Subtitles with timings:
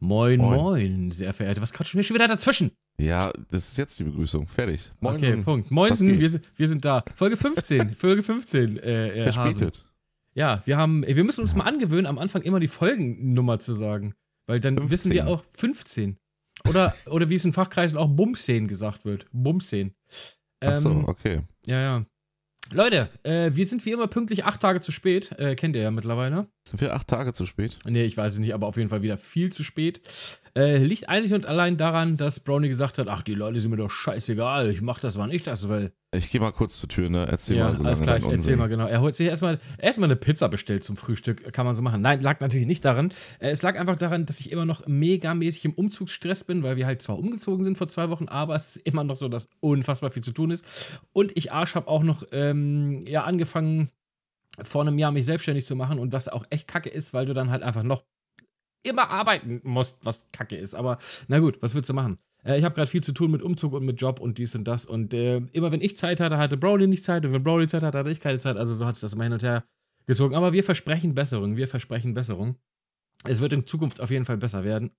[0.00, 0.56] Moin, Moin.
[0.60, 1.60] moin, sehr verehrte.
[1.60, 2.70] Was quatschen wir schon wieder dazwischen?
[3.00, 4.46] Ja, das ist jetzt die Begrüßung.
[4.46, 4.92] Fertig.
[5.00, 5.44] okay, Moin.
[5.44, 5.66] Punkt.
[5.66, 7.04] Was Moinsen, wir, sind- wir sind da.
[7.14, 7.92] Folge 15.
[7.98, 8.76] Folge 15.
[8.78, 9.22] Äh, äh.
[9.32, 9.84] Verspätet.
[10.34, 14.14] Ja, wir haben, wir müssen uns mal angewöhnen, am Anfang immer die Folgennummer zu sagen.
[14.46, 14.90] Weil dann 15.
[14.98, 16.16] wissen wir auch 15.
[16.68, 19.26] Oder, oder wie es in Fachkreisen auch Bumszenen gesagt wird.
[19.32, 19.94] Bumszenen.
[20.60, 21.40] Ach so, Ähm, okay.
[21.66, 22.06] Ja, ja.
[22.72, 25.32] Leute, äh, wir sind wie immer pünktlich acht Tage zu spät.
[25.38, 26.48] Äh, kennt ihr ja mittlerweile.
[26.68, 27.78] Sind wir acht Tage zu spät?
[27.86, 30.02] Nee, ich weiß es nicht, aber auf jeden Fall wieder viel zu spät.
[30.54, 33.78] Äh, liegt einzig und allein daran, dass Brownie gesagt hat, ach, die Leute sind mir
[33.78, 35.92] doch scheißegal, ich mach das, wann ich das will.
[36.10, 37.26] Ich gehe mal kurz zur Tür, ne?
[37.28, 38.86] Erzähl ja, mal so alles lange klar, deinen ich erzähl mal genau.
[38.86, 42.00] Er holt sich erstmal erstmal eine Pizza bestellt zum Frühstück, kann man so machen.
[42.00, 43.12] Nein, lag natürlich nicht daran.
[43.40, 46.86] Äh, es lag einfach daran, dass ich immer noch megamäßig im Umzugsstress bin, weil wir
[46.86, 50.10] halt zwar umgezogen sind vor zwei Wochen, aber es ist immer noch so, dass unfassbar
[50.10, 50.64] viel zu tun ist.
[51.12, 53.90] Und ich Arsch habe auch noch ähm, ja, angefangen,
[54.62, 57.34] vor einem Jahr mich selbstständig zu machen und was auch echt kacke ist, weil du
[57.34, 58.04] dann halt einfach noch
[58.82, 60.74] immer arbeiten musst, was kacke ist.
[60.74, 62.18] Aber na gut, was willst du machen?
[62.44, 64.64] Äh, ich habe gerade viel zu tun mit Umzug und mit Job und dies und
[64.64, 64.86] das.
[64.86, 67.24] Und äh, immer wenn ich Zeit hatte, hatte Brownie nicht Zeit.
[67.24, 68.56] Und wenn Brownie Zeit hatte, hatte ich keine Zeit.
[68.56, 69.64] Also so hat sich das immer hin und her
[70.06, 70.34] gezogen.
[70.34, 71.56] Aber wir versprechen Besserung.
[71.56, 72.56] Wir versprechen Besserung.
[73.24, 74.90] Es wird in Zukunft auf jeden Fall besser werden.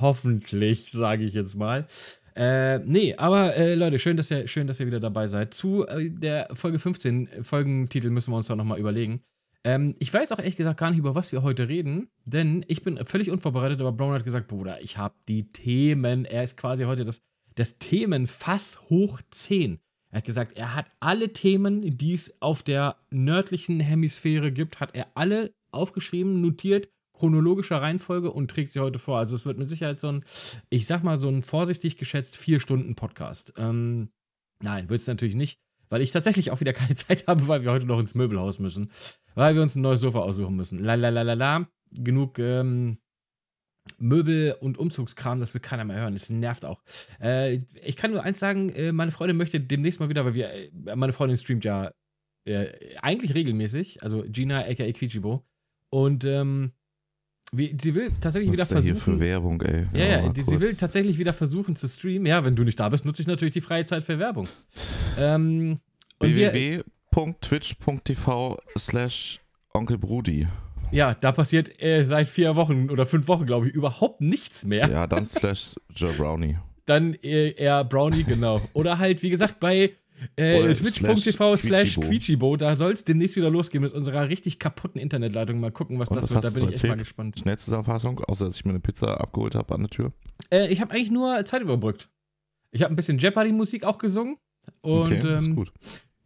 [0.00, 1.86] Hoffentlich, sage ich jetzt mal.
[2.34, 5.54] Äh, nee, aber äh, Leute, schön dass, ihr, schön, dass ihr wieder dabei seid.
[5.54, 9.22] Zu äh, der Folge 15, Folgentitel müssen wir uns da nochmal überlegen.
[9.64, 12.82] Ähm, ich weiß auch ehrlich gesagt gar nicht, über was wir heute reden, denn ich
[12.82, 16.24] bin völlig unvorbereitet, aber Brown hat gesagt, Bruder, ich habe die Themen.
[16.24, 17.20] Er ist quasi heute das,
[17.54, 19.80] das Themenfass hoch 10.
[20.10, 24.94] Er hat gesagt, er hat alle Themen, die es auf der nördlichen Hemisphäre gibt, hat
[24.94, 29.18] er alle aufgeschrieben, notiert, chronologischer Reihenfolge und trägt sie heute vor.
[29.18, 30.24] Also es wird mit Sicherheit so ein,
[30.70, 33.52] ich sag mal so ein vorsichtig geschätzt vier Stunden Podcast.
[33.58, 34.10] Ähm,
[34.62, 37.72] nein, wird es natürlich nicht, weil ich tatsächlich auch wieder keine Zeit habe, weil wir
[37.72, 38.90] heute noch ins Möbelhaus müssen,
[39.38, 40.82] weil wir uns ein neues Sofa aussuchen müssen.
[40.82, 41.68] La la la la la.
[41.92, 42.98] Genug ähm,
[43.98, 46.14] Möbel und Umzugskram, das will keiner mehr hören.
[46.14, 46.82] Das nervt auch.
[47.22, 50.52] Äh, ich kann nur eins sagen, äh, meine Freundin möchte demnächst mal wieder, weil wir,
[50.52, 51.92] äh, meine Freundin streamt ja
[52.46, 52.66] äh,
[53.00, 55.46] eigentlich regelmäßig, also Gina aka Quichibo.
[55.88, 56.72] Und ähm,
[57.52, 59.20] wie, sie will tatsächlich wieder Was ist denn hier für versuchen.
[59.20, 59.84] Werbung, ey?
[59.94, 62.26] Ja, ja, mal die, sie will tatsächlich wieder versuchen zu streamen.
[62.26, 64.48] Ja, wenn du nicht da bist, nutze ich natürlich die freie Zeit für Werbung.
[65.16, 65.78] Ähm,
[66.18, 66.84] und wir,
[67.18, 69.40] www.twitch.tv slash
[69.74, 70.46] Onkel Brudi.
[70.92, 74.88] ja, da passiert äh, seit vier Wochen oder fünf Wochen, glaube ich, überhaupt nichts mehr.
[74.88, 76.58] Ja, dann slash Joe Brownie.
[76.86, 78.62] Dann äh, eher Brownie, genau.
[78.72, 79.92] Oder halt, wie gesagt, bei
[80.36, 82.56] äh, twitch.tv slash Quichibo.
[82.56, 85.60] Da soll es demnächst wieder losgehen mit unserer richtig kaputten Internetleitung.
[85.60, 86.44] Mal gucken, was Und das was wird.
[86.44, 87.38] Da bin ich echt mal gespannt.
[87.40, 90.12] Schnellzusammenfassung, außer dass ich mir eine Pizza abgeholt habe an der Tür.
[90.50, 92.08] Äh, ich habe eigentlich nur Zeit überbrückt.
[92.70, 94.38] Ich habe ein bisschen Jeopardy-Musik auch gesungen.
[94.80, 95.72] Und okay, das ist ähm, gut.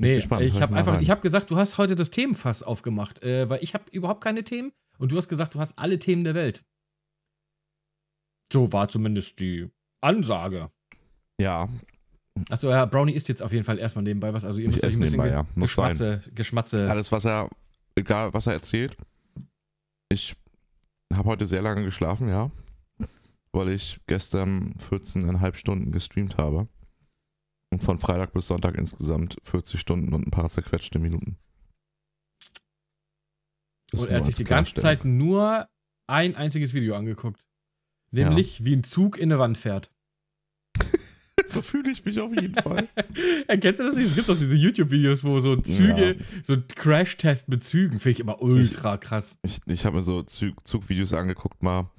[0.02, 1.02] Nee, gespannt, ich habe einfach, rein.
[1.02, 4.44] ich habe gesagt, du hast heute das Themenfass aufgemacht, äh, weil ich habe überhaupt keine
[4.44, 6.64] Themen und du hast gesagt, du hast alle Themen der Welt.
[8.52, 9.70] So war zumindest die
[10.02, 10.70] Ansage.
[11.40, 11.68] Ja,
[12.50, 14.44] Achso, ja, Brownie isst jetzt auf jeden Fall erstmal nebenbei was.
[14.44, 15.46] Also ihr Ich müsst euch ein bisschen nebenbei, ja.
[15.54, 15.90] Muss sein.
[15.90, 16.90] Geschmatze, Geschmatze.
[16.90, 17.48] alles, was er,
[17.94, 18.96] egal was er erzählt.
[20.08, 20.34] Ich
[21.12, 22.50] habe heute sehr lange geschlafen, ja.
[23.52, 26.68] Weil ich gestern 14,5 Stunden gestreamt habe.
[27.78, 31.38] Von Freitag bis Sonntag insgesamt 40 Stunden und ein paar zerquetschte Minuten.
[33.90, 34.74] Das Und er hat sich die ganze.
[34.74, 35.68] Zeit nur
[36.06, 37.44] ein einziges Video angeguckt.
[38.10, 39.90] Nämlich, wie ein Zug in eine Wand fährt.
[41.44, 42.88] So fühle ich mich auf jeden Fall.
[43.46, 44.06] Erkennst du das nicht?
[44.06, 48.20] Es gibt doch diese YouTube-Videos, wo so Züge, so ein Crash-Test mit Zügen, finde ich
[48.20, 49.36] immer ultra krass.
[49.42, 51.90] Ich, ich habe mir so Zug, Zugvideos angeguckt mal.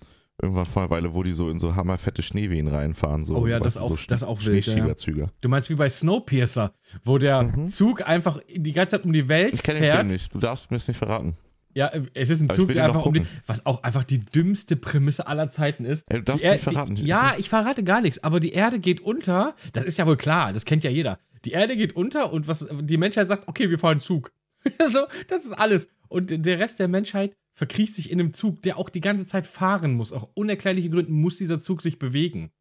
[0.42, 3.24] Irgendwann vor einer Weile, wo die so in so hammerfette Schneewehen reinfahren.
[3.24, 4.74] So, Oh ja, weißt das du, auch- so das auch wild, ja.
[4.74, 5.28] Schneeschieberzüge.
[5.42, 6.74] Du meinst wie bei Snowpiercer,
[7.04, 7.70] wo der Mhm.
[7.70, 9.98] Zug einfach die ganze Zeit um die Welt Ich kenne den fährt.
[10.00, 10.34] Film nicht.
[10.34, 11.36] Du darfst mir das nicht verraten.
[11.76, 14.20] Ja, es ist ein Aber ich Zug, der einfach um die, was auch einfach die
[14.20, 16.04] dümmste Prämisse aller Zeiten ist.
[16.08, 16.96] Ey, du darfst nicht verraten.
[16.96, 19.56] Die, ja, ich verrate gar nichts, aber die Erde geht unter.
[19.74, 21.20] Das ist ja wohl klar, das kennt ja jeder.
[21.46, 24.32] Die Erde geht unter und was die Menschheit sagt, okay, wir fahren Zug.
[24.92, 25.88] so, das ist alles.
[26.10, 29.48] Und der Rest der Menschheit verkriecht sich in einem Zug, der auch die ganze Zeit
[29.48, 30.12] fahren muss.
[30.12, 32.52] Aus unerklärlichen Gründen muss dieser Zug sich bewegen.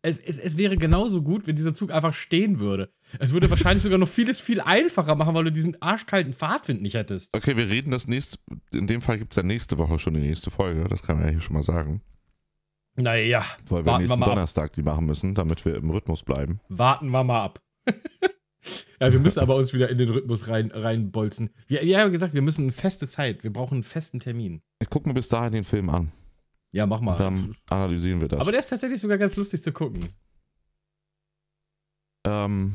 [0.00, 2.92] Es, es, es wäre genauso gut, wenn dieser Zug einfach stehen würde.
[3.18, 6.94] Es würde wahrscheinlich sogar noch vieles viel einfacher machen, weil du diesen arschkalten Fahrtwind nicht
[6.94, 7.30] hättest.
[7.34, 8.38] Okay, wir reden das nächste.
[8.70, 10.86] In dem Fall gibt es ja nächste Woche schon die nächste Folge.
[10.88, 12.00] Das kann man ja hier schon mal sagen.
[12.94, 14.32] Naja, Weil wir Warten wir nächsten mal ab.
[14.34, 16.60] Donnerstag die machen müssen, damit wir im Rhythmus bleiben.
[16.68, 17.60] warten wir mal ab.
[19.00, 21.50] ja, wir müssen aber uns wieder in den Rhythmus rein, reinbolzen.
[21.66, 24.60] Wir, wir haben gesagt, wir müssen eine feste Zeit, wir brauchen einen festen Termin.
[24.80, 26.10] Ich gucke mir bis dahin den Film an.
[26.72, 27.12] Ja, mach mal.
[27.12, 28.40] Und dann analysieren wir das.
[28.40, 30.00] aber der ist tatsächlich sogar ganz lustig zu gucken.
[32.26, 32.74] ähm,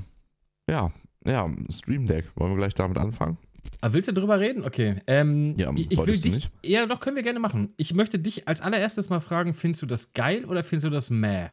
[0.70, 0.90] ja,
[1.26, 2.26] ja, Stream Deck.
[2.36, 3.38] Wollen wir gleich damit anfangen?
[3.82, 4.64] Ah, willst du drüber reden?
[4.64, 5.02] Okay.
[5.08, 6.34] Ähm, Ja, ich, ich will dich.
[6.34, 6.52] nicht?
[6.66, 7.74] Ja, doch, können wir gerne machen.
[7.78, 11.10] Ich möchte dich als allererstes mal fragen: Findest du das geil oder findest du das
[11.10, 11.50] meh?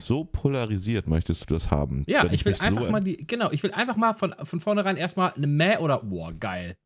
[0.00, 2.04] So polarisiert möchtest du das haben.
[2.06, 3.16] Ja, ich will einfach so mal die.
[3.26, 6.76] Genau, ich will einfach mal von, von vornherein erstmal eine meh oder boah, geil.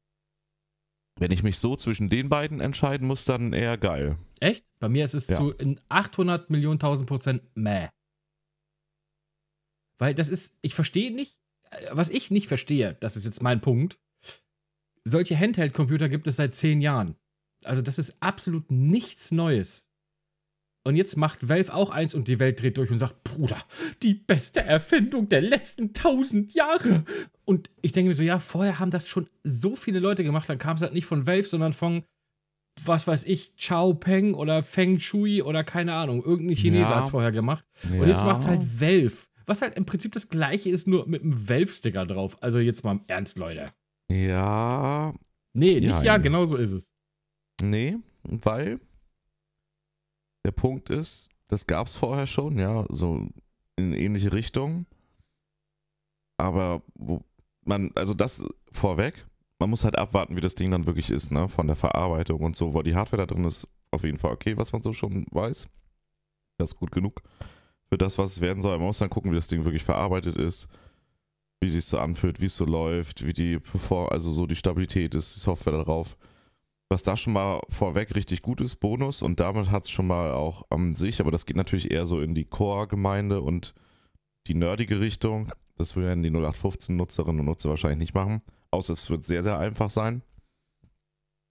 [1.18, 4.16] Wenn ich mich so zwischen den beiden entscheiden muss, dann eher geil.
[4.40, 4.64] Echt?
[4.78, 5.36] Bei mir ist es Ja.
[5.36, 7.88] zu in 800 Millionen tausend Prozent meh.
[9.98, 11.36] Weil das ist, ich verstehe nicht,
[11.70, 14.00] äh, was ich nicht verstehe, das ist jetzt mein Punkt.
[15.04, 17.16] Solche Handheld-Computer gibt es seit zehn Jahren.
[17.64, 19.89] Also das ist absolut nichts Neues.
[20.86, 23.58] Und jetzt macht Valve auch eins und die Welt dreht durch und sagt, Bruder,
[24.02, 27.04] die beste Erfindung der letzten tausend Jahre.
[27.44, 30.58] Und ich denke mir so, ja, vorher haben das schon so viele Leute gemacht, dann
[30.58, 32.02] kam es halt nicht von Valve, sondern von,
[32.82, 36.96] was weiß ich, Chao Peng oder Feng Shui oder keine Ahnung, irgendein Chinese Ja.
[36.96, 37.64] hat es vorher gemacht.
[37.92, 39.12] Und jetzt macht es halt Valve.
[39.46, 42.42] Was halt im Prinzip das gleiche ist, nur mit einem Valve-Sticker drauf.
[42.42, 43.66] Also jetzt mal im Ernst, Leute.
[44.10, 45.12] Ja,
[45.52, 46.16] Nee, nicht Ja, ja, ja.
[46.18, 46.88] genau so ist es.
[47.62, 48.78] nee, weil
[50.44, 53.26] der Punkt ist, das gab es vorher schon, ja, so
[53.76, 54.86] in ähnliche Richtung.
[56.38, 57.20] Aber wo
[57.64, 59.26] man, also das vorweg,
[59.58, 62.56] man muss halt abwarten, wie das Ding dann wirklich ist, ne, von der Verarbeitung und
[62.56, 65.26] so, weil die Hardware da drin ist auf jeden Fall okay, was man so schon
[65.30, 65.68] weiß.
[66.58, 67.22] Das ist gut genug
[67.88, 68.78] für das, was es werden soll.
[68.78, 70.68] Man muss dann gucken, wie das Ding wirklich verarbeitet ist,
[71.60, 75.14] wie sich so anfühlt, wie es so läuft, wie die Perform also so die Stabilität
[75.14, 76.16] ist, die Software darauf.
[76.92, 80.32] Was da schon mal vorweg richtig gut ist, Bonus, und damit hat es schon mal
[80.32, 83.74] auch an sich, aber das geht natürlich eher so in die Core-Gemeinde und
[84.48, 85.52] die nerdige Richtung.
[85.76, 88.42] Das werden die 0815-Nutzerinnen und Nutzer wahrscheinlich nicht machen.
[88.72, 90.22] Außer es wird sehr, sehr einfach sein.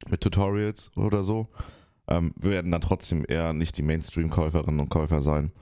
[0.09, 1.47] Mit Tutorials oder so.
[2.09, 5.53] Ähm, wir werden dann trotzdem eher nicht die Mainstream-Käuferinnen und Käufer sein.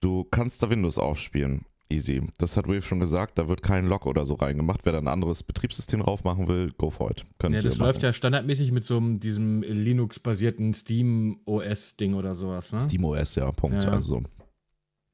[0.00, 1.66] Du kannst da Windows aufspielen.
[1.90, 2.22] Easy.
[2.38, 4.84] Das hat Wave schon gesagt, da wird kein Lock oder so reingemacht.
[4.84, 7.24] Wer da ein anderes Betriebssystem drauf machen will, go for it.
[7.38, 8.06] Könnt Ja, das läuft machen.
[8.06, 12.80] ja standardmäßig mit so einem, diesem Linux-basierten Steam-OS-Ding oder sowas, ne?
[12.80, 13.82] SteamOS, ja, Punkt.
[13.84, 13.96] Ja, ja.
[13.96, 14.22] Also so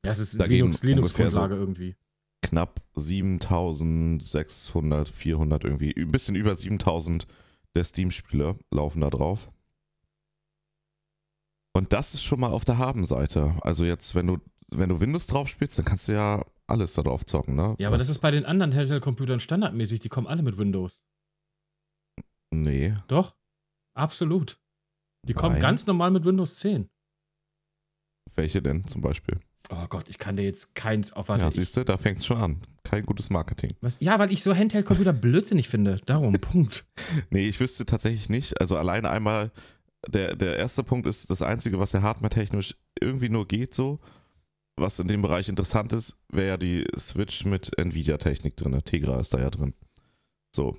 [0.03, 1.97] das ist Da gehen Linux, ungefähr Linux-Grundlage irgendwie.
[2.43, 7.27] knapp 7600, 400 irgendwie, ein bisschen über 7000
[7.75, 9.49] der Steam-Spiele laufen da drauf.
[11.75, 13.55] Und das ist schon mal auf der Habenseite.
[13.61, 14.39] Also jetzt, wenn du,
[14.71, 17.75] wenn du Windows drauf spielst, dann kannst du ja alles da drauf zocken, ne?
[17.79, 20.01] Ja, aber das Was- ist bei den anderen Handheld-Computern standardmäßig.
[20.01, 21.01] Die kommen alle mit Windows.
[22.53, 22.95] Nee.
[23.09, 23.37] Doch.
[23.95, 24.59] Absolut.
[25.27, 25.63] Die kommen Nein.
[25.63, 26.89] ganz normal mit Windows 10.
[28.35, 29.41] Welche denn zum Beispiel?
[29.71, 31.29] Oh Gott, ich kann dir jetzt keins auf.
[31.29, 32.61] Warte, ja, siehst du, da fängt es schon an.
[32.85, 33.73] Kein gutes Marketing.
[33.81, 35.97] was, ja, weil ich so Handheld-Computer blödsinnig finde.
[36.07, 36.87] Darum, Punkt.
[37.31, 38.61] Nee, ich wüsste tatsächlich nicht.
[38.61, 39.51] Also alleine einmal,
[40.07, 43.99] der, der erste Punkt ist das Einzige, was ja hardware-technisch irgendwie nur geht so.
[44.79, 48.79] Was in dem Bereich interessant ist, wäre ja die Switch mit Nvidia-Technik drin.
[48.85, 49.73] Tegra ist da ja drin.
[50.55, 50.77] So.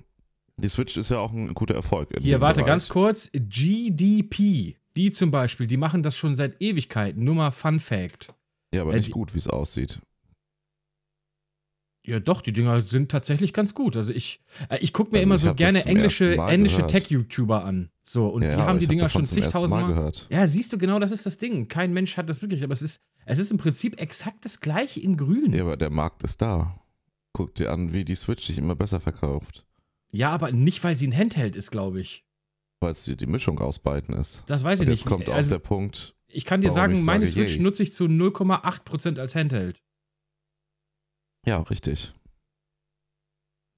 [0.58, 2.10] Die Switch ist ja auch ein guter Erfolg.
[2.20, 2.68] Hier, warte, Bereich.
[2.68, 3.30] ganz kurz.
[3.34, 4.76] GDP.
[4.96, 7.24] Die zum Beispiel, die machen das schon seit Ewigkeiten.
[7.24, 8.28] Nur mal Fun Fact.
[8.74, 10.00] Ja, aber Äh, nicht gut, wie es aussieht.
[12.06, 13.98] Ja, doch, die Dinger sind tatsächlich ganz gut.
[13.98, 14.40] Also ich,
[14.70, 16.88] äh, ich gucke mir Also immer so gerne englische, englische.
[16.88, 17.90] Tech-YouTuber an.
[18.10, 19.94] So, und ja, die haben die Dinger davon schon zum ersten zigtausend Mal Mal.
[19.94, 20.28] gehört.
[20.30, 21.68] Ja, siehst du, genau das ist das Ding.
[21.68, 25.02] Kein Mensch hat das wirklich, aber es ist, es ist im Prinzip exakt das gleiche
[25.02, 25.52] in grün.
[25.52, 26.80] Ja, Ja, aber der Markt ist da.
[27.34, 29.66] Guck dir an, wie die Switch sich immer besser verkauft.
[30.22, 32.24] aber nicht, weil sie ein Handheld ist, glaube ich.
[32.80, 34.46] Weil es die, Mischung ausbeiten ist.
[34.48, 35.06] Das weiß Und ich jetzt nicht.
[35.06, 37.62] kommt auch also, der Punkt, ich kann dir warum sagen, meine sage, Switch yay.
[37.64, 39.82] nutze ich zu 0,8% als Handheld.
[41.46, 42.14] ja, richtig.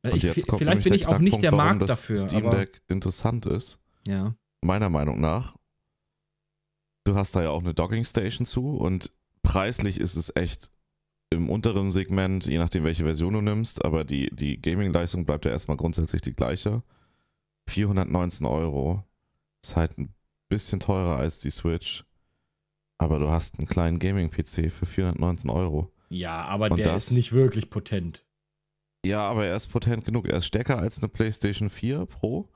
[0.04, 2.18] Und ich, jetzt kommt vielleicht bin ich auch nicht der warum Markt das dafür.
[2.18, 3.82] Steam Deck interessant ist.
[4.10, 4.36] Ja.
[4.62, 5.56] meiner Meinung nach.
[7.06, 9.12] Du hast da ja auch eine Docking Station zu und
[9.42, 10.70] preislich ist es echt
[11.32, 15.52] im unteren Segment, je nachdem welche Version du nimmst, aber die, die Gaming-Leistung bleibt ja
[15.52, 16.84] erstmal grundsätzlich die gleiche.
[17.70, 19.04] 419 Euro.
[19.64, 20.14] Ist halt ein
[20.50, 22.04] bisschen teurer als die Switch.
[22.98, 25.92] Aber du hast einen kleinen Gaming-PC für 419 Euro.
[26.10, 28.26] ja, aber Und der das- ist nicht wirklich potent.
[29.06, 30.26] Ja, aber er ist potent genug.
[30.28, 32.50] Er ist stärker als eine PlayStation 4 Pro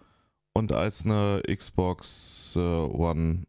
[0.54, 3.44] und als eine Xbox äh, One.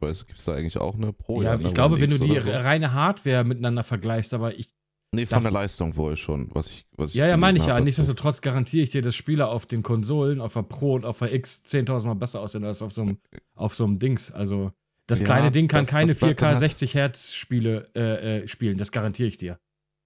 [0.00, 1.42] Weiß, gibt es da eigentlich auch eine Pro?
[1.42, 2.50] ja, eine ich glaube, One wenn du X die oder so?
[2.50, 4.72] reine Hardware miteinander vergleichst, aber ich
[5.12, 7.72] Nee, von der Leistung wohl schon, was ich, was ich Ja, ja, meine ich ja.
[7.74, 7.84] dazu.
[7.84, 11.34] Nichtsdestotrotz garantiere ich dir, dass Spiele auf den Konsolen, auf der Pro und auf der
[11.34, 13.18] X 10.000 Mal besser aussehen als auf so einem,
[13.56, 14.30] auf so einem Dings.
[14.30, 14.70] Also,
[15.08, 17.88] das Ja, kleine Ding kann das- keine das bleibt dann 4K halt- 60 Hertz Spiele
[17.96, 18.78] äh, äh, spielen.
[18.78, 19.58] Das garantiere ich dir.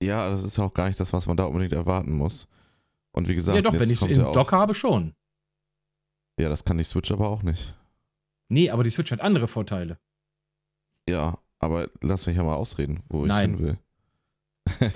[0.03, 2.49] Ja, das ist ja auch gar nicht das, was man da unbedingt erwarten muss.
[3.13, 5.13] Und wie gesagt, ja, doch, wenn ich es im ja Dock habe, schon.
[6.39, 7.75] Ja, das kann die Switch aber auch nicht.
[8.49, 9.99] Nee, aber die Switch hat andere Vorteile.
[11.09, 13.55] Ja, aber lass mich ja mal ausreden, wo Nein.
[13.55, 13.79] ich hin will.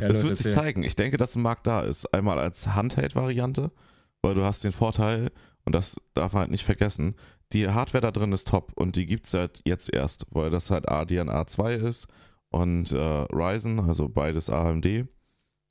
[0.00, 0.82] ja, es wird sich zeigen.
[0.82, 2.12] Ich denke, dass ein Markt da ist.
[2.14, 3.72] Einmal als Handheld-Variante,
[4.20, 5.30] weil du hast den Vorteil,
[5.64, 7.14] und das darf man halt nicht vergessen,
[7.52, 10.70] die Hardware da drin ist top und die gibt es halt jetzt erst, weil das
[10.70, 12.08] halt ADNA 2 ist
[12.50, 15.06] und äh, Ryzen, also beides AMD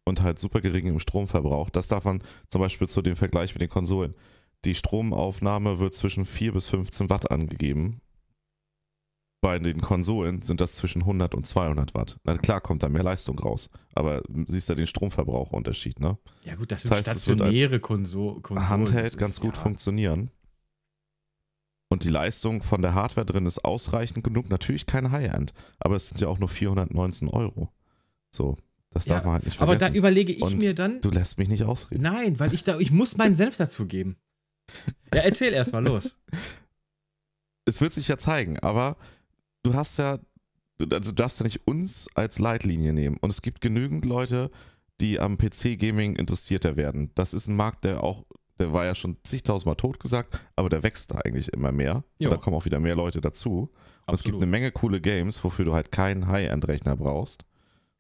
[0.06, 1.70] und halt super gering im Stromverbrauch.
[1.70, 4.16] Das darf man zum Beispiel zu dem Vergleich mit den Konsolen.
[4.66, 8.02] Die Stromaufnahme wird zwischen 4 bis 15 Watt angegeben.
[9.42, 12.18] Bei den Konsolen sind das zwischen 100 und 200 Watt.
[12.24, 16.20] Na klar kommt da mehr Leistung raus, aber siehst du den Stromverbrauchunterschied, ne?
[16.46, 18.44] Ja gut, das, das heißt, stationäre Konsolen.
[18.70, 19.64] Handheld ganz gut ja.
[19.64, 20.30] funktionieren.
[21.90, 24.50] Und die Leistung von der Hardware drin ist ausreichend genug.
[24.50, 27.70] Natürlich kein High-End, aber es sind ja auch nur 419 Euro.
[28.30, 28.58] So,
[28.92, 29.84] das darf man halt nicht vergessen.
[29.84, 31.02] Aber da überlege ich Und mir dann.
[31.02, 32.04] Du lässt mich nicht ausreden.
[32.04, 34.18] Nein, weil ich da, ich muss meinen Senf dazu geben.
[35.14, 36.16] Ja, erzähl erstmal los.
[37.64, 38.98] Es wird sich ja zeigen, aber
[39.62, 40.18] du hast ja,
[40.82, 43.18] also du darfst ja nicht uns als Leitlinie nehmen.
[43.22, 44.50] Und es gibt genügend Leute,
[45.00, 47.12] die am PC-Gaming interessierter werden.
[47.14, 48.26] Das ist ein Markt, der auch
[48.62, 52.04] der war ja schon zigtausendmal tot gesagt, aber der wächst da eigentlich immer mehr.
[52.20, 53.72] Da kommen auch wieder mehr Leute dazu.
[54.06, 57.46] Und es gibt eine Menge coole Games, wofür du halt keinen High-End-Rechner brauchst.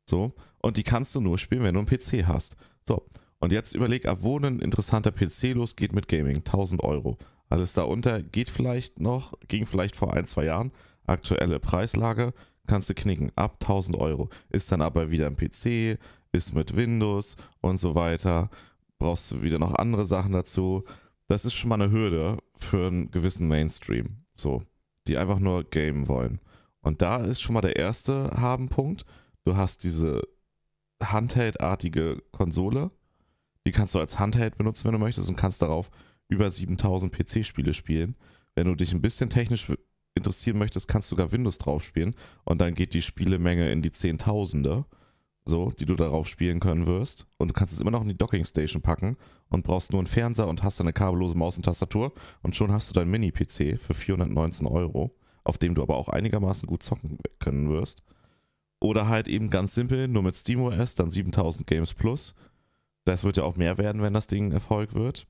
[0.08, 0.36] So.
[0.60, 2.58] Und die kannst du nur spielen, wenn du einen PC hast.
[2.88, 3.08] So.
[3.42, 6.38] Und jetzt überleg, ab wo ein interessanter PC losgeht mit Gaming.
[6.38, 7.18] 1000 Euro.
[7.50, 10.72] Alles darunter geht vielleicht noch, ging vielleicht vor ein, zwei Jahren.
[11.06, 12.34] Aktuelle Preislage
[12.68, 13.32] kannst du knicken.
[13.36, 14.30] Ab 1000 Euro.
[14.50, 16.00] Ist dann aber wieder ein PC,
[16.32, 18.50] ist mit Windows und so weiter
[19.02, 20.84] brauchst du wieder noch andere Sachen dazu.
[21.28, 24.62] Das ist schon mal eine Hürde für einen gewissen Mainstream, so,
[25.08, 26.40] die einfach nur gamen wollen.
[26.82, 29.06] Und da ist schon mal der erste Habenpunkt.
[29.44, 30.22] Du hast diese
[31.02, 32.92] Handheld-artige Konsole.
[33.66, 35.92] Die kannst du als Handheld benutzen, wenn du möchtest, und kannst darauf
[36.28, 38.16] über 7000 PC-Spiele spielen.
[38.56, 39.68] Wenn du dich ein bisschen technisch
[40.16, 43.92] interessieren möchtest, kannst du sogar Windows drauf spielen und dann geht die Spielemenge in die
[43.92, 44.86] Zehntausende
[45.46, 47.28] so, die du darauf spielen können wirst.
[47.38, 49.18] Und du kannst es immer noch in die Docking Station packen
[49.50, 52.90] und brauchst nur einen Fernseher und hast eine kabellose Maus und Tastatur und schon hast
[52.90, 57.70] du dein Mini-PC für 419 Euro, auf dem du aber auch einigermaßen gut zocken können
[57.70, 58.04] wirst.
[58.80, 62.36] Oder halt eben ganz simpel, nur mit SteamOS, dann 7000 Games Plus.
[63.06, 65.28] Das wird ja auch mehr werden, wenn das Ding Erfolg wird.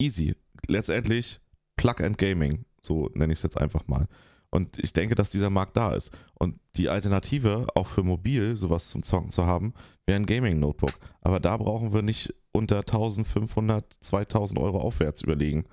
[0.00, 0.34] Easy.
[0.66, 1.40] Letztendlich
[1.76, 4.06] Plug and Gaming, so nenne ich es jetzt einfach mal.
[4.50, 6.16] Und ich denke, dass dieser Markt da ist.
[6.34, 9.72] Und die Alternative, auch für mobil sowas zum Zocken zu haben,
[10.04, 10.92] wäre ein Gaming-Notebook.
[11.22, 15.64] Aber da brauchen wir nicht unter 1500, 2000 Euro aufwärts überlegen.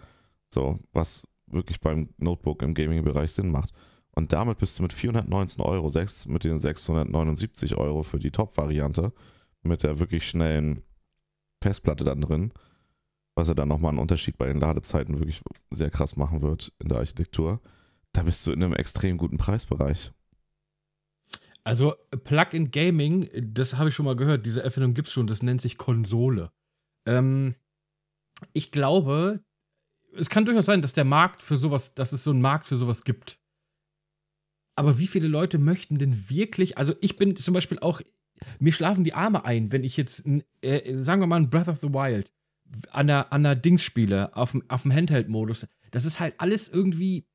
[0.52, 3.72] So, was wirklich beim Notebook im Gaming-Bereich Sinn macht.
[4.16, 9.12] Und damit bist du mit 419 Euro, 6, mit den 679 Euro für die Top-Variante,
[9.62, 10.82] mit der wirklich schnellen
[11.62, 12.54] Festplatte dann drin,
[13.36, 16.90] was ja dann nochmal einen Unterschied bei den Ladezeiten wirklich sehr krass machen wird in
[16.90, 17.62] der Architektur
[18.14, 20.12] da bist du in einem extrem guten Preisbereich.
[21.64, 25.44] Also Plug-in Gaming, das habe ich schon mal gehört, diese Erfindung gibt es schon, das
[25.44, 26.52] nennt sich Konsole.
[27.06, 27.56] Ähm,
[28.54, 29.44] ich glaube,
[30.14, 32.78] es kann durchaus sein, dass der Markt für sowas, dass es so einen Markt für
[32.78, 33.40] sowas gibt.
[34.76, 38.02] Aber wie viele Leute möchten denn wirklich, also ich bin zum Beispiel auch,
[38.60, 40.24] mir schlafen die Arme ein, wenn ich jetzt,
[40.62, 42.32] äh, sagen wir mal, ein Breath of the Wild
[42.92, 45.68] an der, an der Dings spiele, auf dem, auf dem Handheld-Modus.
[45.92, 47.26] Das ist halt alles irgendwie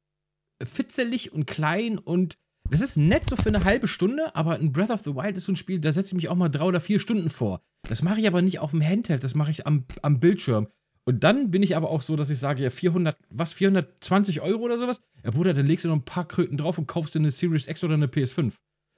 [0.62, 2.38] fitzelig und klein und
[2.70, 5.44] das ist nett so für eine halbe Stunde, aber ein Breath of the Wild ist
[5.44, 7.60] so ein Spiel, da setze ich mich auch mal drei oder vier Stunden vor.
[7.88, 10.68] Das mache ich aber nicht auf dem Handheld, das mache ich am, am Bildschirm.
[11.04, 14.62] Und dann bin ich aber auch so, dass ich sage, ja, 400, was, 420 Euro
[14.62, 15.02] oder sowas?
[15.22, 17.68] Ja, Bruder, dann legst du noch ein paar Kröten drauf und kaufst dir eine Series
[17.68, 18.52] X oder eine PS5.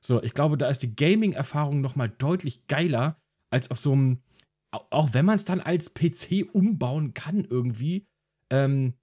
[0.07, 3.21] So, ich glaube, da ist die Gaming-Erfahrung nochmal deutlich geiler,
[3.51, 4.23] als auf so einem,
[4.71, 8.07] auch wenn man es dann als PC umbauen kann irgendwie,
[8.53, 8.95] ähm,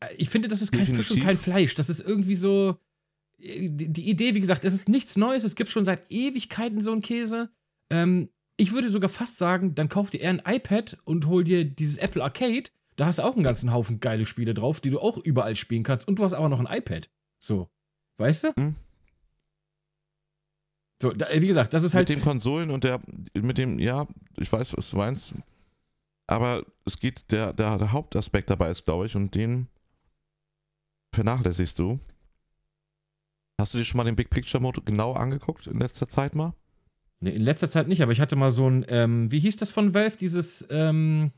[0.00, 1.06] äh, ich finde, das ist kein Definitiv.
[1.06, 1.74] Fisch und kein Fleisch.
[1.74, 2.78] Das ist irgendwie so.
[3.40, 5.44] Äh, die Idee, wie gesagt, es ist nichts Neues.
[5.44, 7.50] Es gibt schon seit Ewigkeiten so einen Käse.
[7.90, 11.64] Ähm, ich würde sogar fast sagen, dann kauf dir eher ein iPad und hol dir
[11.64, 12.70] dieses Apple Arcade.
[12.96, 15.84] Da hast du auch einen ganzen Haufen geile Spiele drauf, die du auch überall spielen
[15.84, 16.08] kannst.
[16.08, 17.08] Und du hast aber noch ein iPad.
[17.38, 17.70] So.
[18.18, 18.52] Weißt du?
[18.56, 18.74] Hm.
[21.00, 22.08] So, da, wie gesagt, das ist halt.
[22.08, 23.00] Mit den Konsolen und der,
[23.34, 25.34] mit dem, ja, ich weiß, was du meinst.
[26.26, 29.68] Aber es geht, der, der, der Hauptaspekt dabei ist, glaube ich, und den
[31.14, 31.98] vernachlässigst du.
[33.60, 36.52] Hast du dir schon mal den Big Picture Mode genau angeguckt in letzter Zeit mal?
[37.20, 39.70] Nee, in letzter Zeit nicht, aber ich hatte mal so ein, ähm, wie hieß das
[39.70, 41.32] von Valve, dieses, ähm,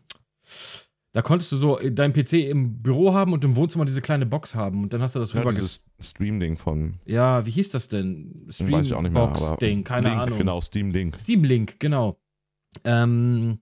[1.12, 4.54] da konntest du so deinen PC im Büro haben und im Wohnzimmer diese kleine Box
[4.54, 5.52] haben und dann hast du das ja, rüber.
[5.52, 7.00] dieses Stream-Ding von.
[7.04, 8.46] Ja, wie hieß das denn?
[8.50, 10.38] Stream Weiß ich auch nicht mehr, aber Ding, keine Link, Ahnung.
[10.38, 11.18] Genau, Steam Link.
[11.18, 12.20] Steam Link, genau.
[12.84, 13.58] Ähm,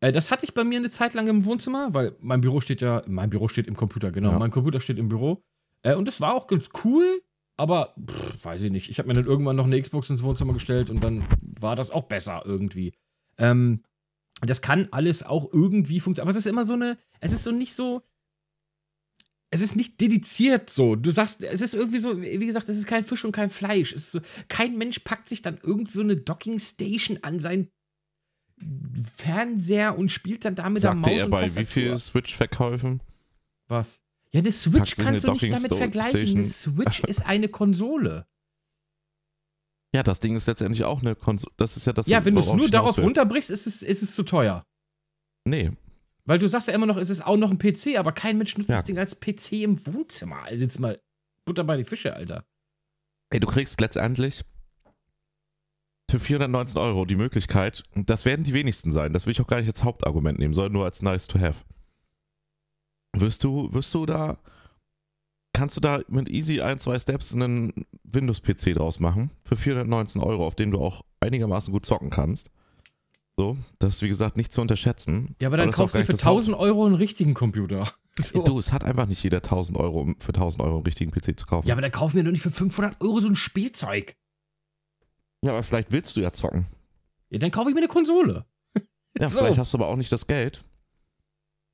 [0.00, 2.82] äh, das hatte ich bei mir eine Zeit lang im Wohnzimmer, weil mein Büro steht
[2.82, 4.32] ja, mein Büro steht im Computer, genau.
[4.32, 4.38] Ja.
[4.38, 5.42] Mein Computer steht im Büro.
[5.82, 7.22] Äh, und das war auch ganz cool.
[7.56, 8.90] Aber pff, weiß ich nicht.
[8.90, 11.90] Ich habe mir dann irgendwann noch eine Xbox ins Wohnzimmer gestellt und dann war das
[11.90, 12.92] auch besser irgendwie.
[13.38, 13.82] Ähm,
[14.50, 16.28] das kann alles auch irgendwie funktionieren.
[16.28, 18.02] Aber es ist immer so eine, es ist so nicht so,
[19.50, 20.96] es ist nicht dediziert so.
[20.96, 23.92] Du sagst, es ist irgendwie so, wie gesagt, es ist kein Fisch und kein Fleisch.
[23.92, 27.68] Es ist so, kein Mensch packt sich dann irgendwo eine Docking Station an sein
[29.16, 31.62] Fernseher und spielt dann damit Sagte am Maus er bei Tastatur.
[31.62, 33.02] wie viel Switch-Verkäufen?
[33.68, 34.02] Was?
[34.32, 36.36] Ja, eine Switch Packt sich eine kannst du nicht damit vergleichen.
[36.38, 36.74] Eine Station.
[36.76, 38.26] Switch ist eine Konsole.
[39.94, 41.52] Ja, das Ding ist letztendlich auch eine Konsole.
[41.58, 43.04] Das ist ja das, ja, wenn du es nur darauf will.
[43.04, 44.64] runterbrichst, ist es, ist es zu teuer.
[45.44, 45.70] Nee,
[46.24, 48.56] Weil du sagst ja immer noch, es ist auch noch ein PC, aber kein Mensch
[48.56, 48.76] nutzt Ja.
[48.76, 50.42] das Ding als PC im Wohnzimmer.
[50.44, 51.00] Also jetzt mal
[51.44, 52.44] Butter bei die Fische, Alter.
[53.30, 54.42] Ey, du kriegst letztendlich
[56.10, 59.58] für 419 Euro die Möglichkeit, das werden die wenigsten sein, das will ich auch gar
[59.58, 61.64] nicht als Hauptargument nehmen, sondern nur als nice to have.
[63.16, 64.38] Wirst du, wirst du da,
[65.52, 67.72] kannst du da mit easy ein, zwei Steps einen
[68.04, 72.50] Windows-PC draus machen für 419 Euro, auf den du auch einigermaßen gut zocken kannst.
[73.36, 75.34] So, das ist wie gesagt nicht zu unterschätzen.
[75.40, 77.90] Ja, aber dann auch kaufst du für nicht das Haupt- 1000 Euro einen richtigen Computer.
[78.20, 78.42] So.
[78.42, 81.34] Du, es hat einfach nicht jeder 1000 Euro, um für 1000 Euro einen richtigen PC
[81.40, 81.66] zu kaufen.
[81.66, 84.16] Ja, aber dann kaufen wir doch nicht für 500 Euro so ein Spielzeug.
[85.42, 86.66] ja, aber vielleicht willst du ja zocken.
[87.30, 88.44] Ja, dann kaufe ich mir eine Konsole.
[89.18, 89.38] Ja, So.
[89.38, 90.62] vielleicht hast du aber auch nicht das Geld,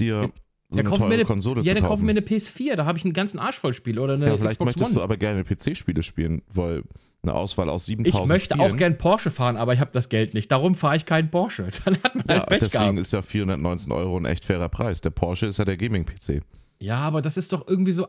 [0.00, 0.30] dir
[0.70, 2.06] so Ja, eine kaufen wir teure eine- Konsole Ja, zu dann kaufen kaufen.
[2.06, 4.58] wir eine PS4, da habe ich einen ganzen Arsch voll Spiele oder eine ja, vielleicht
[4.58, 4.94] Xbox möchtest One.
[4.98, 6.82] du aber gerne PC-Spiele spielen, weil
[7.22, 8.72] eine Auswahl aus ich 7000 möchte Spielen.
[8.72, 10.52] auch gern Porsche fahren, aber ich habe das Geld nicht.
[10.52, 11.68] Darum fahre ich keinen Porsche.
[11.84, 12.98] Dann hat man Ja, halt Pech deswegen gehabt.
[12.98, 15.00] ist ja 419 Euro ein echt fairer Preis.
[15.00, 16.42] Der Porsche ist ja der Gaming-PC.
[16.80, 18.06] Ja, aber das ist doch irgendwie so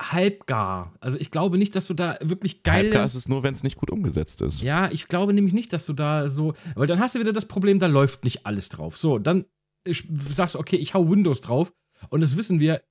[0.00, 0.94] halbgar.
[1.00, 2.84] Also ich glaube nicht, dass du da wirklich geile...
[2.88, 4.62] Halbgar ist es nur, wenn es nicht gut umgesetzt ist.
[4.62, 6.54] Ja, ich glaube nämlich nicht, dass du da so.
[6.74, 8.96] Weil dann hast du wieder das Problem, da läuft nicht alles drauf.
[8.96, 9.44] So, dann
[9.84, 11.72] ich- sagst du, okay, ich hau Windows drauf.
[12.08, 12.82] Und das wissen wir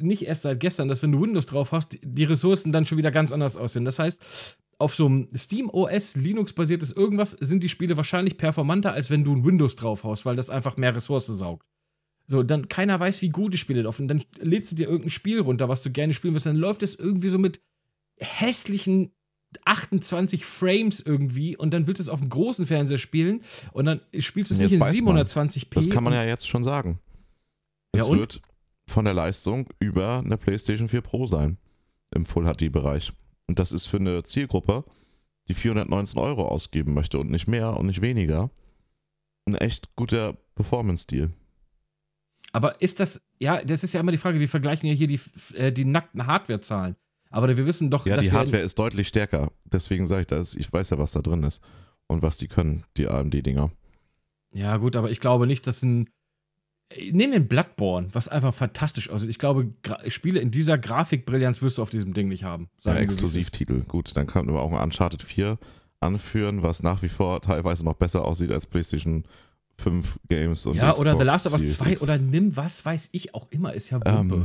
[0.00, 3.10] nicht erst seit gestern, dass wenn du Windows drauf hast, die Ressourcen dann schon wieder
[3.10, 3.84] ganz anders aussehen.
[3.84, 4.20] Das heißt,
[4.78, 9.34] auf so einem Steam OS, Linux-basiertes irgendwas, sind die Spiele wahrscheinlich performanter, als wenn du
[9.34, 11.66] ein Windows drauf haust, weil das einfach mehr Ressourcen saugt.
[12.26, 14.08] So, dann keiner weiß, wie gut die Spiele laufen.
[14.08, 16.94] Dann lädst du dir irgendein Spiel runter, was du gerne spielen willst, dann läuft es
[16.94, 17.60] irgendwie so mit
[18.18, 19.12] hässlichen
[19.64, 24.00] 28 Frames irgendwie und dann willst du es auf dem großen Fernseher spielen und dann
[24.18, 25.18] spielst du es nicht in weiß man.
[25.18, 25.74] 720p.
[25.74, 27.00] Das kann man ja jetzt schon sagen.
[27.94, 28.18] Ja, Es und?
[28.18, 28.42] wird
[28.88, 31.58] von der Leistung über eine PlayStation 4 Pro sein
[32.14, 33.12] im Full-HD-Bereich.
[33.48, 34.84] Und das ist für eine Zielgruppe,
[35.48, 38.50] die 419 Euro ausgeben möchte und nicht mehr und nicht weniger,
[39.46, 41.30] ein echt guter Performance-Deal.
[42.52, 45.20] Aber ist das, ja, das ist ja immer die Frage, wir vergleichen ja hier die,
[45.54, 46.96] äh, die nackten Hardware-Zahlen.
[47.30, 49.50] Aber wir wissen doch, Ja, dass die wir Hardware ist deutlich stärker.
[49.64, 50.54] Deswegen sage ich das.
[50.54, 51.62] Ich weiß ja, was da drin ist
[52.06, 53.70] und was die können, die AMD-Dinger.
[54.52, 56.10] Ja, gut, aber ich glaube nicht, dass ein.
[57.12, 59.30] Nehmen wir Bloodborne, was einfach fantastisch aussieht.
[59.30, 62.68] Ich glaube, Gra Spiele in dieser Grafikbrillanz wirst du auf diesem Ding nicht haben.
[62.84, 63.00] Ja, wir.
[63.00, 63.82] Exklusivtitel.
[63.84, 65.58] Gut, dann kann man auch ein Uncharted 4
[66.00, 69.24] anführen, was nach wie vor teilweise noch besser aussieht als PlayStation
[69.78, 72.02] 5 Games und Ja, oder The Xbox Last of Us Series 2 X.
[72.02, 74.44] oder nimm was weiß ich auch immer, ist ja Wumpe.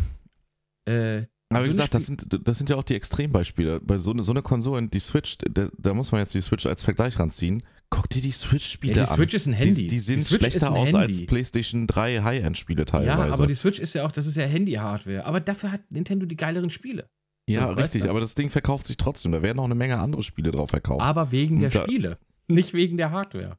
[0.87, 3.79] Ähm, äh, Aber wie gesagt, das sind, das sind ja auch die Extrembeispiele.
[3.81, 6.65] Bei so, eine- so einer Konsole, die Switch, da, da muss man jetzt die Switch
[6.65, 7.63] als Vergleich ranziehen.
[7.89, 9.15] Guck dir die Switch-Spiele ja, die an.
[9.15, 9.73] Switch ist ein Handy.
[9.75, 11.25] Die, die sehen ist schlechter aus als Handy.
[11.25, 13.27] PlayStation 3 High-End-Spiele teilweise.
[13.29, 15.25] Ja, aber die Switch ist ja auch, das ist ja Handy-Hardware.
[15.25, 17.09] Aber dafür hat Nintendo die geileren Spiele.
[17.49, 19.31] Ja, So, richtig, aber das Ding verkauft sich trotzdem.
[19.31, 21.01] Da werden auch eine Menge andere Spiele drauf verkauft.
[21.01, 22.17] Aber wegen der da- Spiele.
[22.49, 23.57] Nicht wegen der Hardware.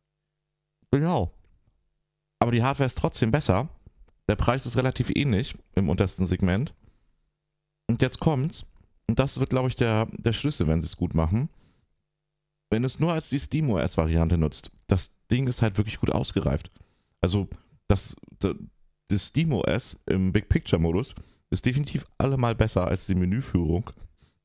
[0.91, 1.33] Genau.
[2.39, 3.69] Aber die Hardware ist trotzdem besser.
[4.29, 6.75] Der Preis ist relativ ähnlich im untersten Segment.
[7.89, 8.67] Und jetzt kommt's.
[9.09, 11.49] Und das wird, glaube ich, der, der Schlüssel, wenn sie es gut machen.
[12.71, 16.71] Wenn du es nur als die SteamOS-Variante nutzt, das Ding ist halt wirklich gut ausgereift.
[17.21, 17.49] Also,
[17.89, 18.57] das, das,
[19.09, 21.15] das SteamOS im Big Picture-Modus
[21.51, 23.91] ist definitiv allemal besser als die Menüführung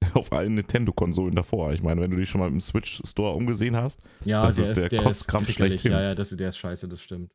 [0.14, 1.74] auf allen Nintendo-Konsolen davor.
[1.74, 4.76] Ich meine, wenn du dich schon mal im Switch Store umgesehen hast, Ja, Das ist
[4.76, 5.72] der Kotzkrampf krickelig.
[5.74, 5.92] schlechthin.
[5.92, 7.32] Ja, ja, das, der ist scheiße, das stimmt.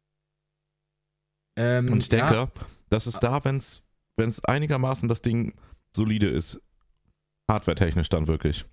[1.56, 2.48] Ähm, Und ich denke, ja,
[2.88, 5.54] dass es da, wenn es einigermaßen das Ding
[5.94, 6.62] solide ist,
[7.50, 8.64] hardwaretechnisch dann wirklich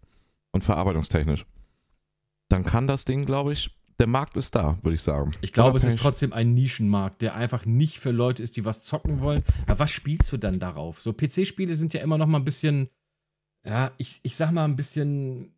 [0.52, 1.46] und verarbeitungstechnisch,
[2.50, 5.32] dann kann das Ding, glaube ich, der Markt ist da, würde ich sagen.
[5.42, 8.84] ich glaube, es ist trotzdem ein Nischenmarkt, der einfach nicht für Leute ist, die was
[8.84, 9.42] zocken wollen.
[9.68, 11.02] Aber was spielst du dann darauf?
[11.02, 12.90] So PC-Spiele sind ja immer noch mal ein bisschen,
[13.66, 15.54] ja, ich, ich sag mal ein bisschen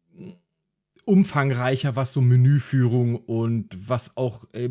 [1.06, 4.69] umfangreicher, was so Menüführung und was auch, äh,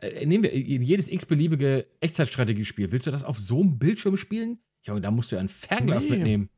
[0.00, 2.92] äh, nehmen wir jedes x-beliebige Echtzeitstrategiespiel.
[2.92, 4.58] Willst du das auf so einem Bildschirm spielen?
[4.82, 6.10] Ja, und da musst du ja ein Fernglas Nee.
[6.10, 6.48] mitnehmen.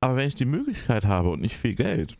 [0.00, 2.16] Aber wenn ich die Möglichkeit habe und nicht viel Geld,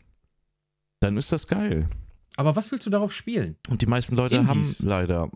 [0.99, 1.87] dann ist das geil.
[2.35, 3.57] Aber was willst du darauf spielen?
[3.69, 4.49] Und die meisten Leute Indies.
[4.49, 5.31] haben leider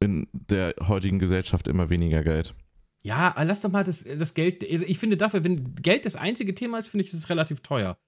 [0.00, 2.54] in der heutigen Gesellschaft immer weniger Geld.
[3.02, 4.68] Ja, lass doch mal das, das Geld.
[4.68, 7.60] Also ich finde dafür, wenn Geld das einzige Thema ist, finde ich, ist es relativ
[7.60, 7.98] teuer.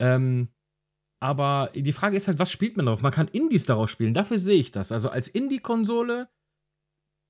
[0.00, 0.48] Ähm,
[1.20, 3.02] aber die Frage ist halt, was spielt man darauf?
[3.02, 4.90] Man kann Indies darauf spielen, dafür sehe ich das.
[4.90, 6.28] Also als Indie-Konsole,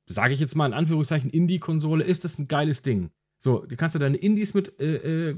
[0.07, 3.11] sage ich jetzt mal in Anführungszeichen Indie-Konsole, ist das ein geiles Ding.
[3.38, 5.37] So, du kannst du deine Indies mit, äh, äh,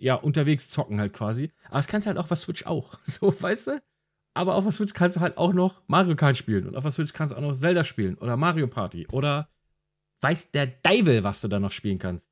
[0.00, 1.52] ja, unterwegs zocken halt quasi.
[1.68, 2.98] Aber das kannst du halt auch auf der Switch auch.
[3.04, 3.82] So, weißt du?
[4.34, 6.66] Aber auf der Switch kannst du halt auch noch Mario Kart spielen.
[6.66, 8.16] Und auf der Switch kannst du auch noch Zelda spielen.
[8.18, 9.06] Oder Mario Party.
[9.12, 9.48] Oder
[10.22, 12.28] weiß der Deivel, was du da noch spielen kannst.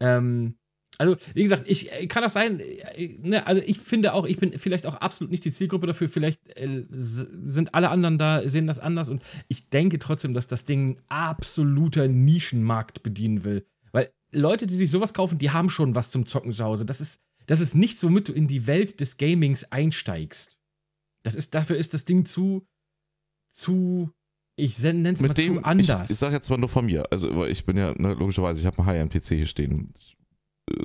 [0.00, 0.56] Ähm,
[0.98, 4.38] also, wie gesagt, ich äh, kann auch sein, äh, ne, also ich finde auch, ich
[4.38, 6.08] bin vielleicht auch absolut nicht die Zielgruppe dafür.
[6.08, 10.64] Vielleicht äh, sind alle anderen da, sehen das anders und ich denke trotzdem, dass das
[10.64, 13.66] Ding ein absoluter Nischenmarkt bedienen will.
[14.34, 16.84] Leute, die sich sowas kaufen, die haben schon was zum Zocken zu Hause.
[16.84, 20.58] Das ist, das ist nichts, womit du in die Welt des Gamings einsteigst.
[21.22, 22.66] Das ist, dafür ist das Ding zu,
[23.54, 24.10] zu
[24.56, 26.04] ich nenne es mal dem, zu anders.
[26.04, 27.10] Ich, ich sage jetzt mal nur von mir.
[27.10, 29.92] Also, ich bin ja, ne, logischerweise, ich habe einen High-End-PC hier stehen.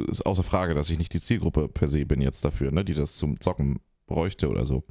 [0.07, 2.93] Ist außer Frage, dass ich nicht die Zielgruppe per se bin jetzt dafür, ne, die
[2.93, 4.83] das zum Zocken bräuchte oder so.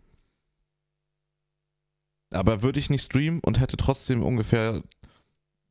[2.31, 4.83] Aber würde ich nicht streamen und hätte trotzdem ungefähr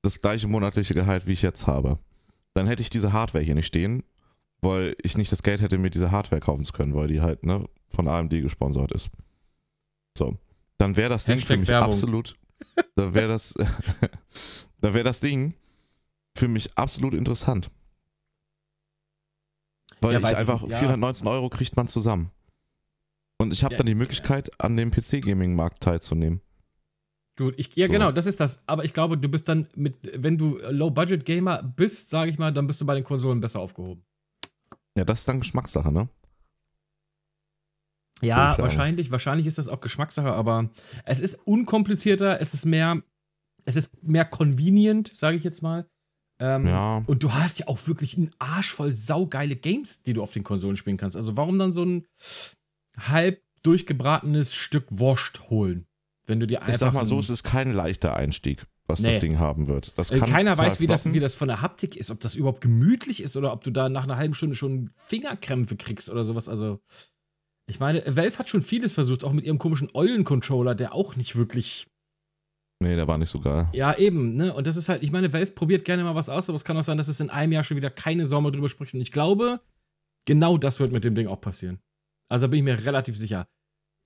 [0.02, 2.00] das gleiche monatliche Gehalt, wie ich jetzt habe,
[2.58, 4.04] dann hätte ich diese Hardware hier nicht stehen,
[4.62, 7.46] weil ich nicht das Geld hätte, mir diese Hardware kaufen zu können, weil die halt
[7.46, 9.10] ne, von AMD gesponsert ist.
[10.18, 10.38] So.
[10.78, 11.90] Dann wäre das Ding für mich Werbung.
[11.90, 12.36] absolut
[12.96, 13.54] da wäre das,
[14.82, 15.54] da wäre das Ding
[16.36, 17.70] für mich absolut interessant.
[20.02, 20.78] Weil ja, ich einfach, ich, ja.
[20.78, 22.32] 419 Euro kriegt man zusammen.
[23.40, 26.42] Und ich habe ja, dann die Möglichkeit, an dem PC-Gaming-Markt teilzunehmen.
[27.38, 27.94] Gut, ich, ja so.
[27.94, 28.60] genau, das ist das.
[28.66, 32.66] Aber ich glaube, du bist dann mit, wenn du Low-Budget-Gamer bist, sage ich mal, dann
[32.66, 34.04] bist du bei den Konsolen besser aufgehoben.
[34.98, 36.10] Ja, das ist dann Geschmackssache, ne?
[38.22, 40.72] Ja, wahrscheinlich, wahrscheinlich ist das auch Geschmackssache, aber
[41.06, 43.04] es ist unkomplizierter, es ist mehr,
[43.66, 45.88] es ist mehr convenient, sage ich jetzt mal.
[46.40, 47.04] Ähm, ja.
[47.06, 50.44] Und du hast ja auch wirklich einen Arsch voll saugeile Games, die du auf den
[50.44, 51.18] Konsolen spielen kannst.
[51.18, 52.08] Also warum dann so ein
[52.98, 55.87] halb durchgebratenes Stück Wurst holen?
[56.28, 56.74] Wenn du dir einfach.
[56.74, 59.08] Ich sag mal so, es ist kein leichter Einstieg, was nee.
[59.08, 59.98] das Ding haben wird.
[59.98, 62.60] Das äh, Keiner weiß, wie das, wie das von der Haptik ist, ob das überhaupt
[62.62, 66.48] gemütlich ist oder ob du da nach einer halben Stunde schon Fingerkrämpfe kriegst oder sowas.
[66.48, 66.80] Also.
[67.70, 71.36] Ich meine, Valve hat schon vieles versucht, auch mit ihrem komischen Eulen-Controller, der auch nicht
[71.36, 71.86] wirklich.
[72.82, 73.68] Nee, der war nicht so geil.
[73.74, 74.54] Ja, eben, ne?
[74.54, 76.78] Und das ist halt, ich meine, Valve probiert gerne mal was aus, aber es kann
[76.78, 78.94] auch sein, dass es in einem Jahr schon wieder keine Sommer drüber spricht.
[78.94, 79.60] Und ich glaube,
[80.26, 81.80] genau das wird mit dem Ding auch passieren.
[82.30, 83.48] Also da bin ich mir relativ sicher.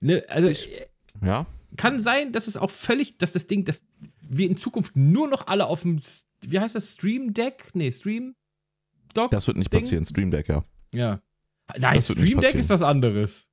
[0.00, 0.24] Ne?
[0.28, 0.86] Also, ich, äh,
[1.20, 1.46] ja.
[1.76, 3.82] Kann sein, dass es auch völlig, dass das Ding, dass
[4.28, 6.00] wir in Zukunft nur noch alle auf dem,
[6.42, 7.70] wie heißt das, Stream Deck?
[7.74, 8.34] Nee, Stream
[9.14, 9.30] Dock?
[9.30, 9.80] Das wird nicht Ding?
[9.80, 10.62] passieren, Stream Deck, ja.
[10.94, 11.20] Ja.
[11.78, 13.48] Nein, Stream Deck ist was anderes.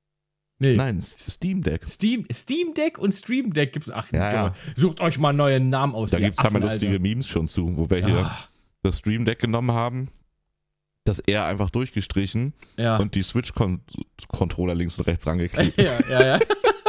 [0.62, 0.74] Nee.
[0.74, 1.86] Nein, Steam Deck.
[1.86, 3.92] Steam, Steam Deck und Stream Deck gibt es.
[3.92, 4.54] Ach, ja, ja.
[4.76, 6.10] sucht euch mal neue Namen aus.
[6.10, 8.48] Da gibt es halt lustige Memes schon zu, wo wir hier Ach.
[8.82, 10.08] das Stream Deck genommen haben,
[11.04, 12.98] das R einfach durchgestrichen ja.
[12.98, 15.80] und die Switch-Controller links und rechts rangeklebt.
[15.82, 16.38] Ja, ja, ja.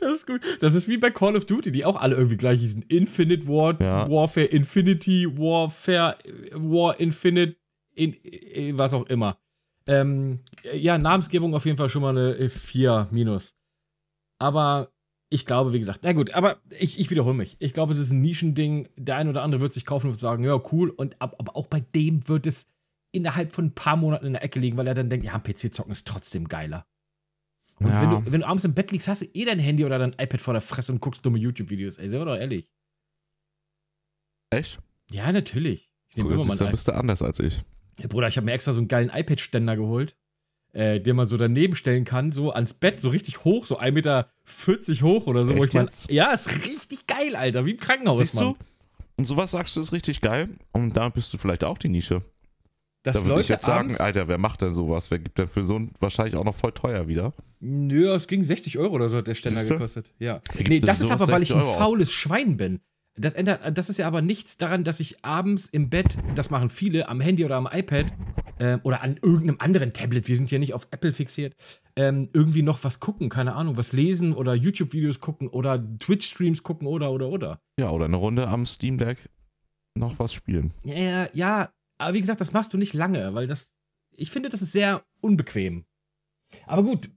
[0.00, 0.40] Das ist gut.
[0.60, 2.82] Das ist wie bei Call of Duty, die auch alle irgendwie gleich hießen.
[2.88, 4.08] Infinite War, ja.
[4.10, 6.16] Warfare, Infinity, Warfare,
[6.52, 7.56] War Infinite,
[7.94, 9.38] in, in, was auch immer.
[9.86, 10.40] Ähm,
[10.72, 13.54] ja, Namensgebung auf jeden Fall schon mal eine 4 minus.
[14.38, 14.90] Aber
[15.30, 17.56] ich glaube, wie gesagt, na gut, aber ich, ich wiederhole mich.
[17.58, 18.88] Ich glaube, das ist ein Nischending.
[18.96, 20.90] Der ein oder andere wird sich kaufen und sagen, ja, cool.
[20.90, 22.68] Und aber auch bei dem wird es
[23.12, 25.72] innerhalb von ein paar Monaten in der Ecke liegen, weil er dann denkt, ja, PC
[25.72, 26.86] zocken ist trotzdem geiler.
[27.80, 28.02] Und ja.
[28.02, 30.12] wenn, du, wenn du abends im Bett liegst, hast du eh dein Handy oder dein
[30.12, 31.98] iPad vor der Fresse und guckst dumme YouTube-Videos.
[31.98, 32.70] Ey, sei doch ehrlich.
[34.50, 34.78] Echt?
[35.10, 35.90] Ja, natürlich.
[36.10, 37.60] Ich nehme immer mal bist du anders als ich.
[37.98, 40.16] Ja, Bruder, ich habe mir extra so einen geilen iPad-Ständer geholt,
[40.72, 43.92] äh, den man so daneben stellen kann, so ans Bett, so richtig hoch, so 1,40
[43.92, 44.28] Meter
[45.02, 45.52] hoch oder so.
[45.54, 48.20] Echt ich mein, ja, ist richtig geil, Alter, wie im Krankenhaus.
[48.20, 48.54] Siehst Mann.
[48.54, 48.56] du?
[49.16, 50.48] Und sowas sagst du, ist richtig geil.
[50.72, 52.22] Und damit bist du vielleicht auch die Nische.
[53.04, 55.10] Das da würde ich jetzt sagen, Alter, wer macht denn sowas?
[55.10, 57.34] Wer gibt denn für so ein wahrscheinlich auch noch voll teuer wieder?
[57.60, 60.06] Nö, es ging 60 Euro oder so hat der Ständer gekostet.
[60.18, 60.40] Ja.
[60.66, 62.80] Nee, das ist aber, weil ich ein faules Schwein bin.
[63.16, 66.70] Das, ändert, das ist ja aber nichts daran, dass ich abends im Bett, das machen
[66.70, 68.06] viele, am Handy oder am iPad
[68.58, 71.54] äh, oder an irgendeinem anderen Tablet, wir sind ja nicht auf Apple fixiert,
[71.94, 76.88] ähm, irgendwie noch was gucken, keine Ahnung, was lesen oder YouTube-Videos gucken oder Twitch-Streams gucken
[76.88, 77.60] oder, oder, oder.
[77.78, 79.28] Ja, oder eine Runde am Steam Deck
[79.94, 80.72] noch was spielen.
[80.82, 83.72] Ja, ja, aber wie gesagt, das machst du nicht lange, weil das,
[84.12, 85.84] ich finde, das ist sehr unbequem.
[86.66, 87.10] Aber gut,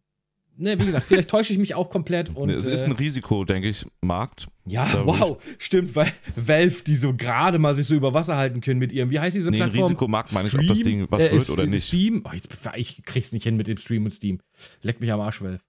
[0.57, 2.35] ne, wie gesagt, vielleicht täusche ich mich auch komplett.
[2.35, 4.47] Und, es ist ein äh, Risiko, denke ich, Markt.
[4.65, 8.79] Ja, wow, stimmt, weil Valve, die so gerade mal sich so über Wasser halten können
[8.79, 9.83] mit ihrem, wie heißt diese nee, Plattform?
[9.83, 11.87] Risikomarkt meine ich, ob das Ding was äh, wird oder nicht.
[11.87, 14.39] Steam, oh, jetzt, ich krieg's nicht hin mit dem Stream und Steam.
[14.81, 15.61] Leck mich am Arsch, Valve.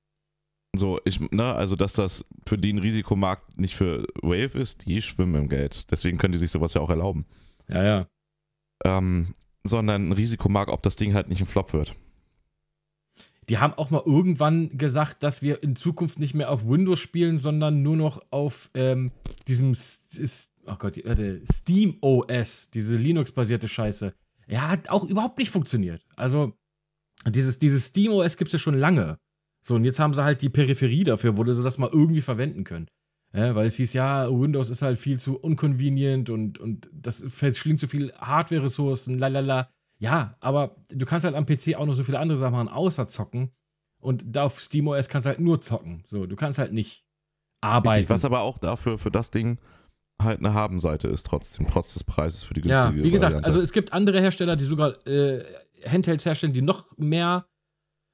[0.76, 5.00] So, ich, ne, also dass das für die ein Risikomarkt nicht für Wave ist, die
[5.00, 5.90] schwimmen im Geld.
[5.90, 7.24] Deswegen können die sich sowas ja auch erlauben.
[7.68, 8.08] Ja, ja.
[8.84, 11.94] Ähm, sondern ein Risikomarkt, ob das Ding halt nicht ein Flop wird.
[13.48, 17.38] Die haben auch mal irgendwann gesagt, dass wir in Zukunft nicht mehr auf Windows spielen,
[17.38, 19.10] sondern nur noch auf ähm,
[19.46, 19.74] diesem
[20.66, 24.14] oh Gott, warte, Steam OS, diese Linux-basierte Scheiße.
[24.48, 26.04] Ja, hat auch überhaupt nicht funktioniert.
[26.16, 26.52] Also,
[27.26, 29.18] dieses, dieses Steam OS gibt es ja schon lange.
[29.62, 32.64] So, und jetzt haben sie halt die Peripherie dafür, wo sie das mal irgendwie verwenden
[32.64, 32.88] können.
[33.32, 37.78] Ja, weil es hieß, ja, Windows ist halt viel zu unconvenient und, und das verschlingt
[37.78, 39.70] zu viel Hardware-Ressourcen, lalala.
[39.98, 43.06] Ja, aber du kannst halt am PC auch noch so viele andere Sachen machen, außer
[43.06, 43.50] zocken.
[44.00, 46.04] Und da auf SteamOS kannst du halt nur zocken.
[46.06, 47.04] So, du kannst halt nicht
[47.60, 47.96] arbeiten.
[47.96, 49.58] Richtig, was aber auch dafür für das Ding
[50.22, 53.46] halt eine Habenseite ist, trotzdem, trotz des Preises für die günstige Ja, wie gesagt, Variante.
[53.46, 55.44] also es gibt andere Hersteller, die sogar äh,
[55.86, 57.46] Handhelds herstellen, die noch mehr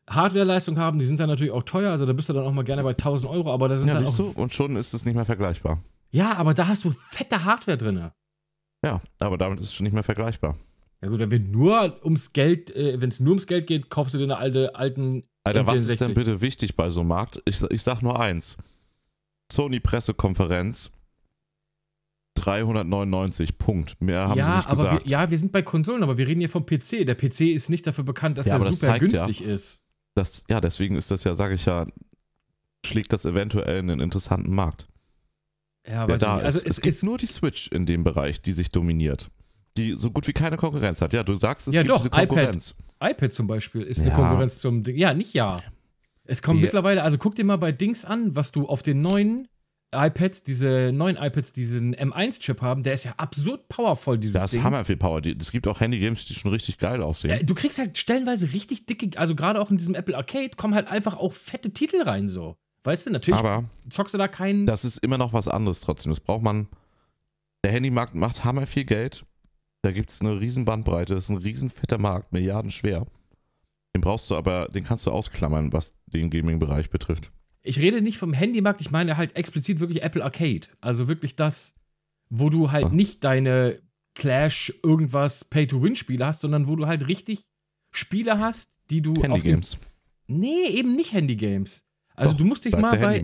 [0.08, 2.64] Hardwareleistung haben, die sind dann natürlich auch teuer, also da bist du dann auch mal
[2.64, 4.92] gerne bei 1000 Euro, aber da sind ja, dann siehst auch, du, und schon ist
[4.92, 5.80] es nicht mehr vergleichbar.
[6.10, 8.10] Ja, aber da hast du fette Hardware drin.
[8.84, 10.56] Ja, aber damit ist es schon nicht mehr vergleichbar.
[11.00, 14.18] Ja gut, wenn nur ums Geld, äh, wenn es nur ums Geld geht, kaufst du
[14.18, 15.24] dir eine alte, alten.
[15.44, 15.66] Alter, N64.
[15.66, 17.42] was ist denn bitte wichtig bei so einem Markt?
[17.44, 18.56] Ich, ich sag nur eins.
[19.52, 20.92] Sony Pressekonferenz
[22.36, 24.00] 399, Punkt.
[24.00, 25.04] Mehr haben ja, sie nicht aber gesagt.
[25.04, 27.06] Wir, ja, wir sind bei Konsolen, aber wir reden hier vom PC.
[27.06, 29.83] Der PC ist nicht dafür bekannt, dass ja, er super günstig ja, ist.
[30.14, 31.86] Das, ja, deswegen ist das ja, sage ich ja,
[32.86, 34.86] schlägt das eventuell in einen interessanten Markt.
[35.86, 36.66] Ja, aber da also ist.
[36.66, 39.28] es, es gibt nur die Switch in dem Bereich, die sich dominiert.
[39.76, 41.12] Die so gut wie keine Konkurrenz hat.
[41.12, 42.74] Ja, du sagst, es ja, gibt doch, diese Konkurrenz.
[43.00, 44.04] iPad, iPad zum Beispiel ist ja.
[44.04, 44.96] eine Konkurrenz zum Ding.
[44.96, 45.58] Ja, nicht ja.
[46.24, 46.64] Es kommt ja.
[46.64, 49.48] mittlerweile, also guck dir mal bei Dings an, was du auf den neuen
[49.94, 54.60] iPads, diese neuen iPads, diesen M1-Chip haben, der ist ja absurd powerful, dieses Das Ding.
[54.60, 55.20] ist hammer viel Power.
[55.24, 57.30] Es gibt auch Handy-Games, die schon richtig geil aussehen.
[57.30, 60.74] Ja, du kriegst halt stellenweise richtig dicke, also gerade auch in diesem Apple Arcade kommen
[60.74, 62.56] halt einfach auch fette Titel rein, so.
[62.84, 64.66] Weißt du, natürlich Aber zockst du da keinen.
[64.66, 66.12] Das ist immer noch was anderes trotzdem.
[66.12, 66.68] Das braucht man.
[67.64, 69.24] Der Handymarkt macht hammer viel Geld.
[69.80, 71.14] Da gibt es eine riesen Bandbreite.
[71.14, 73.06] Das ist ein riesen fetter Markt, Milliarden schwer.
[73.96, 77.30] Den brauchst du aber, den kannst du ausklammern, was den Gaming-Bereich betrifft.
[77.64, 80.68] Ich rede nicht vom Handymarkt, ich meine halt explizit wirklich Apple Arcade.
[80.80, 81.74] Also wirklich das,
[82.28, 82.92] wo du halt Ach.
[82.92, 83.80] nicht deine
[84.14, 87.46] Clash irgendwas Pay-to-Win-Spiele hast, sondern wo du halt richtig
[87.90, 89.14] Spiele hast, die du.
[89.14, 89.78] Handy-Games.
[90.26, 91.86] Nee, eben nicht Handy-Games.
[92.14, 93.22] Also Doch, du musst dich mal bei,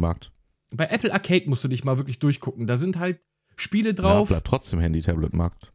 [0.71, 2.67] bei Apple Arcade musst du dich mal wirklich durchgucken.
[2.67, 3.21] Da sind halt
[3.57, 4.31] Spiele drauf.
[4.31, 5.73] Ja, bleibt trotzdem Handy-Tablet-Markt.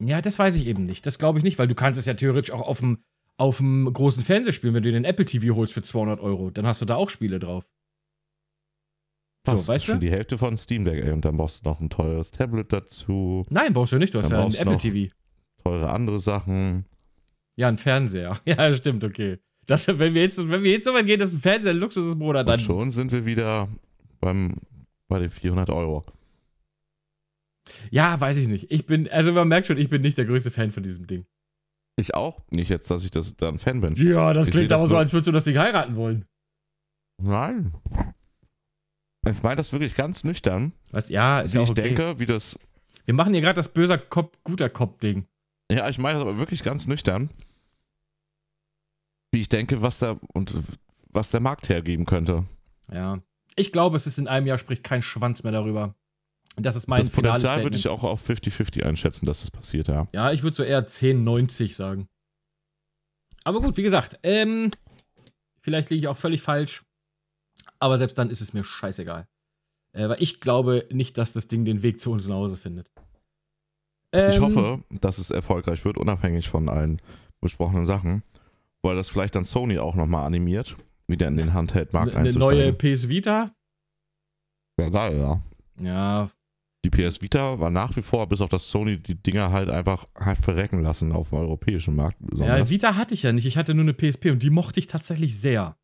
[0.00, 1.06] Ja, das weiß ich eben nicht.
[1.06, 3.02] Das glaube ich nicht, weil du kannst es ja theoretisch auch auf dem,
[3.38, 6.50] auf dem großen Fernseher spielen, wenn du den Apple TV holst für 200 Euro.
[6.50, 7.64] Dann hast du da auch Spiele drauf.
[9.52, 9.66] Was?
[9.66, 10.06] So, weißt schon du?
[10.06, 11.12] die Hälfte von Steam Deck, ey.
[11.12, 13.44] Und dann brauchst du noch ein teures Tablet dazu.
[13.50, 14.14] Nein, brauchst du nicht.
[14.14, 15.12] Du hast ja ein Apple TV.
[15.64, 16.86] Teure andere Sachen.
[17.56, 18.38] Ja, ein Fernseher.
[18.44, 19.38] Ja, stimmt, okay.
[19.66, 22.06] Das, wenn, wir jetzt, wenn wir jetzt so weit gehen, dass ein Fernseher ein Luxus
[22.06, 22.54] ist, Bruder, dann.
[22.54, 23.68] Und schon sind wir wieder
[24.20, 24.54] beim,
[25.08, 26.04] bei den 400 Euro.
[27.90, 28.70] Ja, weiß ich nicht.
[28.70, 31.26] Ich bin, also man merkt schon, ich bin nicht der größte Fan von diesem Ding.
[31.96, 33.94] Ich auch nicht jetzt, dass ich das, da ein Fan bin.
[33.96, 36.24] Ja, das ich klingt aber so, als würdest du das Ding heiraten wollen.
[37.20, 37.74] Nein.
[39.26, 40.72] Ich meine das wirklich ganz nüchtern.
[40.90, 41.08] Was?
[41.08, 41.82] Ja, ist wie ja ich okay.
[41.82, 42.58] denke, wie das.
[43.04, 45.26] Wir machen hier gerade das böser Kopf, guter Kopf-Ding.
[45.70, 47.30] Ja, ich meine das aber wirklich ganz nüchtern.
[49.32, 50.54] Wie ich denke, was da und
[51.10, 52.44] was der Markt hergeben könnte.
[52.90, 53.20] Ja.
[53.56, 55.94] Ich glaube, es ist in einem Jahr spricht kein Schwanz mehr darüber.
[56.56, 60.06] Das ist mein Das Potenzial würde ich auch auf 50-50 einschätzen, dass das passiert, ja.
[60.12, 62.08] Ja, ich würde so eher 10-90 sagen.
[63.44, 64.70] Aber gut, wie gesagt, ähm,
[65.60, 66.84] vielleicht liege ich auch völlig falsch.
[67.80, 69.28] Aber selbst dann ist es mir scheißegal.
[69.92, 72.90] Äh, weil ich glaube nicht, dass das Ding den Weg zu uns nach Hause findet.
[74.12, 77.00] Ähm, ich hoffe, dass es erfolgreich wird, unabhängig von allen
[77.40, 78.22] besprochenen Sachen.
[78.82, 80.76] Weil das vielleicht dann Sony auch nochmal animiert,
[81.08, 82.60] wieder in den Handheld-Markt einzusteigen.
[82.60, 83.52] Eine neue PS Vita?
[84.80, 85.40] Ja, geil, ja.
[85.80, 86.30] Ja.
[86.84, 90.06] Die PS Vita war nach wie vor, bis auf das Sony, die Dinger halt einfach
[90.14, 92.16] halt verrecken lassen auf dem europäischen Markt.
[92.20, 92.58] Besonders.
[92.58, 93.46] Ja, Vita hatte ich ja nicht.
[93.46, 95.76] Ich hatte nur eine PSP und die mochte ich tatsächlich sehr.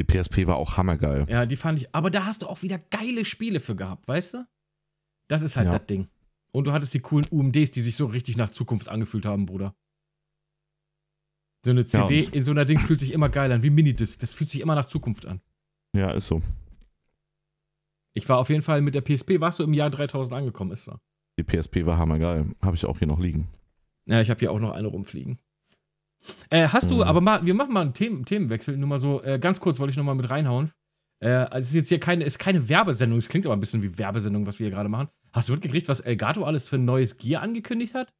[0.00, 1.26] Die PSP war auch hammergeil.
[1.28, 1.94] Ja, die fand ich.
[1.94, 4.46] Aber da hast du auch wieder geile Spiele für gehabt, weißt du?
[5.28, 5.76] Das ist halt ja.
[5.76, 6.08] das Ding.
[6.52, 9.74] Und du hattest die coolen UMDs, die sich so richtig nach Zukunft angefühlt haben, Bruder.
[11.66, 14.18] So eine CD ja, in so einer Ding fühlt sich immer geil an, wie Minidisc.
[14.20, 15.42] Das fühlt sich immer nach Zukunft an.
[15.94, 16.40] Ja, ist so.
[18.14, 20.84] Ich war auf jeden Fall mit der PSP, warst du im Jahr 3000 angekommen, ist
[20.84, 20.96] so.
[21.38, 22.46] Die PSP war hammergeil.
[22.62, 23.48] Habe ich auch hier noch liegen.
[24.06, 25.38] Ja, ich habe hier auch noch eine rumfliegen.
[26.50, 27.02] Äh, hast du, mhm.
[27.02, 29.90] aber mal, wir machen mal einen Themen, Themenwechsel, nur mal so, äh, ganz kurz wollte
[29.90, 30.72] ich noch mal mit reinhauen.
[31.20, 33.82] Äh, also es ist jetzt hier keine, ist keine Werbesendung, es klingt aber ein bisschen
[33.82, 35.08] wie Werbesendung, was wir hier gerade machen.
[35.32, 38.12] Hast du mitgekriegt, was Elgato alles für ein neues Gear angekündigt hat?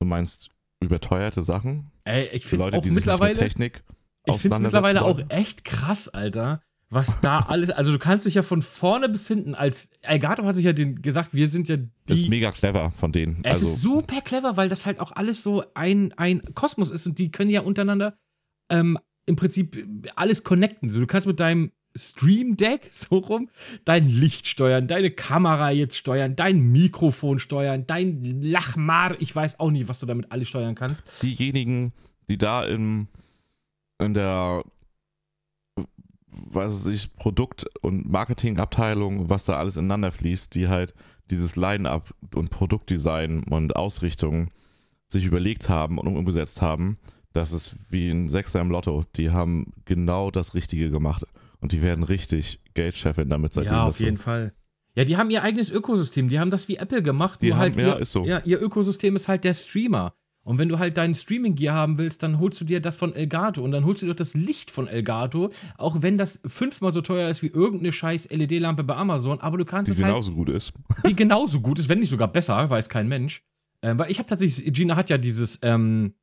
[0.00, 0.50] Du meinst
[0.82, 1.90] überteuerte Sachen?
[2.04, 3.82] Ey, ich finde auch die mittlerweile, Technik
[4.24, 8.42] ich finde mittlerweile auch echt krass, Alter, was da alles, also du kannst dich ja
[8.42, 11.88] von vorne bis hinten als, Elgato hat sich ja den gesagt, wir sind ja die.
[12.06, 13.38] Das ist mega clever von denen.
[13.44, 17.06] Es also, ist super clever, weil das halt auch alles so ein, ein Kosmos ist
[17.06, 18.18] und die können ja untereinander
[18.70, 20.90] ähm, im Prinzip alles connecten.
[20.90, 23.50] So, du kannst mit deinem Stream Deck so rum
[23.84, 29.70] dein Licht steuern, deine Kamera jetzt steuern, dein Mikrofon steuern, dein Lachmar, ich weiß auch
[29.70, 31.02] nicht, was du damit alles steuern kannst.
[31.22, 31.92] Diejenigen,
[32.28, 33.06] die da im,
[34.00, 34.64] in der
[36.32, 40.94] weiß ich, Produkt- und Marketingabteilung, was da alles ineinander fließt, die halt
[41.30, 44.48] dieses Line-up und Produktdesign und Ausrichtung
[45.06, 46.98] sich überlegt haben und umgesetzt haben,
[47.32, 49.04] das ist wie ein Sechser im Lotto.
[49.16, 51.24] Die haben genau das Richtige gemacht
[51.60, 53.72] und die werden richtig Geldchefin damit seitdem.
[53.72, 54.24] Ja, auf jeden so.
[54.24, 54.52] Fall.
[54.96, 56.28] Ja, die haben ihr eigenes Ökosystem.
[56.28, 57.42] Die haben das wie Apple gemacht.
[57.42, 58.24] Die haben, halt ja, ihr, ist so.
[58.24, 60.14] Ja, ihr Ökosystem ist halt der Streamer.
[60.42, 63.62] Und wenn du halt deinen Streaming-Gear haben willst, dann holst du dir das von Elgato
[63.62, 67.28] und dann holst du dir das Licht von Elgato, auch wenn das fünfmal so teuer
[67.28, 70.48] ist wie irgendeine scheiß LED-Lampe bei Amazon, aber du kannst die es halt genauso gut
[70.48, 70.72] ist.
[71.06, 73.42] Die genauso gut ist, wenn nicht sogar besser, weiß kein Mensch.
[73.82, 76.14] Ähm, weil ich habe tatsächlich, Gina hat ja dieses ähm,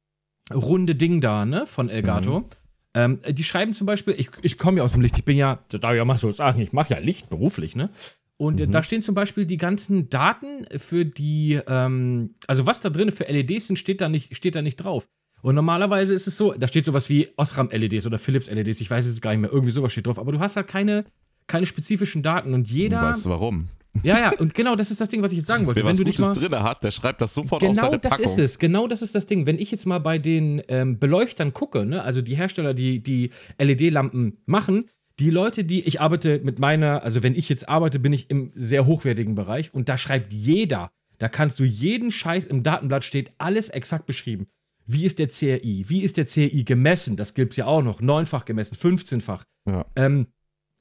[0.54, 2.40] runde Ding da, ne, von Elgato.
[2.40, 2.46] Mhm.
[2.94, 5.60] Ähm, die schreiben zum Beispiel, ich, ich komme ja aus dem Licht, ich bin ja,
[5.70, 7.92] da darf ich ja mal so sagen, ich mache ja Licht beruflich, ne?
[8.38, 8.72] Und mhm.
[8.72, 13.24] da stehen zum Beispiel die ganzen Daten für die, ähm, also was da drin für
[13.24, 15.10] LEDs sind, steht da nicht, steht da nicht drauf.
[15.42, 19.22] Und normalerweise ist es so, da steht sowas wie Osram-LEDs oder Philips-LEDs, ich weiß jetzt
[19.22, 21.04] gar nicht mehr, irgendwie sowas steht drauf, aber du hast halt keine,
[21.48, 23.02] keine spezifischen Daten und jeder.
[23.02, 23.70] Weißt du warum?
[24.04, 25.80] Ja, ja, und genau das ist das Ding, was ich jetzt sagen wollte.
[25.80, 27.80] Wer Wenn was du Gutes dich mal, drin hat, der schreibt das sofort genau auf
[27.80, 28.18] seine Packung.
[28.18, 29.46] Genau das ist es, genau das ist das Ding.
[29.46, 33.32] Wenn ich jetzt mal bei den ähm, Beleuchtern gucke, ne, also die Hersteller, die die
[33.60, 38.14] LED-Lampen machen, die Leute, die ich arbeite mit meiner, also wenn ich jetzt arbeite, bin
[38.14, 42.64] ich im sehr hochwertigen Bereich und da schreibt jeder, da kannst du jeden Scheiß im
[42.64, 44.48] Datenblatt steht alles exakt beschrieben.
[44.86, 45.86] Wie ist der CRI?
[45.88, 47.18] Wie ist der CRI gemessen?
[47.18, 48.00] Das gibt es ja auch noch.
[48.00, 49.44] Neunfach gemessen, 15-fach.
[49.68, 49.86] Ja.
[49.96, 50.28] Ähm,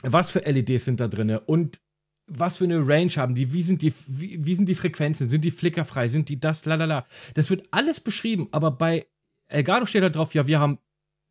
[0.03, 1.31] was für LEDs sind da drin?
[1.47, 1.81] Und
[2.29, 3.53] was für eine Range haben die?
[3.53, 5.29] Wie sind die, wie, wie sind die Frequenzen?
[5.29, 6.09] Sind die flickerfrei?
[6.09, 6.65] Sind die das?
[6.65, 7.07] Lalala.
[7.35, 9.07] Das wird alles beschrieben, aber bei
[9.49, 10.79] Elgato steht da drauf, ja, wir haben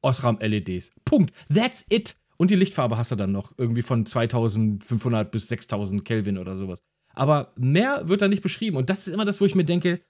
[0.02, 0.91] Osram-LEDs.
[1.06, 1.34] Punkt.
[1.54, 2.15] That's it.
[2.38, 3.54] Und die Lichtfarbe hast du dann noch.
[3.58, 6.82] Irgendwie von 2500 bis 6000 Kelvin oder sowas.
[7.13, 8.78] Aber mehr wird da nicht beschrieben.
[8.78, 10.02] Und das ist immer das, wo ich mir denke,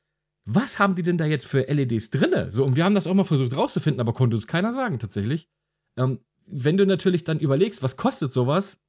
[0.46, 2.52] was haben die denn da jetzt für LEDs drinne?
[2.52, 5.50] So, und wir haben das auch mal versucht rauszufinden, aber konnte uns keiner sagen, tatsächlich.
[5.98, 8.80] Ähm, wenn du natürlich dann überlegst, was kostet sowas,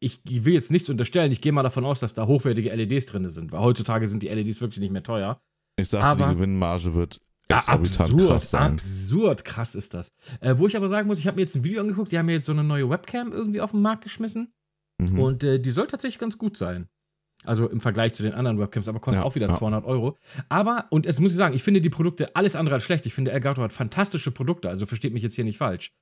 [0.00, 3.28] ich will jetzt nichts unterstellen, ich gehe mal davon aus, dass da hochwertige LEDs drin
[3.28, 5.40] sind, weil heutzutage sind die LEDs wirklich nicht mehr teuer.
[5.76, 8.72] Ich sagte, aber, die Gewinnmarge wird exorbitant absurd, krass sein.
[8.72, 10.12] Absurd krass ist das.
[10.40, 12.26] Äh, wo ich aber sagen muss, ich habe mir jetzt ein Video angeguckt, die haben
[12.26, 14.52] mir jetzt so eine neue Webcam irgendwie auf den Markt geschmissen.
[14.98, 15.18] Mhm.
[15.18, 16.88] Und äh, die soll tatsächlich ganz gut sein.
[17.44, 19.56] Also im Vergleich zu den anderen Webcams, aber kostet ja, auch wieder ja.
[19.56, 20.18] 200 Euro.
[20.50, 23.06] Aber, und es muss ich sagen, ich finde die Produkte alles andere als schlecht.
[23.06, 25.92] Ich finde, Elgato hat fantastische Produkte, also versteht mich jetzt hier nicht falsch.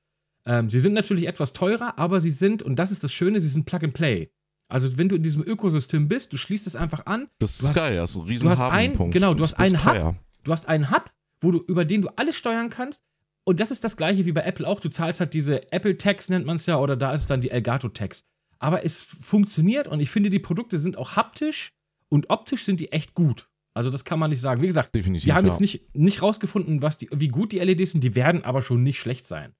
[0.45, 3.47] Ähm, sie sind natürlich etwas teurer, aber sie sind, und das ist das Schöne, sie
[3.47, 4.31] sind Plug and Play.
[4.67, 7.27] Also wenn du in diesem Ökosystem bist, du schließt es einfach an.
[7.39, 10.15] Das ist geil, das ist ein riesen du hast ein, Genau, du hast einen Hub.
[10.43, 11.09] Du hast einen Hub,
[11.41, 13.01] wo du, über den du alles steuern kannst.
[13.43, 14.79] Und das ist das gleiche wie bei Apple auch.
[14.79, 17.41] Du zahlst halt diese Apple Tax, nennt man es ja, oder da ist es dann
[17.41, 18.23] die Elgato Tax.
[18.59, 21.73] Aber es funktioniert und ich finde, die Produkte sind auch haptisch
[22.09, 23.49] und optisch sind die echt gut.
[23.73, 24.61] Also das kann man nicht sagen.
[24.61, 25.51] Wie gesagt, Definitiv, wir haben ja.
[25.53, 28.03] jetzt nicht, nicht rausgefunden, was die, wie gut die LEDs sind.
[28.03, 29.55] Die werden aber schon nicht schlecht sein.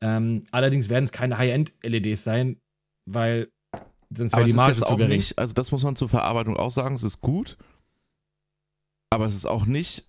[0.00, 2.60] Ähm, allerdings werden es keine High-End-LEDs sein,
[3.04, 3.52] weil
[4.14, 5.12] sonst wäre die Marge ist jetzt auch gering.
[5.12, 7.58] nicht, also das muss man zur Verarbeitung auch sagen, es ist gut,
[9.10, 10.06] aber es ist auch nicht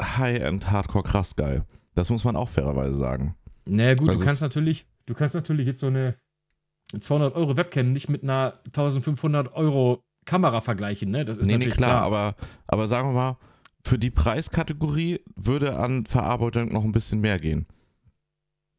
[0.00, 1.64] High-End Hardcore krass geil.
[1.94, 3.34] Das muss man auch fairerweise sagen.
[3.66, 6.16] Naja gut, also du kannst natürlich, du kannst natürlich jetzt so eine
[6.98, 11.24] 200 Euro Webcam nicht mit einer 1500 Euro Kamera vergleichen, ne?
[11.24, 12.02] Das ist nee, natürlich nee, klar, klar.
[12.02, 12.34] Aber,
[12.68, 13.36] aber sagen wir mal,
[13.84, 17.66] für die Preiskategorie würde an Verarbeitung noch ein bisschen mehr gehen.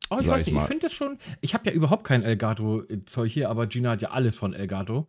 [0.10, 1.18] Oh, ich weiß nicht, ich, finde das schon.
[1.40, 5.08] Ich habe ja überhaupt kein Elgato-Zeug hier, aber Gina hat ja alles von Elgato.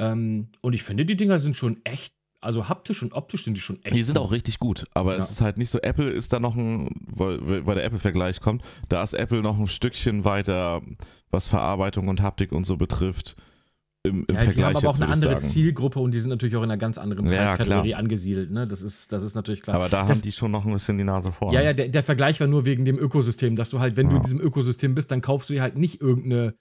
[0.00, 2.13] Ähm, und ich finde, die Dinger sind schon echt
[2.44, 3.96] also haptisch und optisch sind die schon echt.
[3.96, 4.24] Die sind gut.
[4.24, 5.18] auch richtig gut, aber ja.
[5.18, 8.62] es ist halt nicht so, Apple ist da noch ein, weil, weil der Apple-Vergleich kommt,
[8.88, 10.82] da ist Apple noch ein Stückchen weiter,
[11.30, 13.36] was Verarbeitung und Haptik und so betrifft.
[14.06, 15.46] Im, im ja, Vergleich die haben aber auch eine andere sagen.
[15.46, 18.50] Zielgruppe und die sind natürlich auch in einer ganz anderen Preiskategorie ja, angesiedelt.
[18.50, 18.68] Ne?
[18.68, 19.76] Das, ist, das ist natürlich klar.
[19.76, 21.54] Aber da das, haben die schon noch ein bisschen die Nase vorn.
[21.54, 24.10] Ja, ja, der, der, Vergleich war nur wegen dem Ökosystem, dass du halt, wenn ja.
[24.10, 26.54] du in diesem Ökosystem bist, dann kaufst du dir halt nicht irgendeine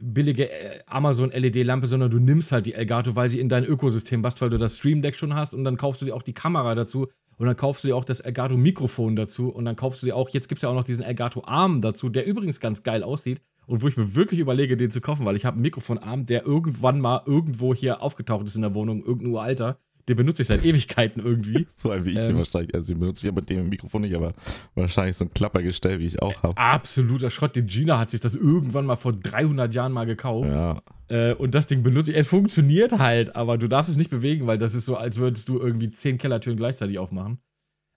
[0.00, 4.22] billige äh, Amazon LED-Lampe, sondern du nimmst halt die Elgato, weil sie in dein Ökosystem
[4.22, 5.54] passt, weil du das Stream Deck schon hast.
[5.54, 7.08] Und dann kaufst du dir auch die Kamera dazu.
[7.36, 9.48] Und dann kaufst du dir auch das Elgato Mikrofon dazu.
[9.48, 11.80] Und dann kaufst du dir auch, jetzt gibt es ja auch noch diesen Elgato Arm
[11.80, 13.40] dazu, der übrigens ganz geil aussieht.
[13.66, 16.44] Und wo ich mir wirklich überlege, den zu kaufen, weil ich habe einen Mikrofonarm, der
[16.44, 19.78] irgendwann mal irgendwo hier aufgetaucht ist in der Wohnung, irgendein uralter,
[20.08, 21.66] Den benutze ich seit Ewigkeiten irgendwie.
[21.74, 22.36] So ein wie ich Ähm.
[22.36, 22.74] wahrscheinlich.
[22.74, 24.32] Also, den benutze ich ja mit dem Mikrofon nicht, aber
[24.74, 26.56] wahrscheinlich so ein Klappergestell, wie ich auch habe.
[26.58, 27.56] Absoluter Schrott.
[27.56, 30.50] Die Gina hat sich das irgendwann mal vor 300 Jahren mal gekauft.
[30.50, 30.76] Ja.
[31.08, 32.16] Äh, und das Ding benutze ich.
[32.18, 35.48] Es funktioniert halt, aber du darfst es nicht bewegen, weil das ist so, als würdest
[35.48, 37.38] du irgendwie zehn Kellertüren gleichzeitig aufmachen.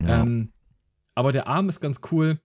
[0.03, 0.21] ja.
[0.21, 0.51] Ähm,
[1.15, 2.39] aber der Arm ist ganz cool.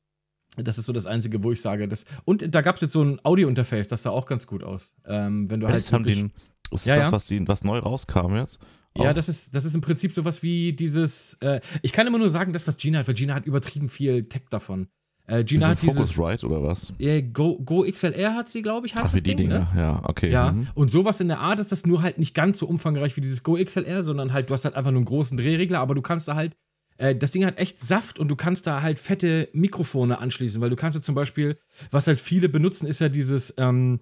[0.56, 2.04] Das ist so das Einzige, wo ich sage, das.
[2.24, 4.94] Und da gab es jetzt so ein Audio-Interface, das sah auch ganz gut aus.
[5.06, 5.76] Ähm, wenn du halt.
[5.76, 6.32] Echt, haben den,
[6.70, 8.60] ist Ja, das, was, die, was neu rauskam jetzt?
[8.96, 11.36] Ja, das ist, das ist im Prinzip sowas wie dieses.
[11.40, 14.24] Äh, ich kann immer nur sagen, das, was Gina hat, weil Gina hat übertrieben viel
[14.24, 14.88] Tech davon.
[15.26, 15.94] Äh, Gina hat dieses.
[15.94, 16.92] Focusrite oder was?
[16.98, 19.70] Äh, Go, Go XLR hat sie, glaube ich, heißt Ach, wie die Ding, Dinger.
[19.74, 19.80] Ne?
[19.80, 20.30] Ja, okay.
[20.30, 20.68] Ja, mhm.
[20.74, 23.42] und sowas in der Art ist das nur halt nicht ganz so umfangreich wie dieses
[23.42, 26.28] Go XLR, sondern halt, du hast halt einfach nur einen großen Drehregler, aber du kannst
[26.28, 26.56] da halt,
[26.98, 30.70] äh, das Ding hat echt Saft und du kannst da halt fette Mikrofone anschließen, weil
[30.70, 31.56] du kannst ja zum Beispiel,
[31.90, 34.00] was halt viele benutzen, ist ja dieses, ähm,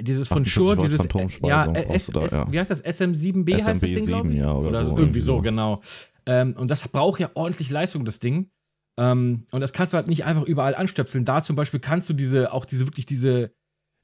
[0.00, 2.50] dieses von 48 Shure, dieses, Phantomspeisung äh, S, da, S, ja.
[2.50, 4.38] wie heißt das, SMB7B heißt das Ding, SMB7, glaube ich?
[4.38, 5.82] ja, oder so, irgendwie irgendwie so, genau.
[6.26, 8.50] Ähm, und das braucht ja ordentlich Leistung, das Ding.
[8.98, 11.24] Ähm, und das kannst du halt nicht einfach überall anstöpseln.
[11.24, 13.52] Da zum Beispiel kannst du diese, auch diese, wirklich diese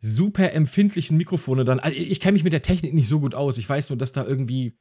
[0.00, 1.80] super empfindlichen Mikrofone dann.
[1.80, 3.58] Also ich kenne mich mit der Technik nicht so gut aus.
[3.58, 4.78] Ich weiß nur, dass da irgendwie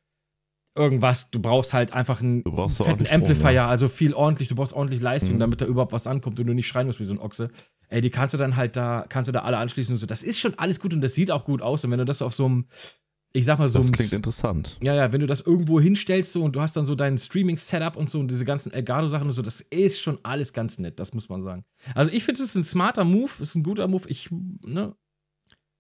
[0.77, 3.67] irgendwas, du brauchst halt einfach einen fetten ordentlich Strom, Amplifier, ja.
[3.67, 5.39] also viel ordentlich, du brauchst ordentlich Leistung, Mhm.
[5.39, 7.49] damit da überhaupt was ankommt und du nicht schreien musst wie so ein Ochse.
[7.89, 10.05] Ey, die kannst du dann halt da, kannst du da alle anschließen und so.
[10.05, 11.83] Das ist schon alles gut und das sieht auch gut aus.
[11.85, 12.65] Und wenn du das auf so einem,
[13.33, 14.77] ich sag mal so Das klingt interessant.
[14.81, 17.95] ja, ja, wenn du das irgendwo hinstellst so und du hast dann so dein Streaming-Setup
[17.95, 21.13] und so und diese ganzen Elgato-Sachen und so, das ist schon alles ganz nett, das
[21.13, 21.63] muss man sagen.
[21.95, 24.09] Also ich finde, es ist ein smarter Move, ist ein guter Move.
[24.09, 24.95] Ich, ne,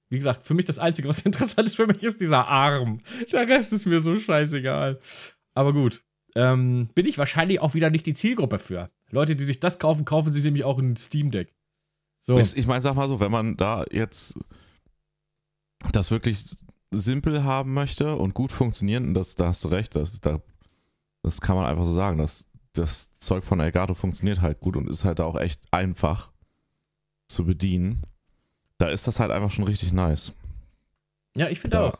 [0.09, 3.01] wie gesagt, für mich das Einzige, was interessant ist für mich, ist dieser Arm.
[3.31, 4.99] Der Rest ist mir so scheißegal.
[5.53, 6.03] Aber gut,
[6.35, 8.91] ähm, bin ich wahrscheinlich auch wieder nicht die Zielgruppe für.
[9.09, 11.53] Leute, die sich das kaufen, kaufen sich nämlich auch ein Steam Deck.
[12.27, 12.37] So.
[12.37, 14.37] Ich, ich meine, sag mal so, wenn man da jetzt
[15.93, 16.57] das wirklich
[16.91, 20.41] simpel haben möchte und gut funktionieren, und das, da hast du recht, das, da,
[21.23, 24.89] das kann man einfach so sagen, das, das Zeug von Elgato funktioniert halt gut und
[24.89, 26.31] ist halt auch echt einfach
[27.27, 28.01] zu bedienen.
[28.77, 30.33] Da ist das halt einfach schon richtig nice.
[31.35, 31.99] Ja, ich finde auch.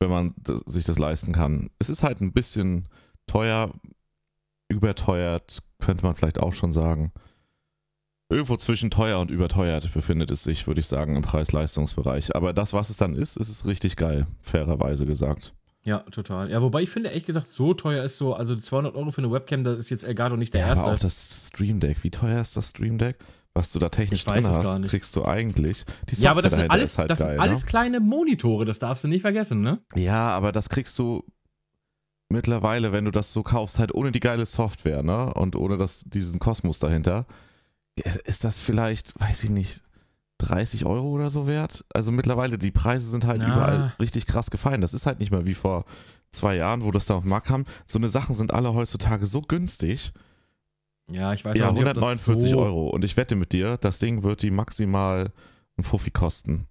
[0.00, 0.34] wenn man
[0.66, 1.70] sich das leisten kann.
[1.78, 2.88] Es ist halt ein bisschen
[3.28, 3.72] teuer,
[4.68, 7.12] überteuert, könnte man vielleicht auch schon sagen.
[8.32, 12.34] Irgendwo zwischen teuer und überteuert befindet es sich, würde ich sagen, im Preis-Leistungsbereich.
[12.34, 15.52] Aber das, was es dann ist, ist es richtig geil, fairerweise gesagt.
[15.84, 16.50] Ja, total.
[16.50, 19.32] Ja, wobei ich finde, ehrlich gesagt, so teuer ist so, also 200 Euro für eine
[19.32, 20.84] Webcam, das ist jetzt Elgato nicht der Ja, erste.
[20.84, 22.02] aber auch das Stream Deck.
[22.04, 23.16] Wie teuer ist das Stream Deck?
[23.54, 25.84] Was du da technisch drin hast, kriegst du eigentlich.
[26.08, 27.32] Die Software ja, aber das sind dahinter alles, halt das geil.
[27.32, 27.66] sind alles ne?
[27.66, 29.80] kleine Monitore, das darfst du nicht vergessen, ne?
[29.94, 31.22] Ja, aber das kriegst du
[32.30, 35.34] mittlerweile, wenn du das so kaufst, halt ohne die geile Software, ne?
[35.34, 37.26] Und ohne das, diesen Kosmos dahinter.
[37.96, 39.82] Ist- das vielleicht, weiß ich nicht,
[40.38, 41.84] 30 Euro oder so wert?
[41.94, 43.52] Also mittlerweile, die Preise sind halt Na.
[43.52, 44.80] überall richtig krass gefallen.
[44.80, 45.84] Das ist halt nicht mehr wie vor
[46.30, 47.64] zwei Jahren, wo das da auf den Markt kam.
[47.86, 50.12] So eine Sachen sind alle heutzutage so günstig.
[51.10, 52.88] Ja, ich weiß Ja, auch nicht, ob das 149 so Euro.
[52.88, 55.30] Und ich wette mit dir, das Ding wird die maximal
[55.76, 56.66] ein Fuffi kosten.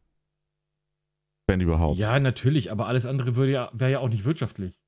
[1.47, 1.97] Wenn überhaupt.
[1.97, 4.81] Ja, natürlich, aber alles andere würde ja, wäre ja auch nicht wirtschaftlich.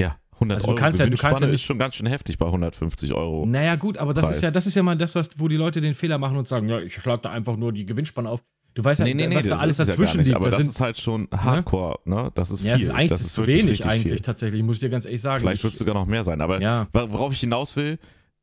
[0.00, 1.94] Ja, 100 Also du Euro kannst ja- du kannst ja Gewinnspanne nicht- ist schon ganz
[1.96, 3.46] schön heftig bei 150 Euro.
[3.46, 4.36] Naja, gut, aber das Preis.
[4.36, 6.48] ist ja, das ist ja mal das, was, wo die Leute den Fehler machen und
[6.48, 8.42] sagen, ja, ich schlage da einfach nur die Gewinnspanne auf.
[8.74, 10.26] Du weißt ja, nee, nee, nee, was da das alles es ja dazwischen nicht.
[10.28, 10.36] liegt.
[10.36, 12.30] Aber Da das sind- ist halt schon Hardcore, ne?
[12.34, 12.88] Das ist ja, es viel.
[12.88, 14.20] ist eigentlich das das ist zu wenig eigentlich viel.
[14.20, 15.40] tatsächlich, muss ich dir ganz ehrlich sagen.
[15.40, 16.40] Vielleicht Ich- wird es sogar noch mehr sein.
[16.40, 17.98] Aber Ja, worauf ich hinaus will,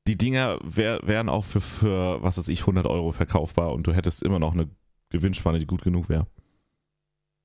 [0.08, 3.94] die Dinger wär, wären auch für, für, was weiß ich, 100 Euro verkaufbar und du
[3.94, 4.70] hättest immer noch eine
[5.10, 6.28] Gewinnspanne, die gut genug wäre.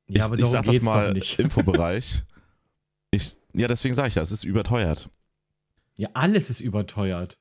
[0.08, 1.16] ja, ich, aber ich sag das mal.
[1.38, 2.22] Infobereich.
[3.10, 5.10] Ich, ja, deswegen sage ich ja, es ist überteuert.
[5.96, 7.38] Ja, alles ist überteuert.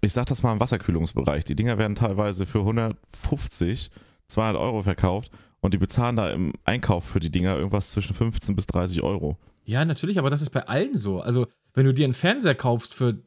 [0.00, 1.44] Ich sag das mal im Wasserkühlungsbereich.
[1.44, 3.90] Die Dinger werden teilweise für 150,
[4.26, 8.56] 200 Euro verkauft und die bezahlen da im Einkauf für die Dinger irgendwas zwischen 15
[8.56, 9.38] bis 30 Euro.
[9.64, 11.20] Ja, natürlich, aber das ist bei allen so.
[11.20, 13.22] Also, wenn du dir einen Fernseher kaufst für,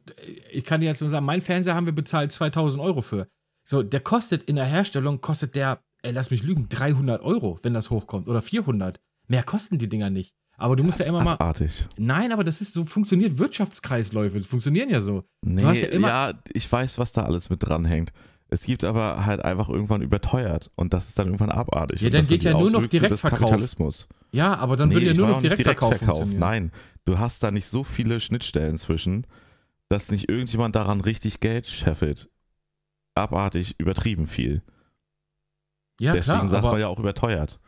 [0.52, 3.26] ich kann dir jetzt nur sagen, mein Fernseher haben wir bezahlt 2000 Euro für.
[3.64, 7.72] So, der kostet in der Herstellung, kostet der, ey, lass mich lügen, 300 Euro, wenn
[7.72, 8.28] das hochkommt.
[8.28, 9.00] Oder 400.
[9.28, 10.34] Mehr kosten die Dinger nicht.
[10.58, 11.34] Aber du musst Das ja immer mal.
[11.34, 11.86] abartig.
[11.98, 15.24] Nein, aber das ist so, funktioniert Wirtschaftskreisläufe, die funktionieren ja so.
[15.42, 18.12] Nee, ja ja, ich weiß, was da alles mit dranhängt.
[18.48, 22.00] Es gibt aber halt einfach irgendwann überteuert und das ist dann irgendwann abartig.
[22.00, 23.40] Ja, dann das geht ja nur noch Direktverkauf.
[23.40, 24.08] Kapitalismus.
[24.30, 26.32] Ja, aber dann nee, würde ja nur noch Direktverkauf Direktverkauf.
[26.32, 26.70] Nein,
[27.04, 29.26] du hast da nicht so viele Schnittstellen zwischen,
[29.88, 32.30] dass nicht irgendjemand daran richtig Geld scheffelt.
[33.14, 34.62] Abartig, übertrieben viel.
[35.98, 37.58] Ja, Deswegen klar, sagt man ja auch überteuert.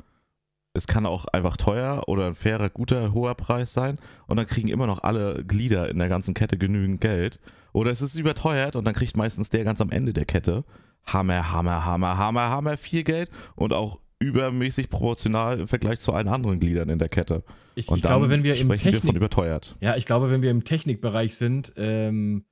[0.75, 4.69] Es kann auch einfach teuer oder ein fairer, guter, hoher Preis sein und dann kriegen
[4.69, 7.41] immer noch alle Glieder in der ganzen Kette genügend Geld.
[7.73, 10.65] Oder es ist überteuert und dann kriegt meistens der ganz am Ende der Kette
[11.13, 16.29] Hammer, Hammer, Hammer, Hammer, Hammer viel Geld und auch übermäßig proportional im Vergleich zu allen
[16.29, 17.45] anderen Gliedern in der Kette.
[17.75, 19.77] Ich, Und ich glaube, wenn wir im sprechen wir von Technik, überteuert.
[19.81, 22.45] ja, ich glaube, wenn wir im Technikbereich sind, ähm,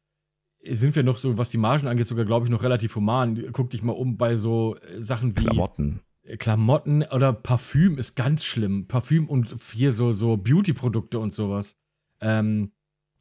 [0.69, 3.53] sind wir noch so, was die Margen angeht, sogar, glaube ich, noch relativ human.
[3.53, 6.01] Guck dich mal um bei so äh, Sachen wie Klamotten.
[6.39, 8.87] Klamotten oder Parfüm ist ganz schlimm.
[8.87, 11.77] Parfüm und hier so, so Beauty-Produkte und sowas.
[12.20, 12.72] Ähm,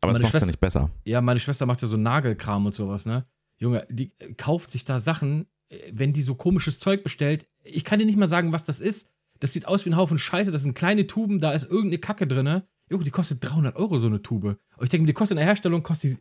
[0.02, 0.92] Aber es meine macht ja nicht besser.
[1.06, 3.26] ja, meine Schwester macht ja so Nagelkram und sowas, ne?
[3.58, 7.48] Junge, die äh, kauft sich da Sachen, äh, wenn die so komisches Zeug bestellt.
[7.64, 9.10] Ich kann dir nicht mal sagen, was das ist.
[9.40, 10.52] Das sieht aus wie ein Haufen Scheiße.
[10.52, 12.64] Das sind kleine Tuben, da ist irgendeine Kacke drin.
[12.90, 14.46] Junge, die kostet 300 Euro so eine Tube.
[14.78, 16.18] Und ich denke mir, die kostet in der Herstellung, kostet die,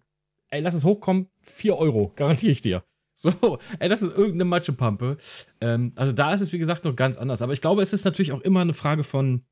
[0.50, 2.12] ey, lass es hochkommen, 4 Euro.
[2.16, 2.82] Garantiere ich dir.
[3.14, 5.16] So, ey, das ist irgendeine Matschepampe.
[5.60, 7.42] Ähm, also da ist es, wie gesagt, noch ganz anders.
[7.42, 9.44] Aber ich glaube, es ist natürlich auch immer eine Frage von,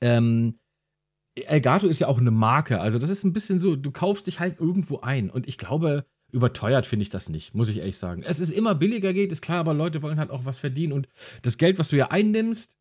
[0.00, 0.58] ähm,
[1.34, 2.80] Elgato ist ja auch eine Marke.
[2.80, 5.30] Also das ist ein bisschen so, du kaufst dich halt irgendwo ein.
[5.30, 8.22] Und ich glaube, überteuert finde ich das nicht, muss ich ehrlich sagen.
[8.22, 10.92] Es ist immer billiger geht, ist klar, aber Leute wollen halt auch was verdienen.
[10.92, 11.08] Und
[11.42, 12.76] das Geld, was du ja einnimmst,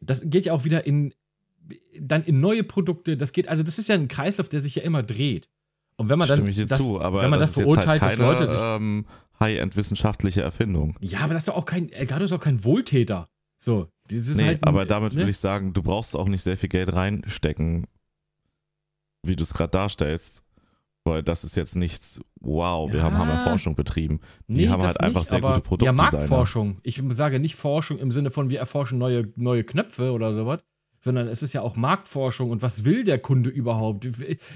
[0.00, 1.14] das geht ja auch wieder in,
[1.98, 3.16] dann in neue Produkte.
[3.16, 5.48] Das geht, also das ist ja ein Kreislauf, der sich ja immer dreht.
[5.96, 7.68] Und wenn man dann, Stimme ich dir das, zu, aber wenn man das, das, halt
[7.68, 9.06] beurteilt, keine dass Leute sich ähm,
[9.40, 10.96] High-End-wissenschaftliche Erfindung.
[11.00, 13.28] Ja, aber das ist doch auch kein, Elgato ist auch kein Wohltäter.
[13.58, 15.22] So, das ist nee, halt ein- aber damit ne?
[15.22, 17.86] will ich sagen, du brauchst auch nicht sehr viel Geld reinstecken,
[19.26, 20.42] wie du es gerade darstellst.
[21.06, 23.04] Weil das ist jetzt nichts, wow, wir Ja.
[23.04, 24.20] haben Hammerforschung betrieben.
[24.48, 26.18] Die Nee, haben halt einfach nicht, sehr aber gute Ja, Produktdesigner.
[26.18, 26.78] Marktforschung.
[26.82, 30.60] Ich sage nicht Forschung im Sinne von, wir erforschen neue, neue Knöpfe oder sowas,
[31.04, 34.08] sondern es ist ja auch Marktforschung und was will der Kunde überhaupt?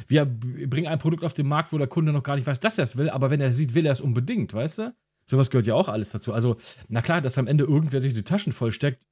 [0.09, 2.79] Wir bringen ein Produkt auf den Markt, wo der Kunde noch gar nicht weiß, dass
[2.79, 4.95] er es will, aber wenn er sieht, will er es unbedingt, weißt du?
[5.27, 6.33] Sowas gehört ja auch alles dazu.
[6.33, 6.57] Also,
[6.89, 9.05] na klar, dass am Ende irgendwer sich die Taschen vollsteckt.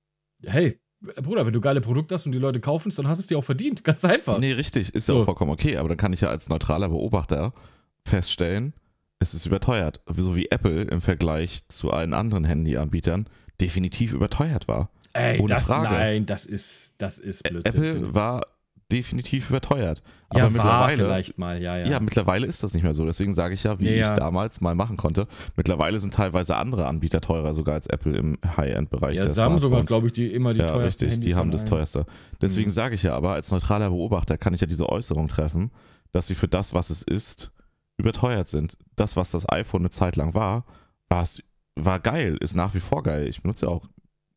[0.42, 0.80] Hey,
[1.22, 3.26] Bruder, wenn du geile Produkte hast und die Leute kaufen es, dann hast du es
[3.26, 3.84] dir auch verdient.
[3.84, 4.38] Ganz einfach.
[4.38, 5.20] Nee, richtig, ist ja So.
[5.20, 7.52] auch vollkommen okay, aber dann kann ich ja als neutraler Beobachter
[8.06, 8.72] feststellen,
[9.18, 10.00] es ist überteuert.
[10.06, 13.28] So wie Apple im Vergleich zu allen anderen Handyanbietern
[13.60, 14.90] definitiv überteuert war.
[15.16, 15.84] Ey, ohne das, Frage.
[15.94, 17.82] nein, das ist, das ist Blödsinn.
[17.84, 18.42] Apple war
[18.92, 20.00] definitiv überteuert.
[20.28, 21.86] Aber ja, mittlerweile, vielleicht mal, ja, ja.
[21.86, 22.00] ja.
[22.00, 23.04] mittlerweile ist das nicht mehr so.
[23.04, 25.26] Deswegen sage ich ja, wie Ja, ich damals mal machen konnte.
[25.56, 29.86] Mittlerweile sind teilweise andere Anbieter teurer sogar als Apple im High-End-Bereich Ja, Samsung hat, Smartphones.
[29.88, 32.06] glaube ich, die, immer die ja, teuersten richtig, Handys die haben das teuerste.
[32.40, 32.72] Deswegen Mhm.
[32.74, 35.72] sage ich ja aber, als neutraler Beobachter kann ich ja diese Äußerung treffen,
[36.12, 37.50] dass sie für das, was es ist,
[37.96, 38.78] überteuert sind.
[38.94, 40.64] Das, was das iPhone eine Zeit lang war,
[41.08, 41.42] war es
[41.78, 43.26] war geil, ist nach wie vor geil.
[43.28, 43.82] Ich benutze ja auch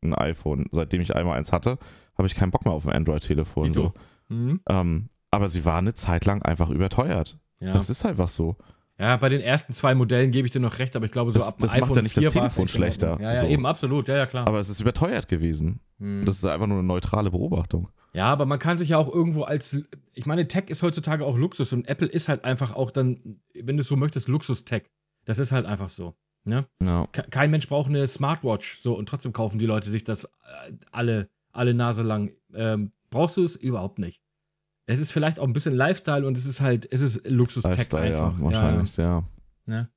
[0.02, 0.66] ein iPhone.
[0.72, 1.78] Seitdem ich einmal eins hatte,
[2.16, 3.72] habe ich keinen Bock mehr auf ein Android-Telefon.
[3.72, 3.92] So.
[4.28, 4.60] Mhm.
[4.68, 7.38] Ähm, aber sie war eine Zeit lang einfach überteuert.
[7.60, 7.72] Ja.
[7.72, 8.56] Das ist einfach so.
[8.98, 11.38] ja, bei den ersten zwei Modellen gebe ich dir noch recht, aber ich glaube, so
[11.38, 13.18] Das- ab dem das macht iPhone ja nicht 4 das Telefon schlechter.
[13.20, 13.46] Ja, ja, So.
[13.46, 14.46] eben, absolut, ja, ja, klar.
[14.48, 15.80] Aber es ist überteuert gewesen.
[15.98, 16.24] Mhm.
[16.24, 17.88] Das ist einfach nur eine neutrale Beobachtung.
[18.12, 19.76] ja, aber man kann sich ja auch irgendwo als,
[20.14, 23.76] ich meine, Tech ist heutzutage auch Luxus und Apple ist halt einfach auch dann, wenn
[23.76, 24.84] du es so möchtest, Luxus-Tech.
[25.26, 26.14] Das ist halt einfach so.
[26.44, 26.66] Ne?
[26.82, 27.06] Ja.
[27.12, 30.28] Ke- Kein Mensch braucht eine Smartwatch, so und trotzdem kaufen die Leute sich das äh,
[30.90, 32.32] alle, alle Nase lang.
[32.54, 34.20] Ähm, brauchst du es überhaupt nicht.
[34.86, 38.10] Es ist vielleicht auch ein bisschen Lifestyle und es ist halt, es ist Luxus-Tech Lifestyle,
[38.10, 38.40] ja, einfach.
[38.42, 39.22] wahrscheinlich, ja.
[39.66, 39.88] Ne?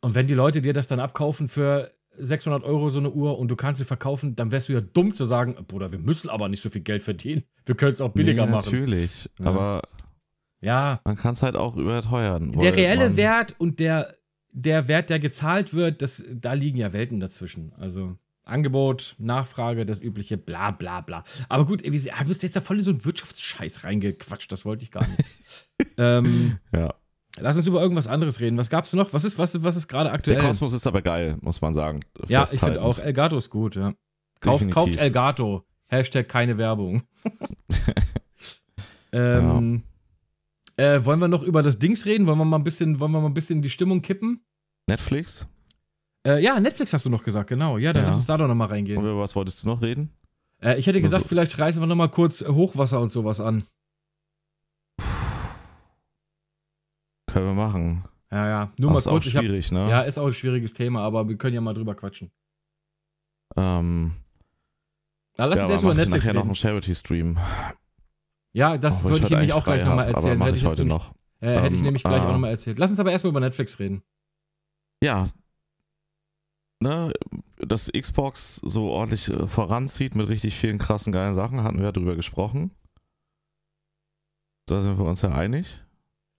[0.00, 3.48] Und wenn die Leute dir das dann abkaufen für 600 Euro so eine Uhr und
[3.48, 6.48] du kannst sie verkaufen, dann wärst du ja dumm zu sagen, Bruder, wir müssen aber
[6.48, 7.44] nicht so viel Geld verdienen.
[7.64, 8.70] Wir können es auch billiger nee, machen.
[8.72, 9.46] Natürlich, Ja.
[9.46, 9.82] aber
[10.60, 12.52] Ja, man kann es halt auch überteuern.
[12.52, 14.12] der reelle Wert und der,
[14.52, 17.72] der Wert, der gezahlt wird, das, da liegen ja Welten dazwischen.
[17.78, 21.24] Also Angebot, Nachfrage, das übliche, bla bla bla.
[21.48, 24.64] Aber gut, wie, ah, du bist jetzt da voll in so einen Wirtschaftsscheiß reingequatscht, das
[24.64, 25.24] wollte ich gar nicht.
[25.96, 26.94] ähm, Ja.
[27.40, 28.58] lass uns über irgendwas anderes reden.
[28.58, 29.12] Was gab's noch?
[29.12, 30.36] Was ist, was, was ist gerade aktuell?
[30.36, 32.00] Der Kosmos ist aber geil, muss man sagen.
[32.28, 33.94] Ja, ich finde auch, Elgato ist gut, ja.
[34.40, 35.64] Kauf, kauft Elgato.
[35.86, 37.02] Hashtag keine Werbung.
[39.12, 39.82] ähm,
[40.76, 42.26] äh, wollen wir noch über das Dings reden?
[42.26, 44.44] Wollen wir mal ein bisschen, wollen wir mal ein bisschen die Stimmung kippen?
[44.88, 45.48] Netflix?
[46.26, 47.78] Äh, ja, Netflix hast du noch gesagt, genau.
[47.78, 48.08] Ja, dann Ja.
[48.08, 49.00] lass uns da doch nochmal Und reingehen.
[49.00, 50.10] über was wolltest du noch reden?
[50.62, 53.64] Äh, ich hätte gesagt, Also- vielleicht reißen wir nochmal kurz Hochwasser und sowas an.
[57.30, 58.04] Können wir machen.
[58.30, 58.72] Ja, ja.
[58.78, 59.24] Nur Aber mal ist kurz.
[59.24, 59.88] auch Ich hab, schwierig, ne?
[59.90, 62.30] ja, ist auch ein schwieriges Thema, aber wir können ja mal drüber quatschen.
[63.56, 64.12] Ähm,
[65.36, 66.48] Na, lass ja, uns aber erst über mach ich Netflix nachher noch reden.
[66.50, 67.38] einen Charity-Stream.
[68.52, 70.36] Ja, das Auch wenn würde ich nämlich auch gleich nochmal erzählen.
[70.40, 71.14] Aber Hätte ich heute noch.
[71.40, 72.78] Äh, hätte ich Ähm, nämlich gleich auch äh, nochmal erzählt.
[72.78, 74.02] Lass uns aber erstmal über Netflix reden.
[75.02, 75.28] Ja.
[76.82, 77.12] Ne,
[77.58, 81.92] dass Xbox so ordentlich äh, voranzieht mit richtig vielen krassen geilen Sachen, hatten wir ja
[81.92, 82.72] drüber gesprochen.
[84.66, 85.82] Da sind wir uns ja einig.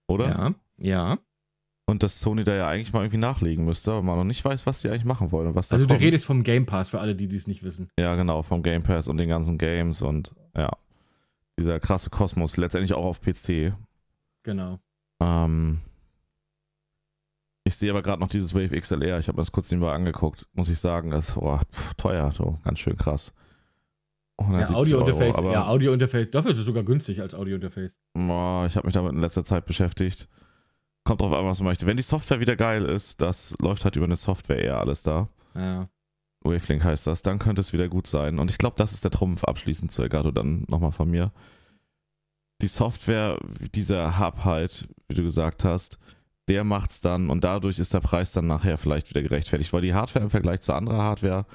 [0.07, 0.27] Oder?
[0.29, 1.19] Ja, ja.
[1.85, 4.65] Und dass Sony da ja eigentlich mal irgendwie nachlegen müsste, aber man noch nicht weiß,
[4.65, 6.01] was sie eigentlich machen wollen und was da Also du kommt.
[6.01, 7.89] redest vom Game Pass, für alle, die dies nicht wissen.
[7.99, 10.71] Ja, genau, vom Game Pass und den ganzen Games und ja.
[11.59, 13.73] Dieser krasse Kosmos, letztendlich auch auf PC.
[14.43, 14.79] Genau.
[15.21, 15.79] Ähm,
[17.65, 19.19] Ich sehe aber gerade noch dieses Wave XLR.
[19.19, 20.47] Ich habe mir das kurz nebenbei angeguckt.
[20.53, 21.59] Muss ich sagen, das ist oh,
[21.97, 23.33] teuer, so ganz schön krass.
[24.39, 26.31] Ja, Audio-Interface, ja, Audio-Interface.
[26.31, 27.97] Dafür ist es sogar günstig als Audio-Interface.
[28.13, 30.27] Boah, ich habe mich damit in letzter Zeit beschäftigt.
[31.05, 31.85] Kommt drauf an, was man möchte.
[31.85, 35.29] Wenn die Software wieder geil ist, das läuft halt über eine Software eher alles da.
[35.55, 35.87] Ja.
[36.43, 38.39] Wavelink heißt das, dann könnte es wieder gut sein.
[38.39, 41.31] Und ich glaube, das ist der Trumpf abschließend zu Elgato dann nochmal von mir.
[42.61, 43.37] Die Software,
[43.75, 45.99] dieser Hub halt, wie du gesagt hast,
[46.47, 49.93] der macht's dann und dadurch ist der Preis dann nachher vielleicht wieder gerechtfertigt, weil die
[49.93, 51.45] Hardware im Vergleich zu anderer Hardware,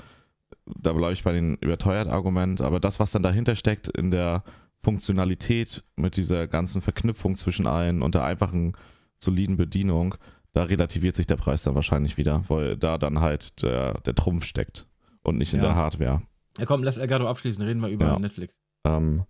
[0.64, 4.43] da bleibe ich bei den überteuert Argument, aber das, was dann dahinter steckt in der
[4.78, 8.74] Funktionalität mit dieser ganzen Verknüpfung zwischen allen und der einfachen,
[9.16, 10.14] soliden Bedienung,
[10.59, 14.45] da relativiert sich der Preis dann wahrscheinlich wieder, weil da dann halt der, der Trumpf
[14.45, 14.89] steckt
[15.23, 15.67] und nicht in Ja.
[15.67, 16.23] der Hardware.
[16.59, 18.19] Ja, komm, lass Elgato abschließen, reden wir über Ja.
[18.19, 18.57] Netflix.
[18.85, 19.23] Ähm,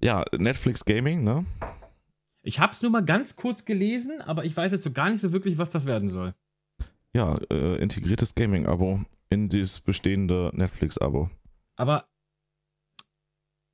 [0.00, 1.44] ja, Netflix Gaming, ne?
[2.42, 5.32] Ich hab's nur mal ganz kurz gelesen, aber ich weiß jetzt so gar nicht so
[5.32, 6.32] wirklich, was das werden soll.
[7.12, 11.28] Ja, äh, integriertes Gaming-Abo in das bestehende Netflix-Abo.
[11.74, 12.06] Aber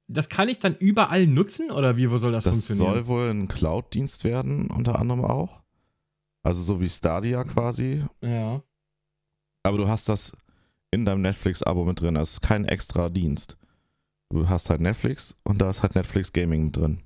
[0.09, 2.95] das kann ich dann überall nutzen oder wie wo soll das, Das funktionieren?
[2.95, 5.63] soll wohl ein Cloud-Dienst werden, unter anderem auch.
[6.45, 8.05] Also so wie Stadia quasi.
[8.21, 8.63] ja.
[9.67, 10.37] Aber du hast das
[10.91, 12.15] in deinem Netflix-Abo mit drin.
[12.17, 13.57] Das ist kein extra Dienst.
[14.29, 17.03] Du hast halt Netflix und da ist halt Netflix Gaming mit drin.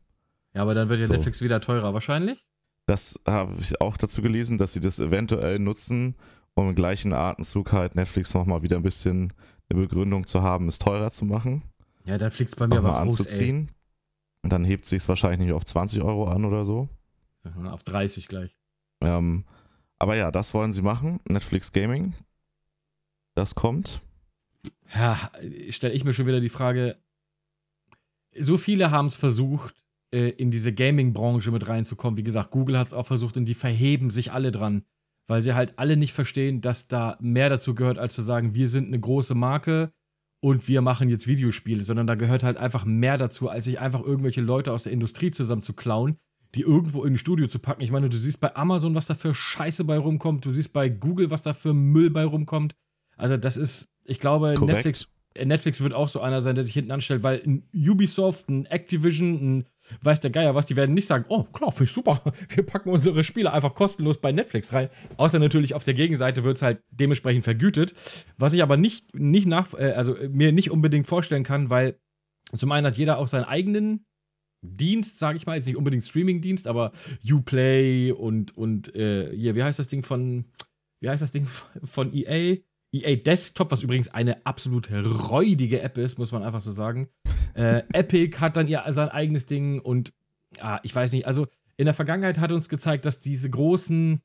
[0.55, 1.13] Ja, aber dann wird ja So.
[1.15, 2.45] Netflix wieder teurer wahrscheinlich.
[2.87, 6.17] Das habe ich auch dazu gelesen, dass sie das eventuell nutzen,
[6.55, 9.33] um im gleichen Atemzug halt Netflix nochmal wieder ein bisschen
[9.71, 11.63] eine Begründung zu haben, es teurer zu machen.
[12.07, 13.71] Ja, dann fliegt's bei mir aber anzuziehen.
[14.43, 16.89] Und dann hebt sich es wahrscheinlich nicht auf 20 Euro an oder so.
[17.67, 18.58] Auf 30 gleich.
[19.01, 19.45] Ähm,
[19.99, 21.21] aber ja, das wollen sie machen.
[21.29, 22.15] Netflix Gaming.
[23.35, 24.01] Das kommt.
[24.95, 25.31] Ja,
[25.71, 26.97] stelle ich mir schon wieder die Frage,
[28.39, 29.75] so viele haben es versucht,
[30.13, 32.17] äh, in diese Gaming-Branche mit reinzukommen.
[32.17, 34.85] Wie gesagt, Google hat es auch versucht und die verheben sich alle dran,
[35.27, 38.69] weil sie halt alle nicht verstehen, dass da mehr dazu gehört, als zu sagen, wir
[38.69, 39.93] sind eine große Marke
[40.41, 44.03] und wir machen jetzt Videospiele, sondern da gehört halt einfach mehr dazu, als sich einfach
[44.03, 46.19] irgendwelche Leute aus der Industrie zusammen zu klauen,
[46.55, 47.83] die irgendwo in ein Studio zu packen.
[47.83, 50.89] Ich meine, du siehst bei Amazon, was da für Scheiße bei rumkommt, du siehst bei
[50.89, 52.75] Google, was da für Müll bei rumkommt.
[53.17, 54.55] Also das ist, ich glaube.
[54.61, 55.09] Netflix
[55.45, 59.59] Netflix wird auch so einer sein, der sich hinten anstellt, weil ein Ubisoft, ein Activision,
[59.59, 59.67] ein
[60.03, 62.91] weiß der Geier was, die werden nicht sagen, oh klar, finde ich super, wir packen
[62.91, 64.89] unsere Spiele einfach kostenlos bei Netflix rein.
[65.17, 67.95] Außer natürlich auf der Gegenseite wird es halt dementsprechend vergütet.
[68.37, 71.99] Was ich aber nicht, nicht nach, äh, also mir nicht unbedingt vorstellen kann, weil
[72.57, 74.07] zum einen hat jeder auch seinen eigenen
[74.63, 76.93] Dienst, sage ich mal, jetzt nicht unbedingt Streaming-Dienst, aber
[77.29, 80.47] Uplay und, und äh, hier, wie heißt das Ding von,
[81.01, 81.47] wie heißt das Ding
[81.85, 82.57] von EA?
[82.91, 87.09] EA Desktop, was übrigens eine absolut räudige App ist, muss man einfach so sagen.
[87.55, 90.15] Äh, Epic hat dann ihr sein eigenes Ding und
[90.61, 91.47] ah, ich weiß nicht, also
[91.77, 94.23] in der Vergangenheit hat uns gezeigt, dass diese großen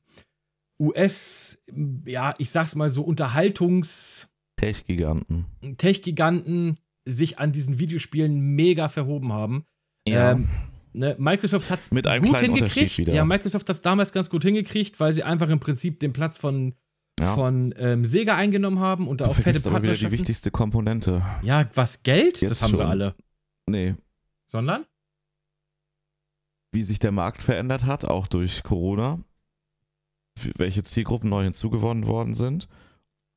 [0.80, 1.62] US,
[2.06, 5.46] ja, ich sag's mal so, Unterhaltungs- Tech-Giganten.
[5.76, 9.66] Tech-Giganten sich an diesen Videospielen mega verhoben haben.
[10.06, 10.48] Ähm,
[10.92, 12.98] ne, Microsoft hat es Mit einem gut hingekriegt.
[12.98, 13.14] Wieder.
[13.14, 16.36] Ja, Microsoft hat es damals ganz gut hingekriegt, weil sie einfach im Prinzip den Platz
[16.36, 16.74] von,
[17.18, 17.34] Ja.
[17.34, 21.22] von ähm, Sega eingenommen haben und da Du auch fette aber wieder die wichtigste Komponente.
[21.42, 22.40] Ja, was Geld?
[22.40, 22.86] Jetzt das haben sie schon.
[22.86, 23.14] alle.
[23.66, 23.94] Nee,
[24.48, 24.84] Sondern?
[26.72, 29.20] wie sich der Markt verändert hat, auch durch Corona,
[30.56, 32.68] welche Zielgruppen neu hinzugewonnen worden sind.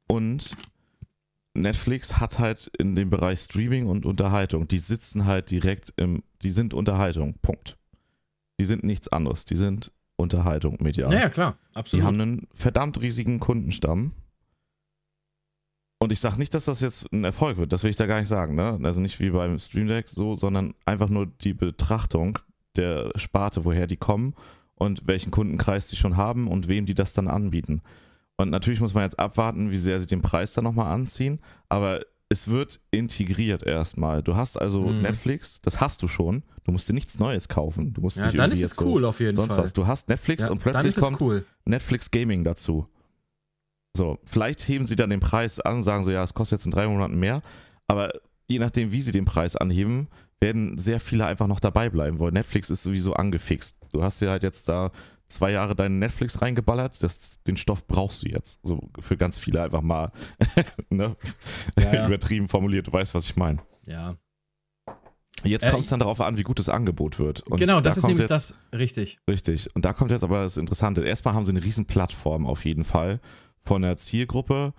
[0.07, 0.57] Und
[1.53, 6.51] Netflix hat halt in dem Bereich Streaming und Unterhaltung, die sitzen halt direkt im, die
[6.51, 7.77] sind Unterhaltung, Punkt.
[8.59, 11.13] Die sind nichts anderes, die sind Unterhaltung medial.
[11.13, 12.01] Ja, ja, klar, absolut.
[12.01, 14.13] Die haben einen verdammt riesigen Kundenstamm.
[15.99, 18.19] Und ich sage nicht, dass das jetzt ein Erfolg wird, das will ich da gar
[18.19, 18.55] nicht sagen.
[18.55, 18.79] Ne?
[18.83, 22.37] Also nicht wie beim Stream Deck so, sondern einfach nur die Betrachtung
[22.75, 24.35] der Sparte, woher die kommen
[24.75, 27.81] und welchen Kundenkreis die schon haben und wem die das dann anbieten.
[28.37, 32.01] Und natürlich muss man jetzt abwarten, wie sehr sie den Preis dann nochmal anziehen, aber
[32.29, 34.21] es wird integriert erstmal.
[34.21, 34.99] Du hast also Mhm.
[34.99, 36.43] Netflix, das hast du schon.
[36.65, 37.93] Du musst dir nichts Neues kaufen.
[37.93, 39.63] Du musst ja, dann ist es cool auf jeden so, sonst Fall.
[39.63, 39.73] was.
[39.73, 41.45] Du hast Netflix ja, und plötzlich kommt cool.
[41.65, 42.87] Netflix Gaming dazu.
[43.95, 46.65] So, vielleicht heben sie dann den Preis an und sagen so, ja, es kostet jetzt
[46.65, 47.41] in drei Monaten mehr,
[47.87, 48.11] aber
[48.47, 50.07] je nachdem, wie sie den Preis anheben,
[50.39, 53.79] werden sehr viele einfach noch dabei bleiben, weil Netflix ist sowieso angefixt.
[53.91, 54.91] Du hast dir halt jetzt da
[55.27, 58.59] zwei Jahre deinen Netflix reingeballert, das, den Stoff brauchst du jetzt.
[58.63, 60.11] So für ganz viele einfach mal
[60.89, 61.15] ne?
[61.77, 62.07] Ja, ja.
[62.07, 63.59] übertrieben formuliert, du weißt, was ich meine.
[63.85, 64.17] Ja.
[65.43, 67.41] Jetzt Äh, kommt es dann darauf an, wie gut das Angebot wird.
[67.43, 68.77] Und genau, da das ist kommt nämlich jetzt, das.
[68.79, 69.19] Richtig.
[69.29, 69.75] Richtig.
[69.75, 71.03] Und da kommt jetzt aber das Interessante.
[71.03, 73.19] Erstmal haben sie eine riesen Plattform auf jeden Fall
[73.63, 74.73] von der Zielgruppe.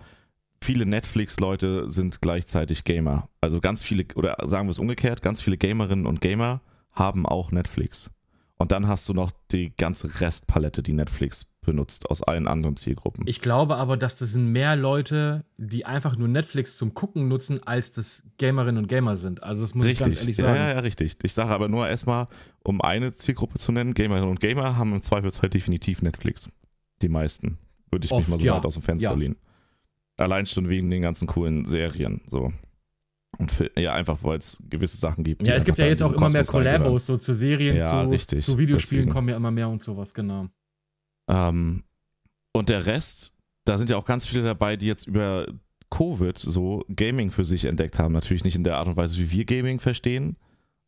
[0.61, 3.29] Viele Netflix-Leute sind gleichzeitig Gamer.
[3.39, 7.51] Also ganz viele, oder sagen wir es umgekehrt, ganz viele Gamerinnen und Gamer haben auch
[7.51, 8.11] Netflix.
[8.61, 13.25] Und dann hast du noch die ganze Restpalette, die Netflix benutzt, aus allen anderen Zielgruppen.
[13.25, 17.63] Ich glaube aber, dass das sind mehr Leute, die einfach nur Netflix zum Gucken nutzen,
[17.63, 19.43] als das Gamerinnen und Gamer sind.
[19.43, 20.07] Also das muss richtig.
[20.07, 20.55] ich ganz ehrlich sagen.
[20.55, 21.15] Ja, ja, ja, richtig.
[21.23, 22.27] Ich sage aber nur erstmal,
[22.61, 26.49] um eine Zielgruppe zu nennen, Gamerinnen und Gamer haben im Zweifelsfall definitiv Netflix.
[27.01, 27.59] Die meisten.
[27.91, 28.57] Würde ich mich Oft, mal so ja.
[28.57, 29.15] weit aus dem Fenster Ja.
[29.15, 29.37] lehnen.
[30.17, 32.19] Allein schon wegen den ganzen coolen Serien.
[32.27, 32.51] So.
[33.39, 35.47] Und Fil- ja, einfach weil es gewisse Sachen gibt.
[35.47, 36.43] Ja, es gibt ja jetzt auch immer mehr.
[36.43, 38.45] Collabos, so zu Serien, Ja, zu, richtig.
[38.45, 39.13] zu Videospielen Deswegen.
[39.13, 40.47] kommen ja immer mehr und sowas, genau.
[41.29, 41.83] Ähm,
[42.53, 43.33] und der Rest,
[43.65, 45.47] da sind ja auch ganz viele dabei, die jetzt über
[45.89, 48.13] Covid so Gaming für sich entdeckt haben.
[48.13, 50.35] Natürlich nicht in der Art und Weise, wie wir Gaming verstehen,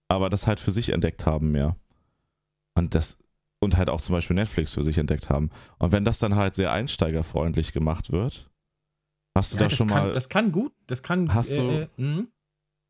[0.10, 1.76] aber das halt für sich entdeckt haben mehr.
[2.76, 3.18] Und das
[3.64, 5.52] und halt auch zum Beispiel Netflix für sich entdeckt haben.
[5.78, 8.50] Und wenn das dann halt sehr einsteigerfreundlich gemacht wird,
[9.38, 11.34] hast du Ja, da das schon kann, mal, Das kann gut, das kann.
[11.34, 12.26] Hast du- äh, mh.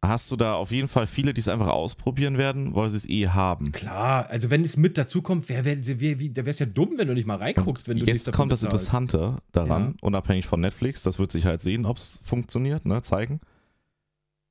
[0.04, 3.08] Hast du da auf jeden Fall viele, die es einfach ausprobieren werden, weil sie es
[3.08, 3.72] eh haben.
[3.72, 7.14] Klar, also wenn es mit dazu kommt, wär, wär, wär, wär's ja dumm, wenn du
[7.14, 8.64] nicht mal reinguckst, wenn du Jetzt kommt das.
[8.64, 9.94] Interessante daran, Ja.
[10.02, 13.42] unabhängig von Netflix, das wird sich halt sehen, ob es funktioniert, ne, zeigen.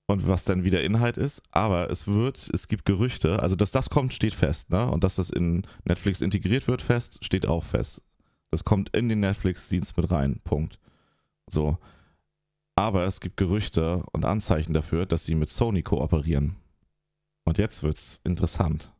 [0.06, 1.42] Und was dann wieder Inhalt ist.
[1.52, 4.90] Aber es wird, es gibt Gerüchte, also dass das kommt, steht fest, ne?
[4.90, 8.02] Und dass das in Netflix integriert wird, fest, steht auch fest.
[8.50, 10.40] Das kommt in den Netflix-Dienst mit rein.
[10.42, 10.80] Punkt.
[11.48, 11.78] So.
[12.80, 16.56] Aber es gibt Gerüchte und Anzeichen dafür, dass sie mit Sony kooperieren.
[17.44, 18.92] Und jetzt wird's interessant.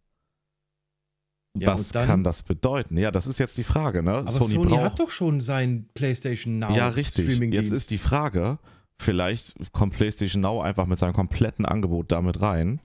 [1.59, 2.97] Ja, Was dann- kann das bedeuten?
[2.97, 4.13] Ja, das ist jetzt die Frage, ne?
[4.13, 7.39] Aber Sony, hat doch schon sein PlayStation Now Ja, richtig.
[7.39, 8.59] Jetzt ist die Frage,
[8.99, 12.81] vielleicht kommt PlayStation Now einfach mit seinem kompletten Angebot damit rein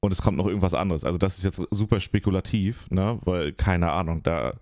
[0.00, 1.04] und es kommt noch irgendwas anderes.
[1.04, 4.54] Also das ist jetzt super spekulativ, ne, weil keine Ahnung, da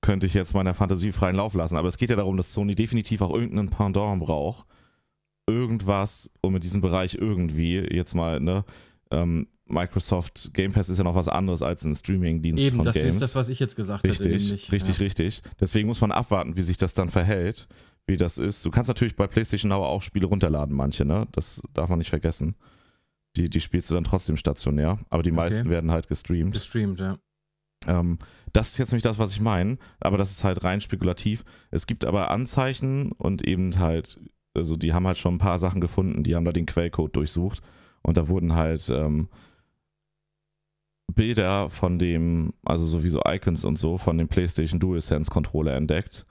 [0.00, 2.74] könnte ich jetzt meiner Fantasie freien Lauf lassen, aber es geht ja darum, dass Sony
[2.74, 4.66] definitiv auch irgendeinen Pendant braucht.
[5.52, 8.64] Irgendwas, um in diesem Bereich irgendwie jetzt mal, ne,
[9.10, 12.94] ähm, Microsoft Game Pass ist ja noch was anderes als ein Streaming-Dienst Eben, von das
[12.94, 13.14] Games.
[13.14, 14.10] ist das, was ich jetzt gesagt hätte.
[14.24, 14.72] Richtig, nämlich.
[14.72, 15.02] richtig, ja.
[15.04, 15.42] richtig.
[15.60, 17.68] Deswegen muss man abwarten, wie sich das dann verhält,
[18.06, 18.64] wie das ist.
[18.66, 21.26] Du kannst natürlich bei PlayStation Now auch Spiele runterladen, manche, ne?
[21.32, 22.54] Das darf man nicht vergessen.
[23.36, 25.40] Die, die spielst du dann trotzdem stationär, aber die Okay.
[25.40, 26.52] meisten werden halt gestreamt.
[26.52, 27.18] Gestreamt, ja.
[27.86, 28.18] Ähm,
[28.52, 31.44] das ist jetzt nicht das, was ich meine, aber das ist halt rein spekulativ.
[31.70, 34.20] Es gibt aber Anzeichen und eben halt,
[34.54, 37.60] also die haben halt schon ein paar Sachen gefunden, die haben da den Quellcode durchsucht
[38.02, 39.28] und da wurden halt ähm,
[41.14, 46.24] Bilder von dem, also sowieso Icons und so, von dem PlayStation DualSense Controller entdeckt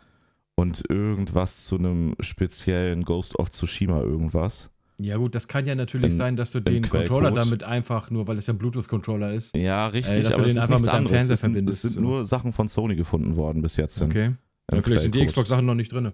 [0.55, 4.71] und irgendwas zu einem speziellen Ghost of Tsushima irgendwas.
[4.99, 8.27] Ja, gut, das kann ja natürlich Im- sein, dass du den Controller damit einfach, nur
[8.27, 9.55] weil es ja ein Bluetooth-Controller ist.
[9.55, 11.29] Ja, richtig, Äh, dass du aber es ist nichts anderes.
[11.29, 12.01] Es sind, es sind so.
[12.01, 13.99] nur Sachen von Sony gefunden worden bis jetzt.
[14.01, 14.35] Okay.
[14.71, 15.25] Ja, vielleicht sind die.
[15.25, 16.11] Xbox-Sachen noch nicht drin.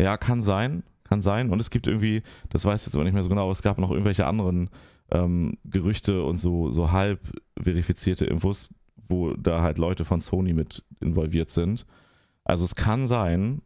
[0.00, 1.50] Ja, kann sein, kann sein.
[1.50, 3.78] Und es gibt irgendwie, das weiß ich jetzt aber nicht mehr so genau, es gab
[3.78, 4.70] noch irgendwelche anderen
[5.10, 7.20] ähm, Gerüchte und so, so halb
[7.60, 11.86] verifizierte Infos, wo da halt Leute von Sony mit involviert sind.
[12.44, 13.62] Also es kann sein,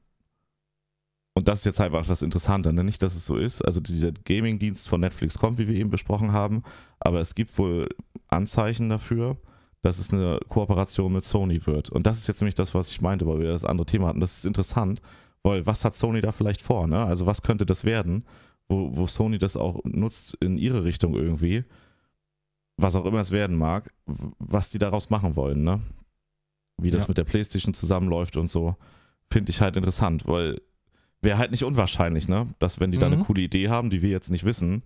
[1.35, 2.85] und das ist jetzt einfach das Interessante, ne?
[2.85, 3.63] nicht, dass es so ist.
[3.63, 6.63] Also dieser Gaming-Dienst von Netflix kommt, wie wir eben besprochen haben,
[7.01, 7.89] aber es gibt wohl
[8.29, 9.37] Anzeichen dafür,
[9.81, 11.91] dass es eine Kooperation mit Sony wird.
[11.91, 14.21] Und das ist jetzt nämlich das, was ich meinte, weil wir das andere Thema hatten.
[14.21, 15.03] Das ist interessant,
[15.43, 16.87] weil was hat Sony da vielleicht vor?
[16.87, 17.05] Ne?
[17.05, 18.25] Also was könnte das werden,
[18.69, 21.65] wo, wo Sony das auch nutzt in ihre Richtung irgendwie?
[22.77, 25.81] Was auch immer es werden mag, was die daraus machen wollen, ne?
[26.79, 27.09] Wie das Ja.
[27.09, 28.77] mit der Playstation zusammenläuft und so,
[29.31, 30.61] finde ich halt interessant, weil
[31.21, 32.49] wäre halt nicht unwahrscheinlich, ne?
[32.59, 33.25] Dass wenn die da eine Mhm.
[33.25, 34.83] coole Idee haben, die wir jetzt nicht wissen,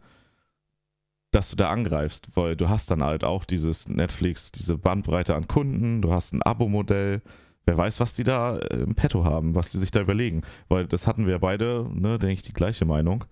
[1.31, 5.49] dass du da angreifst, weil du hast dann halt auch dieses Netflix, diese Bandbreite an
[5.49, 7.23] Kunden, du hast ein Abo-Modell,
[7.67, 10.87] wer weiß, was die da äh, im Petto haben, was die sich da überlegen, weil
[10.87, 13.25] das hatten wir beide, ne, denke ich, die gleiche Meinung.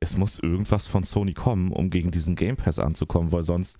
[0.00, 3.78] Es muss irgendwas von Sony kommen, um gegen diesen Game Pass anzukommen, weil sonst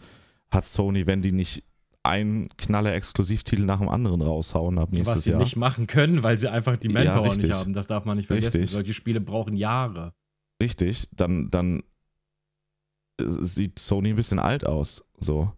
[0.50, 1.62] hat Sony, wenn die nicht
[2.02, 5.40] einen knaller Exklusivtitel nach dem anderen raushauen ab nächstes Was sie Jahr.
[5.40, 7.44] nicht machen können, weil sie einfach die Ja, Manpower richtig.
[7.48, 7.74] nicht haben.
[7.74, 8.52] Das darf man nicht vergessen.
[8.52, 8.70] Richtig.
[8.70, 10.14] Solche Spiele brauchen Jahre.
[10.62, 11.82] Richtig, dann, dann
[13.20, 15.04] äh, sieht Sony ein bisschen alt aus.
[15.18, 15.52] So.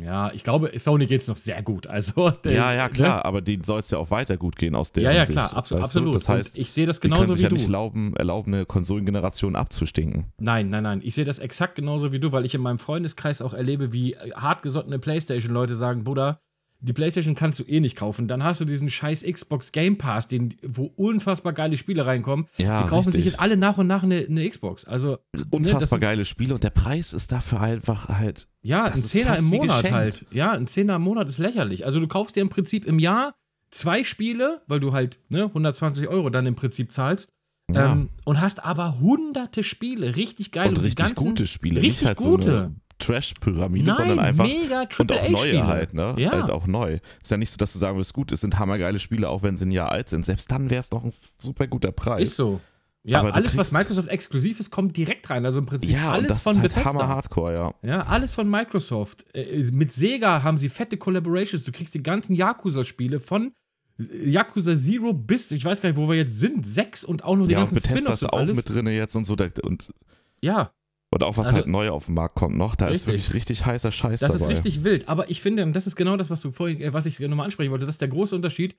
[0.00, 1.86] Ja, ich glaube, Sony geht es noch sehr gut.
[1.86, 2.90] Also, der- Ja, ja, ne?
[2.90, 5.38] klar, aber denen soll es ja auch weiter gut gehen aus der Ja, ja, Sicht.
[5.38, 6.14] klar, abso absolut.
[6.16, 7.54] Das heißt, Und ich sehe das die können genauso sich wie ja du.
[7.54, 10.32] nicht erlauben, erlauben, eine Konsolengeneration abzustinken.
[10.38, 11.00] Nein, nein, nein.
[11.04, 14.16] Ich sehe das exakt genauso wie du, weil ich in meinem Freundeskreis auch erlebe, wie
[14.34, 16.40] hartgesottene PlayStation-Leute sagen: Bruder,
[16.84, 18.28] die PlayStation kannst du eh nicht kaufen.
[18.28, 22.46] Dann hast du diesen scheiß Xbox Game Pass, den, wo unfassbar geile Spiele reinkommen.
[22.58, 23.32] Ja, die kaufen sich richtig.
[23.32, 24.84] jetzt alle nach und nach eine, eine Xbox.
[24.84, 25.18] Also,
[25.50, 28.48] Unfassbar ne, geile Spiele und der Preis ist dafür einfach halt.
[28.62, 30.24] Ja, ein Zehner im Monat halt.
[30.30, 31.84] Ja, ein Zehner im Monat ist lächerlich.
[31.86, 33.34] Also du kaufst dir im Prinzip im Jahr
[33.70, 37.28] zwei Spiele, weil du halt ne, 120 Euro dann im Prinzip zahlst.
[37.72, 37.92] Ja.
[37.92, 40.68] Ähm, und hast aber hunderte Spiele, richtig geil.
[40.68, 42.72] und richtig ganzen- gute Spiele, richtig halt gute.
[42.74, 46.14] so Trash-Pyramide, sondern einfach mega und auch neue halt, ne?
[46.18, 46.32] Ja.
[46.32, 46.98] Halt auch neu.
[47.20, 49.56] Ist ja nicht so, dass du sagen würdest, gut, es sind hammergeile Spiele, auch wenn
[49.56, 50.24] sie ein Jahr alt sind.
[50.24, 52.28] Selbst dann wäre es noch ein super guter Preis.
[52.28, 52.60] Ist so.
[53.06, 55.44] Ja, Aber alles, was Microsoft exklusiv ist, kommt direkt rein.
[55.44, 56.88] Also im Prinzip Ja, alles und das von ist halt Bethesda.
[56.88, 57.74] hammer Hardcore, ja.
[57.82, 59.26] Ja, alles von Microsoft.
[59.34, 61.64] Äh, mit Sega haben sie fette Collaborations.
[61.64, 63.52] Du kriegst die ganzen Yakuza-Spiele von
[63.98, 67.46] Yakuza Zero bis, ich weiß gar nicht, wo wir jetzt sind, sechs und auch noch
[67.46, 68.56] die Ja, und ganzen Bethesda Spin-offs ist und auch alles.
[68.56, 69.36] mit drin jetzt und so.
[69.62, 69.92] Und,
[70.40, 70.72] Ja,
[71.14, 72.74] und auch was Also- halt neu auf den Markt kommt noch.
[72.74, 73.26] Da ist Richtig.
[73.28, 74.44] wirklich richtig heißer Scheiß das dabei.
[74.44, 75.08] ist richtig wild.
[75.08, 77.46] Aber ich finde, und das ist genau das, was du vorhin, äh, was ich nochmal
[77.46, 78.76] ansprechen wollte, das ist der große Unterschied.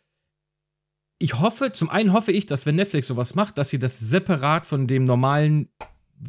[1.18, 4.66] Ich hoffe, zum einen hoffe ich, dass wenn Netflix sowas macht, dass sie das separat
[4.66, 5.70] von dem normalen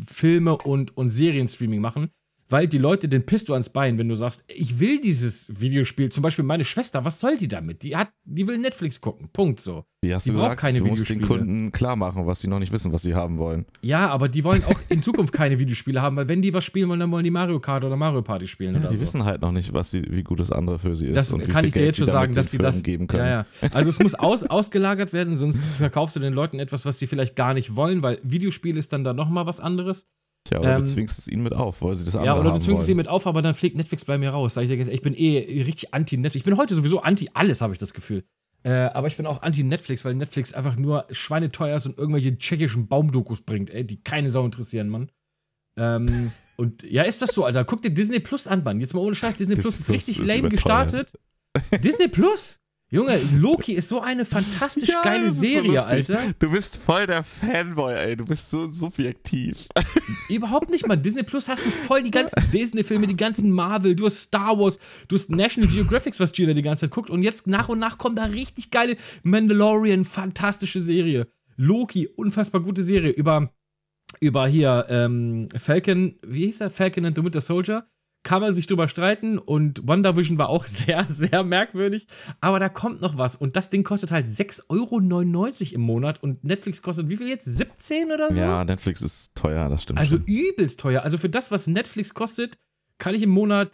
[0.07, 2.11] Filme- und, und Serienstreaming machen,
[2.49, 6.11] weil die Leute den pisst du ans Bein, wenn du sagst, ich will dieses Videospiel,
[6.11, 7.83] zum Beispiel meine Schwester, was soll die damit?
[7.83, 9.85] Die hat, die will Netflix gucken, Punkt so.
[10.03, 11.23] Wie hast die du gesagt, keine du musst den.
[11.23, 13.67] Kunden klar machen, was sie noch nicht wissen, was sie haben wollen.
[13.83, 16.89] Ja, aber die wollen auch in Zukunft keine Videospiele haben, weil wenn die was spielen
[16.89, 18.75] wollen, dann wollen die Mario Kart oder Mario Party spielen.
[18.75, 19.01] Ja, die so.
[19.01, 21.47] wissen halt noch nicht, was sie, wie gut das andere für sie ist Das und
[21.47, 23.25] wie kann viel ich dir Geld jetzt sie schon sagen, dass die das geben können.
[23.25, 23.69] Ja, ja.
[23.73, 27.35] Also es muss aus, ausgelagert werden, sonst verkaufst du den Leuten etwas, was sie vielleicht
[27.35, 30.07] gar nicht wollen, weil Videospiel ist dann da nochmal was anderes.
[30.47, 32.53] Tja, oder Ähm, du zwingst es ihnen mit auf, weil sie das andere Ja, oder
[32.53, 32.97] du zwingst sie wollen.
[32.99, 34.57] mit auf, aber dann fliegt Netflix bei mir raus.
[34.57, 36.41] Ich ehrlich, ich bin eh richtig anti-Netflix.
[36.41, 38.25] Ich bin heute sowieso anti alles, habe ich das Gefühl.
[38.63, 42.89] Äh, aber ich bin auch anti-Netflix, weil Netflix einfach nur schweineteuer ist und irgendwelche tschechischen
[42.89, 45.11] Baumdokus bringt, ey, die keine Sau interessieren, Mann.
[45.77, 47.65] Ähm, und ja, ist das so, Alter?
[47.65, 48.81] Guck dir Disney Plus an, Mann.
[48.81, 50.93] Jetzt mal ohne Scheiß, Disney Disney Plus ist richtig ist lame überteuert.
[50.93, 51.83] gestartet.
[51.83, 52.61] Disney Plus?
[52.89, 56.11] Junge, Loki ist so eine fantastisch Ja, geile so Serie, lustig.
[56.11, 56.34] Alter.
[56.39, 58.16] Du bist voll der Fanboy, ey.
[58.16, 59.66] Du bist so subjektiv.
[60.28, 61.03] Überhaupt nicht, Mann.
[61.03, 64.78] Disney Plus hast du voll die ganzen Disney-Filme, die ganzen Marvel, du hast Star Wars,
[65.09, 67.11] du hast National Geographic, was Gina die ganze Zeit guckt.
[67.11, 71.26] Und jetzt nach und nach kommen da richtig geile Mandalorian, fantastische Serie.
[71.57, 73.11] Loki, unfassbar gute Serie.
[73.11, 73.53] Über,
[74.20, 76.70] über hier ähm, Falcon, wie hieß er?
[76.70, 77.89] Falcon and the Winter Soldier.
[78.27, 82.09] Kann man sich drüber streiten und WandaVision war auch sehr, sehr merkwürdig.
[82.41, 83.37] Aber da kommt noch was.
[83.37, 87.45] Und das Ding kostet halt 6,99 Euro im Monat und Netflix kostet wie viel jetzt?
[87.45, 88.37] 17 oder so?
[88.41, 90.27] Ja, Netflix ist teuer, das stimmt Also schon.
[90.27, 91.03] übelst teuer.
[91.03, 92.59] Also für das, was Netflix kostet,
[92.99, 93.70] kann ich im Monat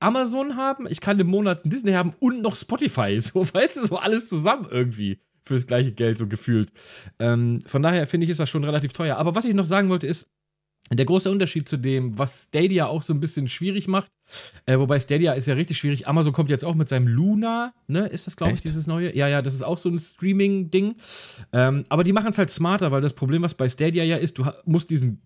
[0.00, 3.18] Amazon haben, ich kann im Monat Disney haben und noch Spotify.
[3.20, 5.20] So, weißt du, so alles zusammen irgendwie.
[5.44, 6.72] Fürs gleiche Geld, so gefühlt.
[7.18, 9.18] Ähm, von daher finde ich, ist das schon relativ teuer.
[9.18, 10.30] Aber was ich noch sagen wollte, ist,
[10.96, 14.10] der große Unterschied zu dem, was Stadia auch so ein bisschen schwierig macht,
[14.66, 16.06] äh, wobei Stadia ist ja richtig schwierig.
[16.08, 18.06] Amazon kommt jetzt auch mit seinem Luna, ne?
[18.06, 19.14] Ist das, glaube ich, dieses neue?
[19.16, 20.96] Ja, ja, das ist auch so ein Streaming-Ding.
[21.52, 24.38] Ähm, aber die machen es halt smarter, weil das Problem, was bei Stadia ja ist,
[24.38, 25.22] du musst diesen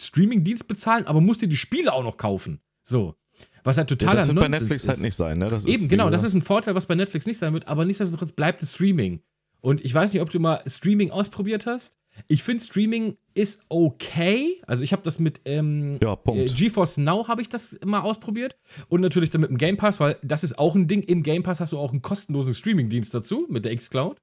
[0.00, 2.60] Streaming-Dienst bezahlen, aber musst dir die Spiele auch noch kaufen.
[2.82, 3.14] So.
[3.62, 4.88] Was halt Ja, totaler das wird bei Nonsens Netflix ist.
[4.88, 5.48] halt nicht sein, ne?
[5.48, 7.84] Das Eben, ist genau, das ist ein Vorteil, was bei Netflix nicht sein wird, aber
[7.84, 9.20] nichtsdestotrotz bleibt es Streaming.
[9.60, 11.98] Und ich weiß nicht, ob du mal Streaming ausprobiert hast.
[12.26, 14.60] Ich finde, Streaming ist okay.
[14.66, 18.56] Also ich habe das mit ähm, Ja, äh, GeForce Now habe ich das mal ausprobiert.
[18.88, 21.02] Und natürlich dann mit dem Game Pass, weil das ist auch ein Ding.
[21.02, 24.18] Im Game Pass hast du auch einen kostenlosen Streaming-Dienst dazu mit der Xcloud.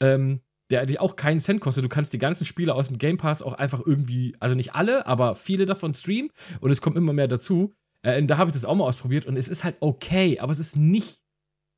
[0.00, 1.84] Ähm, der dir auch keinen Cent kostet.
[1.84, 5.06] Du kannst die ganzen Spiele aus dem Game Pass auch einfach irgendwie, also nicht alle,
[5.06, 6.30] aber viele davon streamen.
[6.60, 7.74] Und es kommt immer mehr dazu.
[8.02, 10.52] Äh, und da habe ich das auch mal ausprobiert und es ist halt okay, aber
[10.52, 11.18] es ist nicht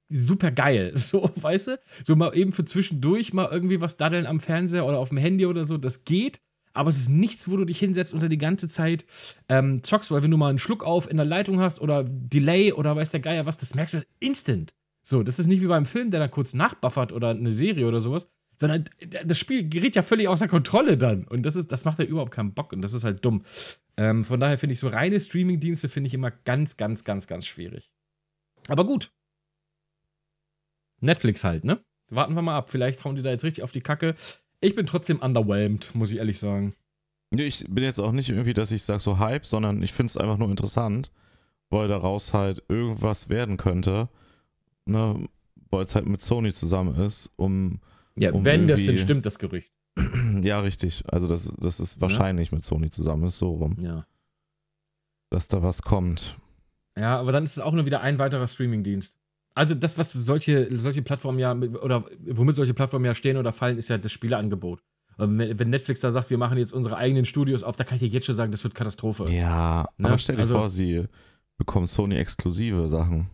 [0.09, 0.93] super geil.
[0.97, 1.81] So, weißt du?
[2.05, 5.47] So mal eben für zwischendurch mal irgendwie was daddeln am Fernseher oder auf dem Handy
[5.47, 6.41] oder so, das geht.
[6.75, 9.05] Aber es ist nichts, wo du dich hinsetzt und die ganze Zeit
[9.49, 12.73] ähm, zockst, weil wenn du mal einen Schluck auf in der Leitung hast oder Delay
[12.73, 14.75] oder weiß der Geier was, das merkst du instant.
[15.03, 18.01] So, das ist nicht wie beim Film, der dann kurz nachbuffert oder eine Serie oder
[18.01, 18.29] sowas,
[18.61, 18.85] sondern
[19.25, 21.25] das Spiel gerät ja völlig außer Kontrolle dann.
[21.25, 23.45] Und das, ist, das macht ja überhaupt keinen Bock und das ist halt dumm.
[23.97, 27.47] Ähm, von daher finde ich so reine Streaming-Dienste finde ich immer ganz, ganz, ganz, ganz
[27.47, 27.91] schwierig.
[28.69, 29.11] Aber gut.
[31.01, 31.81] Netflix halt, ne?
[32.11, 32.71] Warten wir mal ab.
[32.71, 34.15] Vielleicht hauen die da jetzt richtig auf die Kacke.
[34.61, 36.75] Ich bin trotzdem underwhelmed, muss ich ehrlich sagen.
[37.35, 40.09] Nee, ich bin jetzt auch nicht irgendwie, dass ich sage so Hype, sondern ich finde
[40.11, 41.13] es einfach nur interessant,
[41.69, 44.09] weil daraus halt irgendwas werden könnte,
[44.87, 45.23] ne,
[45.71, 47.81] weil es halt mit Sony zusammen ist, um,
[48.17, 49.71] Ja, Um wenn das denn stimmt, das Gerücht.
[50.43, 54.07] ja richtig, also dass, dass es wahrscheinlich mit Sony zusammen ist, so rum, Ja.
[55.29, 56.39] dass da was kommt.
[56.97, 59.15] Ja, aber dann ist es auch nur wieder ein weiterer Streamingdienst.
[59.59, 63.77] Also das, was solche, solche Plattformen ja, oder womit solche Plattformen ja stehen oder fallen,
[63.77, 64.81] ist ja das Spieleangebot.
[65.17, 68.09] Wenn Netflix da sagt, wir machen jetzt unsere eigenen Studios auf, da kann ich dir
[68.09, 69.25] jetzt schon sagen, das wird Katastrophe.
[69.25, 70.09] Ja, Ja, Ne?
[70.09, 71.07] aber stell dir Also- vor, sie
[71.57, 73.27] bekommen Sony exklusive Sachen.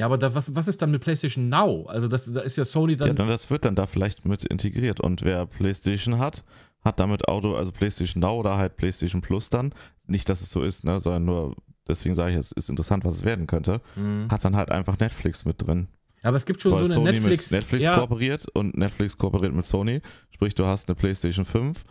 [0.00, 1.84] aber da, was, was ist dann mit PlayStation Now?
[1.88, 3.08] Also das, da ist ja Sony dann.
[3.08, 6.42] ja, dann das wird dann da vielleicht mit integriert und wer PlayStation hat,
[6.82, 9.74] hat damit Auto, also PlayStation Now oder halt PlayStation Plus dann,
[10.06, 11.54] nicht, dass es so ist, ne, sondern nur,
[11.88, 14.28] deswegen sage ich, es ist interessant, was es werden könnte, Mhm.
[14.30, 15.88] hat dann halt einfach Netflix mit drin.
[16.22, 17.50] aber es gibt schon weil so eine Sony Netflix.
[17.50, 20.00] mit Netflix ja, kooperiert und Netflix kooperiert mit Sony.
[20.30, 21.84] Sprich, du hast eine PlayStation 5,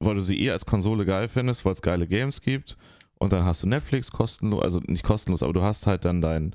[0.00, 2.76] weil du sie eh als Konsole geil findest, weil es geile Games gibt
[3.18, 6.54] Und dann hast du Netflix kostenlos, also nicht kostenlos, aber du hast halt dann dein,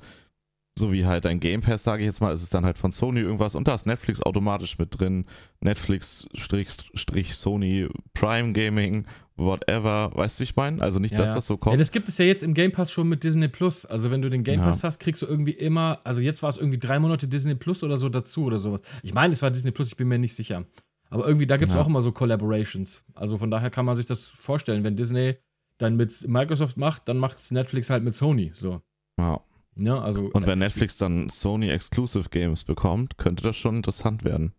[0.78, 2.90] so wie halt dein Game Pass, sage ich jetzt mal, ist es dann halt von
[2.92, 5.24] Sony irgendwas und da ist Netflix automatisch mit drin.
[5.60, 9.06] Netflix-Sony Prime Gaming,
[9.36, 10.10] whatever.
[10.14, 10.80] Weißt du, wie ich meine?
[10.82, 11.34] Also nicht, Ja, dass ja.
[11.36, 11.80] das so Ja, kommt.
[11.80, 13.86] das gibt es ja jetzt im Game Pass schon mit Disney Plus.
[13.86, 14.66] Also wenn du den Game Ja.
[14.66, 17.82] Pass hast, kriegst du irgendwie immer, also jetzt war es irgendwie drei Monate Disney Plus
[17.82, 18.80] oder so dazu oder sowas.
[19.02, 20.64] Ich meine, es war Disney Plus, ich bin mir nicht sicher.
[21.10, 21.80] Aber irgendwie, da gibt es Ja.
[21.82, 23.04] auch immer so Collaborations.
[23.14, 24.84] Also von daher kann man sich das vorstellen.
[24.84, 25.36] Wenn Disney
[25.78, 28.50] dann mit Microsoft macht, dann macht es Netflix halt mit Sony.
[28.54, 28.82] So.
[29.18, 29.40] ja.
[29.78, 30.22] Ja, also.
[30.32, 34.52] Und wenn Netflix dann Sony Exclusive Games bekommt, könnte das schon interessant werden.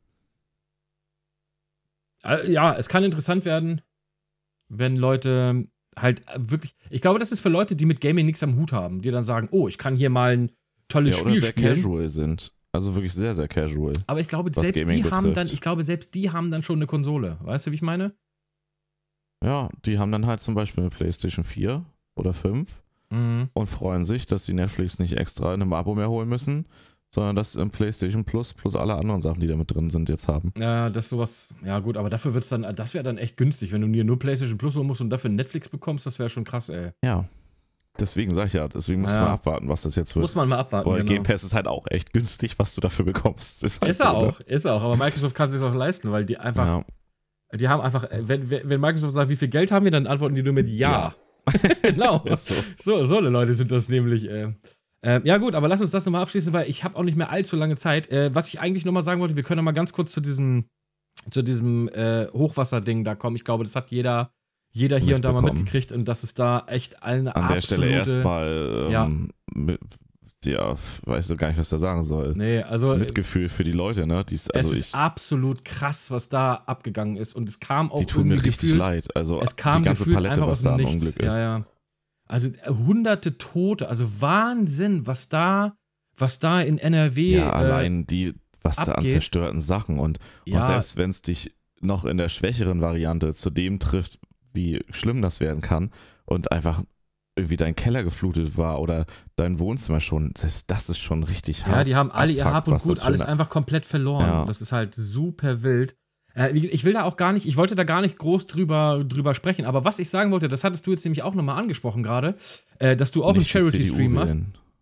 [2.23, 3.81] Äh, ja, es kann interessant werden,
[4.69, 5.67] wenn Leute
[5.97, 6.73] halt wirklich.
[6.89, 9.23] Ich glaube, das ist für Leute, die mit Gaming nichts am Hut haben, die dann
[9.23, 10.51] sagen, oh, ich kann hier mal ein
[10.87, 11.75] tolles Ja, oder Spiel sehr spielen.
[11.75, 12.53] casual sind.
[12.71, 13.93] Also wirklich sehr, sehr casual.
[14.07, 15.53] Aber ich glaube, selbst Gaming die haben dann, betrifft.
[15.53, 17.37] ich glaube, selbst die haben dann schon eine Konsole.
[17.41, 18.15] Weißt du, wie ich meine?
[19.43, 21.83] Ja, die haben dann halt zum Beispiel eine PlayStation 4
[22.15, 23.49] oder 5 Mhm.
[23.53, 26.65] und freuen sich, dass sie Netflix nicht extra in einem Abo mehr holen müssen,
[27.11, 30.27] sondern das im PlayStation Plus plus alle anderen Sachen, die da mit drin sind, jetzt
[30.27, 30.53] haben.
[30.57, 31.49] Ja, das sowas.
[31.65, 34.03] Ja, gut, aber dafür wird es dann, das wäre dann echt günstig, wenn du dir
[34.03, 36.91] nur PlayStation Plus holen musst und dafür Netflix bekommst, das wäre schon krass, ey.
[37.03, 37.25] Ja.
[37.99, 39.21] Deswegen sag ich ja, deswegen muss Ja.
[39.21, 40.21] man abwarten, was das jetzt wird.
[40.21, 40.89] Muss man mal abwarten.
[40.89, 41.11] Weil genau.
[41.13, 43.63] Game Pass ist halt auch echt günstig, was du dafür bekommst.
[43.65, 44.27] Ist, halt Ist er so, ne?
[44.27, 44.83] auch, ist er auch.
[44.83, 47.57] Aber Microsoft kann es sich auch leisten, weil die einfach, Ja.
[47.57, 50.35] die haben einfach, wenn, wenn wenn Microsoft sagt, wie viel Geld haben wir, dann antworten
[50.35, 51.13] die nur mit Ja.
[51.81, 52.23] genau.
[52.35, 52.55] So.
[52.77, 54.29] So, so eine Leute sind das nämlich.
[54.29, 54.53] Äh.
[55.01, 57.29] Ähm, ja, gut, aber lass uns das nochmal abschließen, weil ich habe auch nicht mehr
[57.29, 58.09] allzu lange Zeit.
[58.11, 60.65] Äh, was ich eigentlich nochmal sagen wollte, wir können noch mal ganz kurz zu diesem,
[61.31, 63.35] zu diesem äh, Hochwasserding da kommen.
[63.35, 64.33] Ich glaube, das hat jeder,
[64.71, 67.87] jeder hier und da mal mitgekriegt und das ist da echt eine An der Stelle
[67.87, 69.77] erstmal, ähm, Ja.
[70.45, 70.75] Ja,
[71.05, 72.33] weiß gar nicht, was da sagen soll.
[72.35, 74.23] Nee, also äh, Mitgefühl für die Leute, ne?
[74.23, 77.35] Die's, also es ich, ist absolut krass, was da abgegangen ist.
[77.35, 79.15] Und es kam auch die tun mir richtig gefühlt- leid.
[79.15, 80.85] Also Es kam die ganze gefühlt Palette, was da an.
[80.85, 81.33] Unglück ist.
[81.35, 81.65] Ja, ja.
[82.27, 85.75] Also äh, hunderte Tote, also Wahnsinn, was da,
[86.17, 87.37] was da in NRW.
[87.37, 89.11] Ja, äh, allein die, was da an abgeht.
[89.11, 90.57] zerstörten Sachen und, Ja.
[90.57, 94.19] und selbst wenn es dich noch in der schwächeren Variante zu dem trifft,
[94.53, 95.91] wie schlimm das werden kann
[96.25, 96.81] und einfach
[97.39, 101.75] irgendwie dein Keller geflutet war oder dein Wohnzimmer schon, selbst das ist schon richtig hart.
[101.77, 104.25] Ja, die haben alle ihr Hab und Gut alles eine- einfach komplett verloren.
[104.25, 104.45] Ja.
[104.45, 105.95] Das ist halt super wild.
[106.35, 109.33] Äh, ich will da auch gar nicht, ich wollte da gar nicht groß drüber, drüber
[109.33, 112.35] sprechen, aber was ich sagen wollte, das hattest du jetzt nämlich auch nochmal angesprochen gerade,
[112.79, 114.37] äh, dass du auch Nicht einen Charity-Stream machst.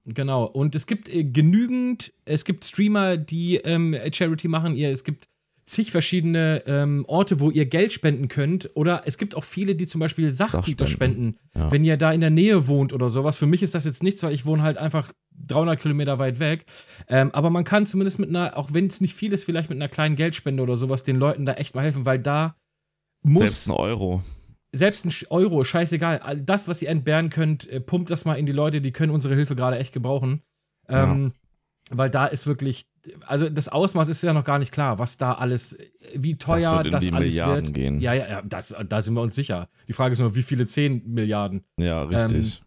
[0.06, 0.46] Genau.
[0.46, 4.76] Und es gibt äh, genügend, es gibt Streamer, die ähm, Charity machen.
[4.76, 5.26] Ihr, es gibt
[5.68, 8.70] zig verschiedene ähm, Orte, wo ihr Geld spenden könnt.
[8.74, 11.70] Oder es gibt auch viele, die zum Beispiel Sachgüter spenden, Ja.
[11.72, 13.38] wenn ihr da in der Nähe wohnt oder sowas.
[13.38, 15.12] Für mich ist das jetzt nichts, weil ich wohne halt einfach
[15.46, 16.66] 300 Kilometer weit weg.
[17.10, 19.78] Ähm, aber man kann zumindest mit einer, auch wenn es nicht viel ist, vielleicht mit
[19.78, 22.56] einer kleinen Geldspende oder sowas, den Leuten da echt mal helfen, weil da
[23.24, 24.24] muss Selbst ein Euro.
[24.72, 26.42] selbst ein Euro, scheißegal.
[26.46, 29.36] Das, was ihr entbehren könnt, äh, pumpt das mal in die Leute, die können unsere
[29.36, 30.42] Hilfe gerade echt gebrauchen.
[30.88, 31.34] Ähm,
[31.90, 32.86] Weil da ist wirklich,
[33.26, 35.78] also das Ausmaß ist ja noch gar nicht klar, was da alles,
[36.16, 37.74] wie teuer das wird in das die alles Milliarden wird.
[37.74, 38.02] gehen.
[38.02, 39.70] Ja, ja, ja, das, da sind wir uns sicher.
[39.88, 41.64] Die Frage ist nur, wie viele 10 Milliarden?
[41.80, 42.62] Ja, richtig.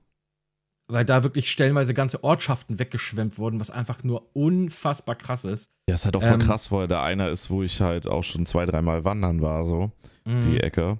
[0.89, 5.71] Weil da wirklich stellenweise ganze Ortschaften weggeschwemmt wurden, was einfach nur unfassbar krass ist.
[5.89, 8.25] ja, ist halt auch voll ähm, krass, weil da einer ist, wo ich halt auch
[8.25, 9.93] schon zwei, dreimal wandern war, so,
[10.27, 10.41] Mhm.
[10.41, 10.99] die Ecke.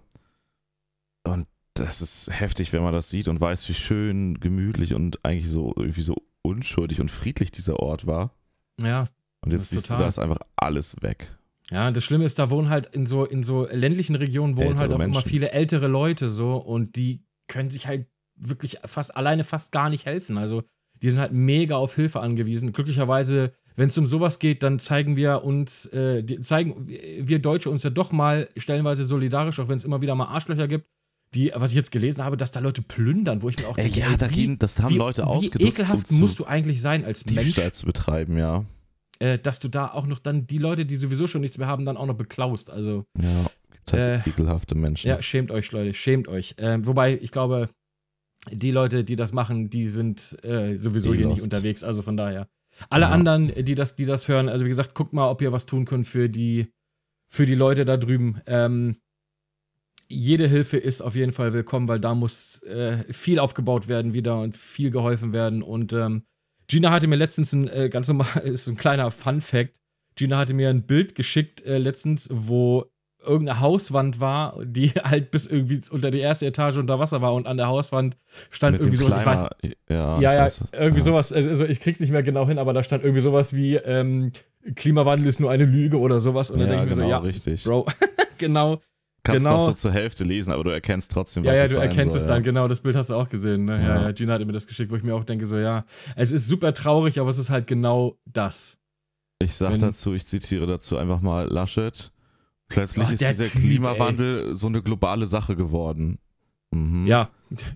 [1.25, 5.49] Und das ist heftig, wenn man das sieht und weiß, wie schön, gemütlich und eigentlich
[5.49, 8.33] so irgendwie so unschuldig und friedlich dieser Ort war.
[8.81, 9.09] Ja,
[9.43, 10.05] Und jetzt siehst du, total.
[10.05, 11.31] da ist einfach alles weg.
[11.71, 14.81] Ja, das Schlimme ist, da wohnen halt in so, in so ländlichen Regionen wohnen Ältere
[14.81, 15.29] halt auch immer Menschen.
[15.29, 20.07] viele ältere Leute so und die können sich halt wirklich fast alleine fast gar nicht
[20.07, 20.37] helfen.
[20.37, 20.65] Also
[21.01, 22.73] die sind halt mega auf Hilfe angewiesen.
[22.73, 27.71] Glücklicherweise, wenn es um sowas geht, dann zeigen wir uns, äh, die, zeigen wir Deutsche
[27.71, 30.87] uns ja doch mal stellenweise solidarisch, auch wenn es immer wieder mal Arschlöcher gibt.
[31.33, 34.01] Die, was ich jetzt gelesen habe, dass da Leute plündern, wo ich mir auch denke,
[34.01, 36.81] ja, ey, da wie, gehen, das haben wie, Leute wie ausgenutzt, ekelhaft musst du eigentlich
[36.81, 38.65] sein als Mensch, Diebstahl zu betreiben, ja.
[39.21, 41.85] Äh, dass du da auch noch dann die Leute, die sowieso schon nichts mehr haben,
[41.85, 42.71] dann auch noch beklaust.
[42.71, 45.09] Also Ja, gibt halt Äh, ekelhafte Menschen.
[45.09, 46.55] Ja, schämt euch, Leute, schämt euch.
[46.59, 47.69] Ähm, wobei, ich glaube,
[48.51, 51.53] die Leute, die das machen, die sind äh, sowieso Eh hier nicht lost.
[51.53, 51.85] unterwegs.
[51.85, 52.49] Also von daher.
[52.89, 53.11] Alle Ja.
[53.11, 55.85] anderen, die das, die das hören, also wie gesagt, guckt mal, ob ihr was tun
[55.85, 56.73] könnt für die,
[57.31, 58.41] für die Leute da drüben.
[58.47, 58.97] Ähm,
[60.09, 64.41] jede Hilfe ist auf jeden Fall willkommen, weil da muss äh, viel aufgebaut werden wieder
[64.41, 65.63] und viel geholfen werden.
[65.63, 66.25] Und ähm,
[66.71, 69.75] Gina hatte mir letztens ein äh, ganz normal, ist ein kleiner Fun-Fact.
[70.15, 72.87] Gina hatte mir ein Bild geschickt äh, letztens, wo
[73.23, 77.47] irgendeine Hauswand war, die halt bis irgendwie unter die erste Etage unter Wasser war und
[77.47, 78.17] an der Hauswand
[78.51, 79.47] stand Mit irgendwie sowas, ich weiß,
[79.89, 81.05] ja, ja, ich ja, weiß, irgendwie ja.
[81.05, 84.33] sowas, also ich krieg's nicht mehr genau hin, aber da stand irgendwie sowas wie ähm,
[84.77, 87.25] Klimawandel ist nur eine Lüge oder sowas und dann Ja, denke ich mir genau, so,
[87.25, 87.65] ja, richtig.
[87.65, 87.87] Bro,
[88.39, 88.81] genau,
[89.23, 89.57] kannst Genau.
[89.59, 91.89] noch so zur Hälfte lesen, aber du erkennst trotzdem, Ja, was ja, es du sein
[91.89, 92.35] erkennst soll, es ja.
[92.35, 93.65] dann, genau, das Bild hast du auch gesehen.
[93.67, 93.77] Ne?
[93.81, 93.89] Ja.
[93.97, 94.03] Ja.
[94.03, 95.85] ja, Gina hat mir das geschickt, wo ich mir auch denke, so, ja,
[96.17, 98.79] es ist super traurig, aber es ist halt genau das.
[99.43, 102.13] Ich sag Wenn- dazu, ich zitiere dazu einfach mal Laschet.
[102.69, 106.19] Plötzlich Ach, ist der dieser Typ, Klimawandel so eine globale Sache geworden.
[106.73, 107.07] Mhm.
[107.07, 107.31] Ja,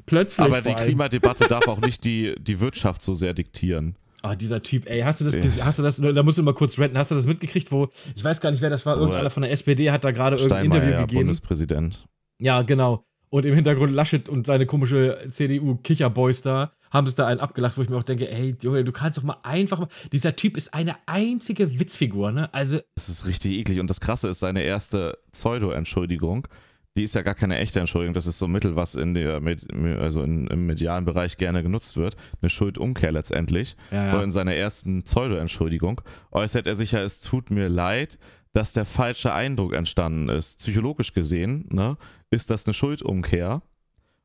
[0.07, 0.45] plötzlich.
[0.47, 0.73] Aber die.
[0.75, 3.97] Klimadebatte darf auch nicht die, die Wirtschaft so sehr diktieren.
[4.25, 6.79] Ah, dieser Typ, ey, hast du das, hast du das, da musst du mal kurz
[6.79, 9.43] ranten, hast du das mitgekriegt, wo, ich weiß gar nicht, wer das war, irgendeiner von
[9.43, 11.21] der SPD hat da gerade irgendein Interview ja, gegeben.
[11.21, 12.07] Bundespräsident.
[12.39, 13.05] Ja, genau.
[13.29, 17.83] Und im Hintergrund Laschet und seine komische CDU-Kicherboys da haben sich da einen abgelacht, wo
[17.83, 19.89] ich mir auch denke, ey, Junge, du kannst doch mal einfach mal.
[20.13, 22.49] Dieser Typ ist eine einzige Witzfigur, ne?
[22.55, 23.81] Also, Das ist richtig eklig.
[23.81, 26.49] Und das Krasse ist, seine erste Pseudo-Entschuldigung,
[26.97, 28.15] die ist ja gar keine echte Entschuldigung.
[28.15, 29.67] Das ist so ein Mittel, was in der, Med-
[29.99, 32.17] also in, im medialen Bereich gerne genutzt wird.
[32.41, 33.77] Eine Schuldumkehr letztendlich.
[33.91, 34.23] ja, ja.
[34.23, 38.19] in seiner ersten Pseudo-Entschuldigung äußert er sich ja, es tut mir leid,
[38.53, 40.61] dass der falsche Eindruck entstanden ist.
[40.61, 41.97] Psychologisch gesehen ne,
[42.31, 43.63] ist das eine Schuldumkehr,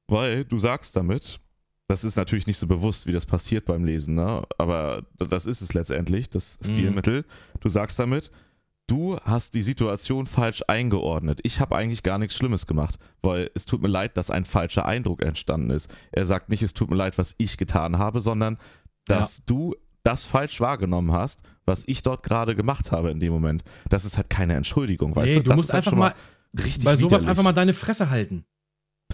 [0.07, 1.39] weil du sagst damit,
[1.87, 4.43] das ist natürlich nicht so bewusst, wie das passiert beim Lesen, ne?
[4.59, 6.65] aber das ist es letztendlich, das Mhm.
[6.73, 7.25] Stilmittel.
[7.61, 8.29] Du sagst damit,
[8.89, 11.39] du hast die Situation falsch eingeordnet.
[11.43, 14.85] Ich habe eigentlich gar nichts Schlimmes gemacht, weil es tut mir leid, dass ein falscher
[14.85, 15.93] Eindruck entstanden ist.
[16.11, 18.57] Er sagt nicht, es tut mir leid, was ich getan habe, sondern
[19.05, 23.63] dass du das falsch wahrgenommen hast, was ich dort gerade gemacht habe in dem Moment.
[23.89, 25.43] Das ist halt keine Entschuldigung, weißt nee, du?
[25.43, 26.15] du Das musst ist halt einfach schon mal,
[26.57, 27.27] richtig bei sowas widerlich.
[27.29, 28.45] einfach mal deine Fresse halten.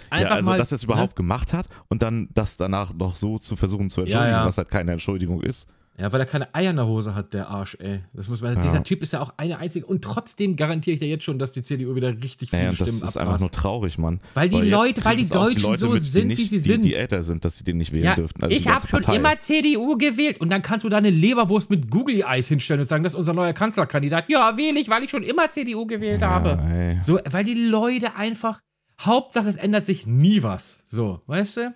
[0.09, 0.93] Einfach ja, also mal, dass er es ne?
[0.93, 4.45] überhaupt gemacht hat und dann das danach noch so zu versuchen zu entschuldigen, Ja, ja.
[4.45, 5.69] was halt keine Entschuldigung ist.
[5.97, 8.01] Ja, weil er keine Eier in der Hose hat, der Arsch, ey.
[8.13, 8.61] Das muss man, Ja.
[8.61, 9.85] Dieser Typ ist ja auch eine einzige.
[9.85, 12.81] Und trotzdem garantiere ich dir jetzt schon, dass die CDU wieder richtig viele Naja, und
[12.81, 13.17] das Stimmen ist abgrast.
[13.27, 14.19] einfach nur traurig, Mann.
[14.33, 16.57] Weil die jetzt Leute, weil die Deutschen Leute so mit, die sind, nicht, wie sie
[16.61, 16.83] die, sind.
[16.83, 18.43] Die älter sind, dass sie den nicht wählen Ja, dürften.
[18.43, 19.15] Also ich die habe schon Partei.
[19.15, 20.41] immer CDU gewählt.
[20.41, 23.53] Und dann kannst du deine Leberwurst mit Google-Eyes hinstellen und sagen, das ist unser neuer
[23.53, 24.25] Kanzlerkandidat.
[24.27, 26.59] Ja, wähle ich, weil ich schon immer CDU gewählt habe.
[26.61, 26.99] Ja, ey.
[27.03, 28.59] So, weil die Leute einfach.
[28.99, 30.81] Hauptsache, es ändert sich nie was.
[30.85, 31.73] So, weißt du?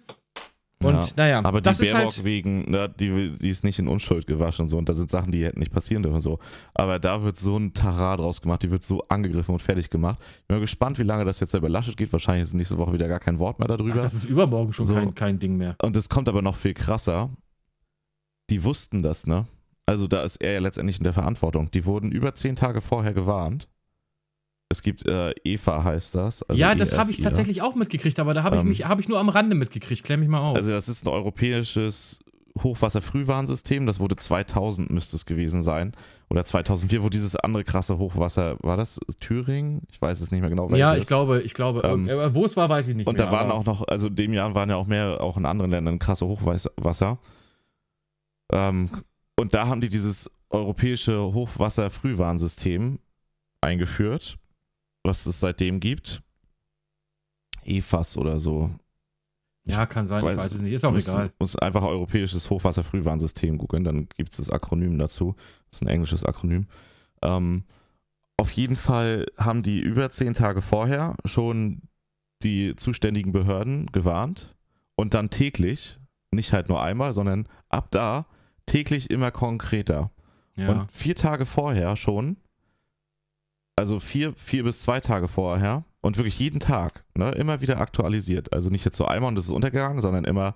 [0.82, 1.08] Und Ja.
[1.18, 2.24] naja, Aber die das ist Baerbock halt.
[2.24, 4.78] wegen, na, die, die ist nicht in Unschuld gewaschen und so.
[4.78, 6.22] Und da sind Sachen, die hätten nicht passieren dürfen.
[6.22, 6.40] So.
[6.74, 10.20] Aber da wird so ein Tarar draus gemacht, die wird so angegriffen und fertig gemacht.
[10.42, 12.14] Ich bin mal gespannt, wie lange das jetzt über Laschet geht.
[12.14, 14.00] Wahrscheinlich ist nächste Woche wieder gar kein Wort mehr Ach, darüber.
[14.02, 14.94] das ist übermorgen schon So.
[14.94, 15.76] kein, kein Ding mehr.
[15.84, 17.30] Und es kommt aber noch viel krasser.
[18.50, 19.48] Die wussten das, ne?
[19.86, 21.70] Also da ist er ja letztendlich in der Verantwortung.
[21.72, 23.68] Die wurden über zehn Tage vorher gewarnt.
[24.72, 26.44] Es gibt äh, EFA heißt das.
[26.44, 28.68] also ja, das habe ich tatsächlich auch mitgekriegt, aber da habe ich Ähm.
[28.70, 30.04] mich, habe ich nur am Rande mitgekriegt.
[30.04, 30.56] Klär mich mal auf.
[30.56, 32.24] Also das ist ein europäisches
[32.62, 33.88] Hochwasserfrühwarnsystem.
[33.88, 35.94] Das wurde 2000 müsste es gewesen sein.
[36.30, 39.82] Oder 2004, wo dieses andere krasse Hochwasser, war das Thüringen?
[39.92, 40.70] Ich weiß es nicht mehr genau.
[40.76, 43.26] ja, ich glaube, ich glaube, Ähm, äh, wo es war, weiß ich nicht Und mehr.
[43.28, 45.72] da waren auch noch, also in dem Jahr waren ja auch mehr, auch in anderen
[45.72, 47.18] Ländern krasse Hochwasser.
[48.52, 48.90] Ähm,
[49.36, 53.00] und da haben die dieses europäische Hochwasserfrühwarnsystem
[53.62, 54.38] eingeführt,
[55.04, 56.22] was es seitdem gibt.
[57.64, 58.72] EFAS oder so.
[59.68, 60.74] Ja, kann sein, ich weiß- weiß es nicht.
[60.74, 61.32] Ist auch muss, egal.
[61.40, 65.36] Muss einfach europäisches Hochwasserfrühwarnsystem googeln, dann gibt es das Akronym dazu.
[65.70, 66.68] Das ist ein englisches Akronym.
[67.22, 67.66] Ähm,
[68.38, 71.82] auf jeden Fall haben die über zehn Tage vorher schon
[72.42, 74.56] die zuständigen Behörden gewarnt
[74.96, 76.00] und dann täglich,
[76.32, 78.26] nicht halt nur einmal, sondern ab da
[78.66, 80.12] täglich immer konkreter.
[80.56, 80.70] Ja.
[80.70, 82.38] Und vier Tage vorher schon,
[83.80, 88.52] also vier, vier bis zwei Tage vorher und wirklich jeden Tag, ne, immer wieder aktualisiert.
[88.54, 90.54] Also nicht jetzt so einmal und es ist untergegangen, sondern immer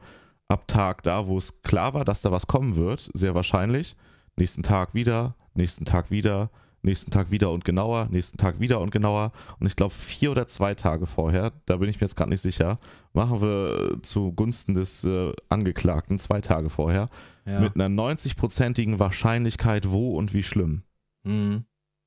[0.50, 3.96] ab Tag da, wo es klar war, dass da was kommen wird, sehr wahrscheinlich.
[4.36, 6.50] Nächsten Tag wieder, nächsten Tag wieder,
[6.82, 9.32] nächsten Tag wieder und genauer, nächsten Tag wieder und genauer.
[9.58, 12.42] Und ich glaube, vier oder zwei Tage vorher, da bin ich mir jetzt gerade nicht
[12.42, 12.76] sicher,
[13.14, 17.08] machen wir zugunsten des äh, Angeklagten zwei Tage vorher
[17.46, 17.62] ja.
[17.62, 20.84] mit einer 90-prozentigen Wahrscheinlichkeit, wo und wie schlimm.
[21.24, 21.64] Mhm.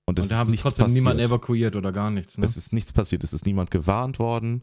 [0.07, 1.05] Und es Und da ist haben trotzdem passiert.
[1.05, 2.39] niemand evakuiert oder gar nichts.
[2.39, 2.45] Ne?
[2.45, 3.25] Es ist nichts passiert.
[3.25, 4.63] Es ist niemand gewarnt worden.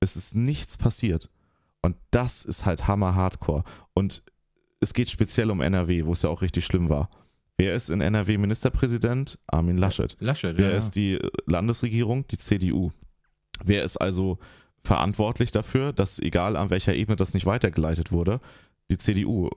[0.00, 1.30] Es ist nichts passiert.
[1.82, 3.64] Und das ist halt Hammer Hardcore.
[3.92, 4.22] Und
[4.80, 7.10] es geht speziell um NRW, wo es ja auch richtig schlimm war.
[7.56, 9.38] Wer ist in NRW Ministerpräsident?
[9.48, 10.16] Armin Laschet.
[10.20, 10.76] Laschet, Wer ja.
[10.76, 12.26] ist die Landesregierung?
[12.28, 12.92] Die CDU.
[13.64, 14.38] Wer ist also
[14.84, 18.40] verantwortlich dafür, dass egal an welcher Ebene das nicht weitergeleitet wurde,
[18.92, 19.50] die CDU.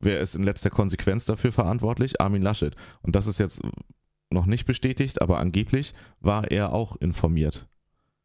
[0.00, 2.20] Wer ist in letzter Konsequenz dafür verantwortlich?
[2.20, 2.76] Armin Laschet.
[3.00, 3.62] Und das ist jetzt
[4.30, 7.66] noch nicht bestätigt, aber angeblich war er auch informiert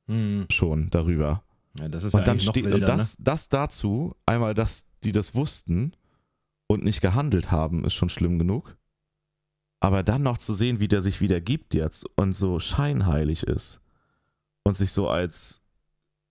[0.07, 0.47] Mhm.
[0.51, 1.43] schon darüber.
[1.79, 5.13] ja, das ist Und ja dann steht wilder, und das, das dazu, einmal, dass die
[5.13, 5.93] das wussten
[6.67, 8.75] und nicht gehandelt haben, ist schon schlimm genug.
[9.79, 13.81] Aber dann noch zu sehen, wie der sich wieder gibt jetzt und so scheinheilig ist
[14.63, 15.63] und sich so als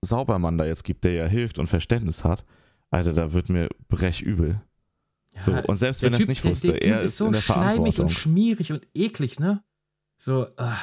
[0.03, 2.45] Saubermann da jetzt gibt, der ja hilft und Verständnis hat,
[2.91, 4.61] Alter, da wird mir brechübel.
[5.33, 5.37] Ne?
[5.37, 7.19] Ja, So, und selbst der wenn er es nicht der- wusste, der Typ er ist
[7.19, 8.05] so in der schleimig Verantwortung.
[8.07, 9.63] und schmierig und eklig, ne?
[10.19, 10.77] So, ah,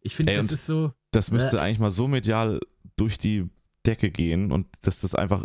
[0.00, 0.92] ich finde, das ist so.
[1.10, 2.60] Das müsste eigentlich mal so medial
[2.96, 3.48] durch die
[3.86, 5.44] Decke gehen und dass das einfach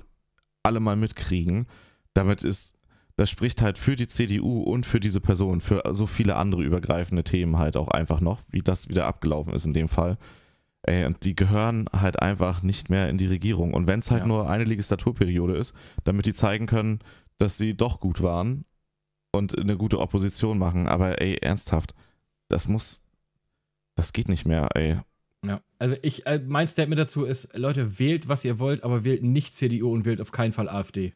[0.63, 1.67] alle mal mitkriegen.
[2.13, 2.77] Damit ist,
[3.15, 7.23] das spricht halt für die CDU und für diese Person, für so viele andere übergreifende
[7.23, 10.17] Themen halt auch einfach noch, wie das wieder abgelaufen ist in dem Fall.
[10.83, 13.73] Ey, und die gehören halt einfach nicht mehr in die Regierung.
[13.73, 14.27] Und wenn es halt Ja.
[14.27, 15.73] nur eine Legislaturperiode ist,
[16.03, 16.99] damit die zeigen können,
[17.43, 18.65] dass sie doch gut waren
[19.31, 20.87] und eine gute Opposition machen.
[20.87, 21.93] Aber ey, ernsthaft,
[22.47, 23.05] das muss,
[23.95, 24.97] das geht nicht mehr, ey.
[25.45, 29.23] Ja, also ich, äh, mein Statement dazu ist, Leute, wählt, was ihr wollt, aber wählt
[29.23, 31.13] nicht CDU und wählt auf keinen Fall AfD.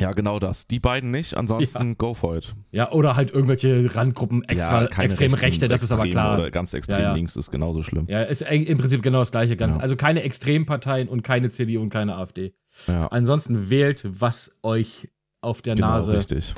[0.00, 0.66] Ja, genau das.
[0.66, 2.54] Die beiden nicht, ansonsten go for it.
[2.70, 6.34] Ja, oder halt irgendwelche Randgruppen, extra, keine extrem rechten, Rechte, das ist aber klar.
[6.38, 7.14] Oder ganz extrem Ja, ja.
[7.14, 8.06] links ist genauso schlimm.
[8.08, 9.56] Ja, ist im Prinzip genau das gleiche.
[9.56, 9.82] Ganz, Ja.
[9.82, 12.52] Also keine Extremparteien und keine CDU und keine AfD.
[12.86, 15.08] Ja, Ansonsten wählt, was euch
[15.42, 16.54] auf der genau, Nase richtig.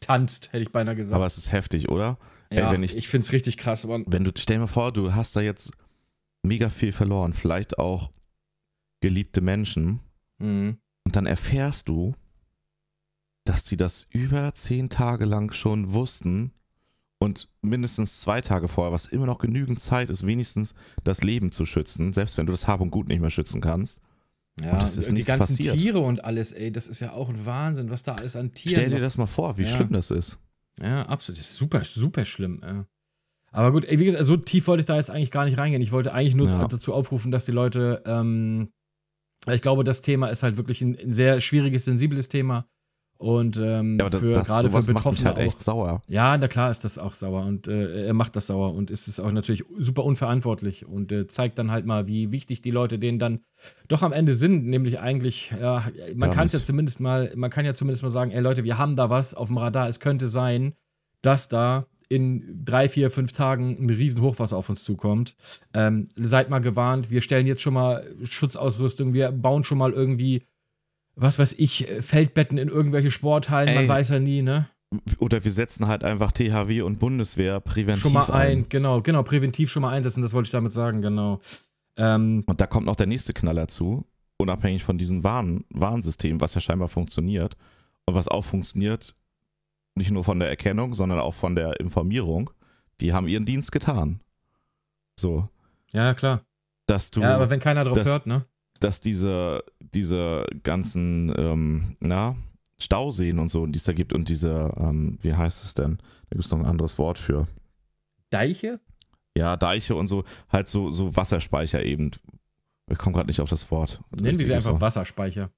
[0.00, 1.14] tanzt, hätte ich beinahe gesagt.
[1.14, 2.18] Aber es ist heftig, oder?
[2.50, 3.84] ja, ey, wenn ich ich- finde es richtig krass.
[3.84, 5.72] Aber Wenn du, stell dir mal vor, du hast da jetzt
[6.44, 8.10] mega viel verloren, vielleicht auch
[9.00, 10.00] geliebte Menschen,
[10.38, 10.78] Mhm.
[11.06, 12.14] und dann erfährst du,
[13.44, 16.52] dass die das über zehn Tage lang schon wussten
[17.20, 21.64] und mindestens zwei Tage vorher, was immer noch genügend Zeit ist, wenigstens das Leben zu
[21.64, 24.02] schützen, selbst wenn du das Hab und Gut nicht mehr schützen kannst.
[24.62, 25.76] Ja, Und es ist die nichts ganzen passiert.
[25.76, 28.76] Tiere und alles, ey, das ist ja auch ein Wahnsinn, was da alles an Tieren
[28.80, 29.68] Stell dir das mal vor, wie Ja.
[29.68, 30.40] schlimm das ist.
[30.80, 31.38] Ja, absolut.
[31.38, 32.60] Das ist super, super schlimm.
[32.62, 32.86] Ja.
[33.52, 35.82] Aber gut, ey, wie gesagt, so tief wollte ich da jetzt eigentlich gar nicht reingehen.
[35.82, 36.66] Ich wollte eigentlich nur Ja.
[36.68, 38.70] dazu aufrufen, dass die Leute, ähm,
[39.50, 42.66] ich glaube, das Thema ist halt wirklich ein, ein sehr schwieriges, sensibles Thema.
[43.18, 45.62] Und ähm, Ja, aber für, das, gerade für sowas macht mich Betroffene halt echt auch.
[45.62, 46.02] sauer.
[46.08, 49.08] Ja, na klar ist das auch sauer und äh, er macht das sauer und es
[49.08, 52.98] ist auch natürlich super unverantwortlich und äh, zeigt dann halt mal, wie wichtig die Leute
[52.98, 53.40] denen dann
[53.88, 57.64] doch am Ende sind, nämlich eigentlich, ja, man kann es ja zumindest mal, man kann
[57.64, 60.28] ja zumindest mal sagen, ey Leute, wir haben da was auf dem Radar, es könnte
[60.28, 60.74] sein,
[61.22, 65.34] dass da in drei, vier, fünf Tagen ein riesen Hochwasser auf uns zukommt.
[65.74, 70.44] Ähm, seid mal gewarnt, wir stellen jetzt schon mal Schutzausrüstung, wir bauen schon mal irgendwie,
[71.16, 73.88] was weiß ich, Feldbetten in irgendwelche Sporthallen, man Ey.
[73.88, 74.68] weiß ja nie, ne?
[75.18, 78.68] Oder wir setzen halt einfach THW und Bundeswehr präventiv schon mal ein, ein.
[78.68, 81.40] genau, genau, präventiv schon mal einsetzen, das wollte ich damit sagen, genau.
[81.96, 84.06] Ähm, Und da kommt noch der nächste Knaller zu,
[84.36, 87.56] unabhängig von diesem Warn Warnsystem, was ja scheinbar funktioniert
[88.04, 89.16] und was auch funktioniert,
[89.96, 92.50] nicht nur von der Erkennung, sondern auch von der Informierung.
[93.00, 94.20] Die haben ihren Dienst getan.
[95.18, 95.48] So,
[95.92, 96.42] ja, klar.
[96.86, 98.44] dass du, ja, aber wenn keiner drauf das- hört, ne?
[98.80, 102.36] Dass diese, diese ganzen, ähm, na,
[102.78, 105.96] Stauseen und so, die es da gibt und diese, ähm, wie heißt es denn?
[105.96, 107.46] Da gibt es noch ein anderes Wort für.
[108.30, 108.80] Deiche?
[109.36, 112.10] Ja, Deiche und so, halt so, so Wasserspeicher eben.
[112.90, 114.00] Ich komme gerade nicht auf das Wort.
[114.10, 114.80] Nennen wir sie einfach.
[114.80, 115.50] Wasserspeicher.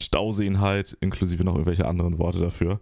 [0.00, 2.80] Stauseen halt, inklusive noch irgendwelche anderen Worte dafür,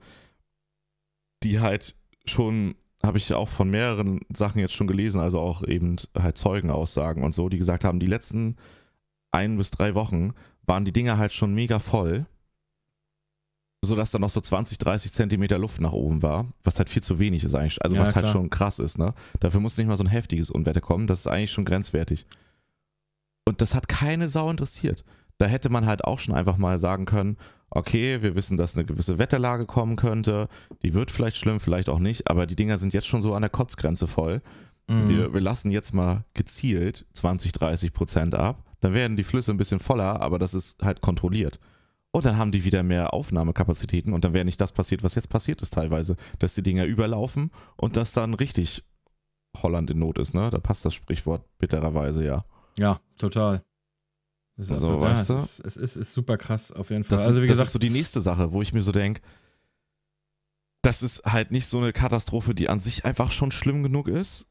[1.43, 5.97] die halt schon, habe ich auch von mehreren Sachen jetzt schon gelesen, also auch eben
[6.19, 8.57] halt Zeugenaussagen und so, die gesagt haben, die letzten
[9.33, 10.33] ein bis drei Wochen
[10.67, 12.27] waren die Dinger halt schon mega voll,
[13.83, 17.19] sodass da noch so 20, 30 Zentimeter Luft nach oben war, was halt viel zu
[17.19, 18.33] wenig ist eigentlich, also Ja, was halt klar.
[18.33, 19.15] schon krass ist, ne?
[19.41, 22.27] Dafür muss nicht mal so ein heftiges Unwetter kommen, das ist eigentlich schon grenzwertig.
[23.47, 25.05] Und das hat keine Sau interessiert.
[25.39, 27.39] Da hätte man halt auch schon einfach mal sagen können,
[27.71, 30.49] okay, wir wissen, dass eine gewisse Wetterlage kommen könnte,
[30.83, 33.43] die wird vielleicht schlimm, vielleicht auch nicht, aber die Dinger sind jetzt schon so an
[33.43, 34.43] der Kotzgrenze voll.
[34.89, 35.09] Mhm.
[35.09, 39.57] Wir, wir lassen jetzt mal gezielt 20, 30 Prozent ab, dann werden die Flüsse ein
[39.59, 41.59] bisschen voller, aber das ist halt kontrolliert.
[42.13, 45.29] Und dann haben die wieder mehr Aufnahmekapazitäten und dann wäre nicht das passiert, was jetzt
[45.29, 48.83] passiert ist teilweise, dass die Dinger überlaufen und das dann richtig
[49.57, 50.51] Holland in Not ist, ne?
[50.51, 52.45] Da passt das Sprichwort bittererweise, ja.
[52.79, 53.63] Ja, total.
[54.57, 55.35] Das ist Also, absolut- weißt du?
[55.37, 57.17] es ist, es ist, ist super krass, auf jeden Fall.
[57.17, 59.21] Das, also, wie das gesagt, ist so die nächste Sache, wo ich mir so denke,
[60.83, 64.51] das ist halt nicht so eine Katastrophe, die an sich einfach schon schlimm genug ist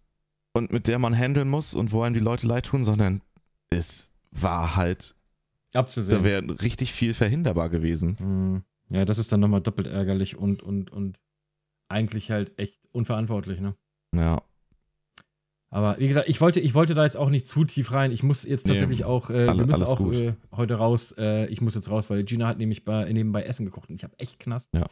[0.54, 3.22] und mit der man handeln muss und wo einem die Leute leid tun, sondern
[3.70, 5.16] es war halt,
[5.72, 6.24] da abzusehen.
[6.24, 8.18] wäre richtig viel verhinderbar gewesen.
[8.20, 8.64] Mhm.
[8.96, 11.20] Ja, das ist dann nochmal doppelt ärgerlich und, und, und
[11.90, 13.76] eigentlich halt echt unverantwortlich, ne?
[14.16, 14.42] Ja,
[15.70, 18.12] Aber wie gesagt, ich wollte, ich wollte da jetzt auch nicht zu tief rein.
[18.12, 21.14] Ich muss jetzt Nee, tatsächlich auch, äh, alle- wir müssen auch äh, heute raus.
[21.18, 24.04] Äh, ich muss jetzt raus, weil Gina hat nämlich bei, nebenbei Essen gekocht und ich
[24.04, 24.70] habe echt Knast.
[24.74, 24.88] Ja.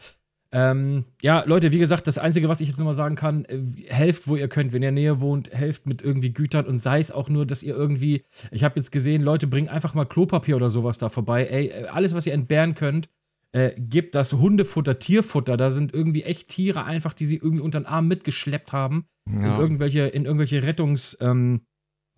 [0.51, 4.27] Ähm, ja, Leute, wie gesagt, das Einzige, was ich jetzt nochmal sagen kann, äh, helft,
[4.27, 4.71] wo ihr könnt.
[4.71, 7.75] Wenn ihr näher wohnt, helft mit irgendwie Gütern und sei es auch nur, dass ihr
[7.75, 11.45] irgendwie, ich habe jetzt gesehen, Leute, bringen einfach mal Klopapier oder sowas da vorbei.
[11.45, 13.09] Ey, äh, alles, was ihr entbehren könnt,
[13.51, 15.57] äh, gebt das Hundefutter, Tierfutter.
[15.57, 19.41] Da sind irgendwie echt Tiere einfach, die sie irgendwie unter den Arm mitgeschleppt haben in
[19.41, 19.59] ja.
[19.59, 21.61] irgendwelche, in irgendwelche Rettungs, ähm,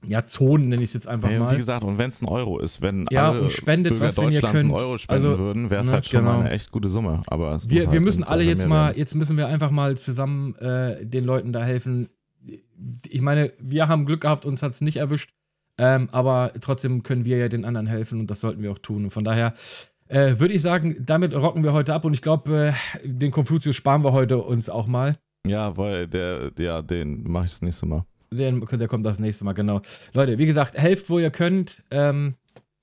[0.08, 1.52] ja, Zonen nenne ich es jetzt einfach und mal.
[1.52, 4.62] wie gesagt, und wenn es ein Euro ist, wenn Ja, alle spendet Bürger was, Deutschlands
[4.62, 4.72] einen.
[4.72, 6.46] Euro spenden Also, würden, wäre es ne, halt schon mal genau.
[6.46, 7.22] eine echt gute Summe.
[7.28, 9.00] Aber es wir, halt wir müssen alle jetzt mal, werden.
[9.00, 12.10] jetzt müssen wir einfach mal zusammen äh, den Leuten da helfen.
[13.10, 15.32] ich meine, wir haben Glück gehabt, uns hat es nicht erwischt.
[15.78, 19.06] Ähm, aber trotzdem können wir ja den anderen helfen und das sollten wir auch tun.
[19.06, 19.54] Und von daher
[20.10, 22.74] äh, würde ich sagen, damit rocken wir heute ab und ich glaube,
[23.04, 25.16] äh, den Konfuzius sparen wir heute uns auch mal.
[25.48, 28.04] Ja, weil der, ja, den mache ich das nächste Mal.
[28.32, 29.82] Der, der kommt das nächste Mal, genau.
[30.14, 31.84] Leute, wie gesagt, helft, wo ihr könnt.
[31.92, 32.36] Ähm,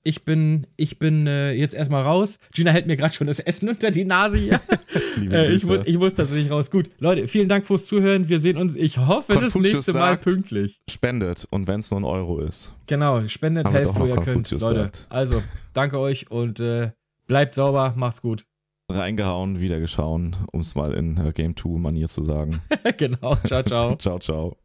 [0.07, 2.39] ich bin, ich bin äh, jetzt erstmal raus.
[2.53, 4.61] Gina hält mir gerade schon das Essen unter die Nase hier.
[5.31, 6.71] äh, ich, muss, ich muss tatsächlich raus.
[6.71, 8.29] Gut, Leute, vielen Dank fürs Zuhören.
[8.29, 10.79] Wir sehen uns, ich hoffe, Konfucius das nächste Mal pünktlich.
[10.89, 12.73] Spendet und wenn es nur ein Euro ist.
[12.85, 14.49] Genau, spendet, helft, wo ihr könnt.
[14.49, 15.07] Leute, sagt.
[15.09, 15.43] also,
[15.73, 16.91] danke euch und äh,
[17.27, 18.45] bleibt sauber, macht's gut.
[18.89, 22.61] Reingehauen, wieder geschauen, um es mal in äh, Game 2 Manier zu sagen.
[22.97, 23.95] genau, ciao, ciao.
[23.99, 24.57] ciao, ciao.